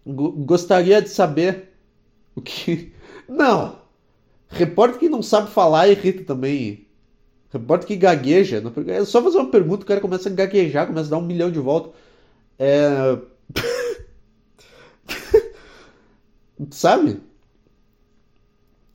gostaria 0.06 1.02
de 1.02 1.10
saber 1.10 1.70
o 2.36 2.42
que. 2.42 2.94
Não! 3.28 3.80
Repórter 4.48 5.00
que 5.00 5.10
não 5.10 5.22
sabe 5.22 5.52
falar 5.52 5.88
irrita 5.90 6.24
também. 6.24 6.88
Repórter 7.52 7.88
que 7.88 7.96
gagueja. 7.96 8.64
É 8.88 9.06
só 9.06 9.22
fazer 9.22 9.38
uma 9.38 9.52
pergunta, 9.52 9.84
o 9.84 9.86
cara 9.86 10.02
começa 10.02 10.28
a 10.28 10.32
gaguejar, 10.32 10.88
começa 10.88 11.08
a 11.08 11.12
dar 11.12 11.18
um 11.18 11.26
milhão 11.28 11.52
de 11.52 11.60
volta. 11.60 11.92
É. 12.58 13.18
Sabe? 16.72 17.22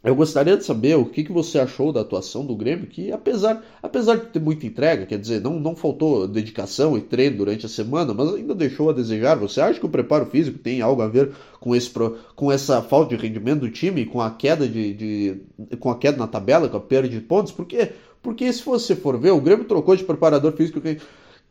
Eu 0.02 0.14
gostaria 0.14 0.54
de 0.54 0.64
saber 0.64 0.96
o 0.98 1.06
que, 1.06 1.24
que 1.24 1.32
você 1.32 1.58
achou 1.58 1.90
da 1.90 2.02
atuação 2.02 2.44
do 2.44 2.54
Grêmio, 2.54 2.86
que 2.86 3.10
apesar, 3.10 3.64
apesar 3.82 4.16
de 4.16 4.26
ter 4.26 4.38
muita 4.38 4.66
entrega, 4.66 5.06
quer 5.06 5.18
dizer, 5.18 5.40
não, 5.40 5.58
não 5.58 5.74
faltou 5.74 6.28
dedicação 6.28 6.98
e 6.98 7.00
treino 7.00 7.38
durante 7.38 7.64
a 7.64 7.70
semana, 7.70 8.12
mas 8.12 8.34
ainda 8.34 8.54
deixou 8.54 8.90
a 8.90 8.92
desejar. 8.92 9.36
Você 9.36 9.62
acha 9.62 9.80
que 9.80 9.86
o 9.86 9.88
preparo 9.88 10.26
físico 10.26 10.58
tem 10.58 10.82
algo 10.82 11.00
a 11.00 11.08
ver 11.08 11.32
com, 11.58 11.74
esse, 11.74 11.90
com 12.36 12.52
essa 12.52 12.82
falta 12.82 13.16
de 13.16 13.22
rendimento 13.22 13.60
do 13.60 13.70
time, 13.70 14.04
com 14.04 14.20
a 14.20 14.30
queda 14.30 14.68
de, 14.68 14.92
de 14.92 15.76
com 15.78 15.90
a 15.90 15.96
queda 15.96 16.18
na 16.18 16.26
tabela, 16.26 16.68
com 16.68 16.76
a 16.76 16.80
perda 16.80 17.08
de 17.08 17.20
pontos? 17.22 17.50
Porque 17.50 17.92
porque 18.24 18.50
se 18.52 18.64
você 18.64 18.96
for 18.96 19.18
ver, 19.18 19.32
o 19.32 19.40
Grêmio 19.40 19.66
trocou 19.66 19.94
de 19.94 20.02
preparador 20.02 20.52
físico. 20.52 20.80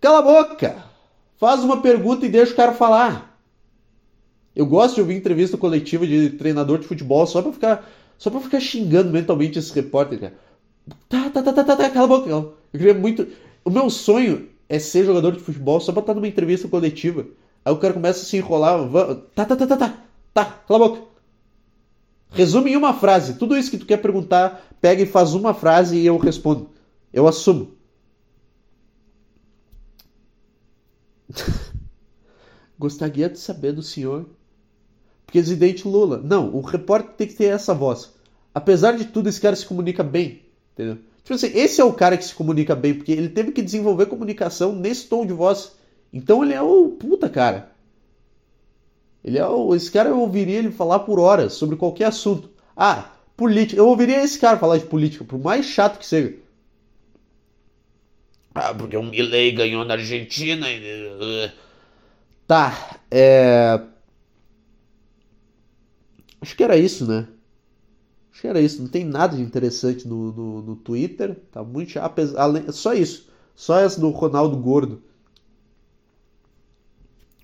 Cala 0.01 0.19
a 0.19 0.21
boca! 0.21 0.75
Faz 1.37 1.63
uma 1.63 1.81
pergunta 1.81 2.25
e 2.25 2.29
deixa 2.29 2.53
o 2.53 2.55
cara 2.55 2.73
falar. 2.73 3.32
Eu 4.55 4.65
gosto 4.65 4.95
de 4.95 5.01
ouvir 5.01 5.15
entrevista 5.15 5.57
coletiva 5.57 6.05
de 6.05 6.31
treinador 6.31 6.79
de 6.79 6.87
futebol 6.87 7.25
só 7.25 7.41
pra 7.41 7.51
ficar, 7.51 7.89
só 8.17 8.29
pra 8.29 8.39
ficar 8.39 8.59
xingando 8.59 9.11
mentalmente 9.11 9.57
esse 9.57 9.73
repórter, 9.73 10.19
cara. 10.19 10.33
Tá, 11.09 11.29
tá, 11.29 11.41
tá, 11.41 11.53
tá, 11.53 11.63
tá, 11.63 11.75
tá 11.75 11.89
cala 11.89 12.05
a 12.05 12.07
boca. 12.07 12.29
Eu 12.29 12.55
queria 12.71 12.93
muito. 12.93 13.27
O 13.63 13.69
meu 13.69 13.89
sonho 13.89 14.49
é 14.69 14.77
ser 14.79 15.05
jogador 15.05 15.31
de 15.31 15.39
futebol 15.39 15.79
só 15.79 15.91
pra 15.91 16.01
estar 16.01 16.13
numa 16.13 16.27
entrevista 16.27 16.67
coletiva. 16.67 17.25
Aí 17.65 17.73
o 17.73 17.77
cara 17.77 17.93
começa 17.93 18.21
a 18.21 18.25
se 18.25 18.37
enrolar. 18.37 18.79
Tá, 19.33 19.45
tá, 19.45 19.55
tá, 19.55 19.67
tá, 19.67 19.77
tá. 19.77 20.03
Tá, 20.33 20.45
cala 20.45 20.85
a 20.85 20.89
boca. 20.89 21.01
Resume 22.31 22.71
em 22.71 22.75
uma 22.75 22.93
frase. 22.93 23.35
Tudo 23.35 23.55
isso 23.55 23.71
que 23.71 23.77
tu 23.77 23.85
quer 23.85 23.97
perguntar, 23.97 24.65
pega 24.81 25.01
e 25.03 25.05
faz 25.05 25.33
uma 25.33 25.53
frase 25.53 25.97
e 25.97 26.05
eu 26.05 26.17
respondo. 26.17 26.69
Eu 27.11 27.27
assumo. 27.27 27.71
Gostaria 32.77 33.29
de 33.29 33.39
saber 33.39 33.71
do 33.71 33.83
senhor. 33.83 34.25
Presidente 35.33 35.87
Lula. 35.87 36.21
Não, 36.23 36.53
o 36.53 36.61
repórter 36.61 37.15
tem 37.15 37.27
que 37.27 37.33
ter 37.33 37.45
essa 37.45 37.73
voz. 37.73 38.13
Apesar 38.53 38.91
de 38.91 39.05
tudo, 39.05 39.27
esse 39.27 39.41
cara 39.41 39.55
se 39.55 39.65
comunica 39.65 40.03
bem. 40.03 40.43
Entendeu? 40.73 40.99
Tipo 41.23 41.33
assim, 41.33 41.51
esse 41.57 41.81
é 41.81 41.83
o 41.83 41.91
cara 41.91 42.15
que 42.15 42.23
se 42.23 42.35
comunica 42.35 42.75
bem, 42.75 42.93
porque 42.93 43.11
ele 43.11 43.29
teve 43.29 43.51
que 43.51 43.61
desenvolver 43.61 44.05
comunicação 44.05 44.75
nesse 44.75 45.07
tom 45.07 45.25
de 45.25 45.33
voz. 45.33 45.75
Então 46.11 46.43
ele 46.43 46.53
é 46.53 46.61
o 46.61 46.89
puta 46.89 47.27
cara. 47.27 47.71
Ele 49.23 49.39
é 49.39 49.47
o, 49.47 49.73
esse 49.73 49.89
cara 49.91 50.09
eu 50.09 50.19
ouviria 50.19 50.59
ele 50.59 50.71
falar 50.71 50.99
por 50.99 51.19
horas 51.19 51.53
sobre 51.53 51.77
qualquer 51.77 52.05
assunto. 52.05 52.51
Ah, 52.77 53.09
política. 53.35 53.81
Eu 53.81 53.87
ouviria 53.87 54.23
esse 54.23 54.37
cara 54.37 54.59
falar 54.59 54.77
de 54.77 54.85
política, 54.85 55.23
por 55.23 55.39
mais 55.39 55.65
chato 55.65 55.97
que 55.97 56.05
seja. 56.05 56.35
Ah, 58.53 58.71
porque 58.71 58.95
o 58.95 59.01
Milley 59.01 59.51
ganhou 59.51 59.83
na 59.83 59.95
Argentina. 59.95 60.67
E... 60.69 61.51
Tá, 62.45 62.99
é. 63.09 63.81
Acho 66.43 66.57
que 66.57 66.63
era 66.63 66.77
isso, 66.77 67.07
né? 67.07 67.25
Acho 68.31 68.41
que 68.41 68.47
era 68.47 68.59
isso. 68.59 68.81
Não 68.81 68.89
tem 68.89 69.05
nada 69.05 69.37
de 69.37 69.41
interessante 69.41 70.05
no, 70.07 70.33
no, 70.33 70.61
no 70.61 70.75
Twitter. 70.75 71.39
Tá 71.51 71.63
muito 71.63 71.91
chato. 71.91 72.21
Só 72.73 72.93
isso. 72.93 73.29
Só 73.55 73.79
essa 73.79 74.01
do 74.01 74.09
Ronaldo 74.09 74.57
Gordo 74.57 75.01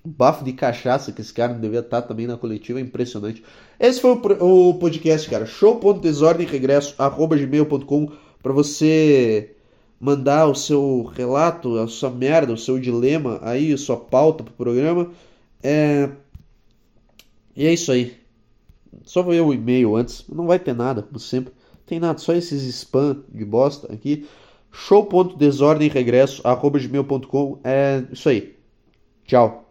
bafo 0.04 0.44
de 0.44 0.52
cachaça 0.52 1.12
que 1.12 1.20
esse 1.20 1.32
cara 1.32 1.54
devia 1.54 1.80
estar 1.80 2.02
também 2.02 2.26
na 2.26 2.36
coletiva 2.36 2.78
é 2.78 2.82
impressionante. 2.82 3.42
Esse 3.78 4.00
foi 4.00 4.12
o, 4.12 4.70
o 4.70 4.74
podcast, 4.74 5.28
cara. 5.28 5.46
Show.desordem 5.46 6.46
regresso 6.46 6.94
arroba 6.98 7.36
gmail.com 7.36 8.12
para 8.42 8.52
você 8.52 9.54
mandar 9.98 10.46
o 10.46 10.54
seu 10.54 11.04
relato, 11.14 11.78
a 11.78 11.86
sua 11.86 12.10
merda, 12.10 12.52
o 12.52 12.58
seu 12.58 12.78
dilema 12.78 13.38
aí, 13.42 13.72
a 13.72 13.78
sua 13.78 13.96
pauta 13.96 14.42
pro 14.44 14.52
programa. 14.52 15.10
É... 15.62 16.10
E 17.54 17.66
é 17.66 17.72
isso 17.72 17.90
aí. 17.92 18.19
Só 19.04 19.22
vou 19.22 19.32
ver 19.32 19.40
o 19.40 19.52
e-mail 19.52 19.96
antes. 19.96 20.24
Não 20.28 20.46
vai 20.46 20.58
ter 20.58 20.74
nada, 20.74 21.02
como 21.02 21.18
sempre. 21.18 21.52
Tem 21.86 21.98
nada, 21.98 22.18
só 22.18 22.32
esses 22.32 22.62
spam 22.62 23.24
de 23.28 23.44
bosta 23.44 23.92
aqui. 23.92 24.28
Show.desordem 24.72 25.88
regresso 25.88 26.40
arroba 26.46 26.78
gmail.com. 26.78 27.58
É 27.64 28.04
isso 28.12 28.28
aí. 28.28 28.56
Tchau. 29.24 29.69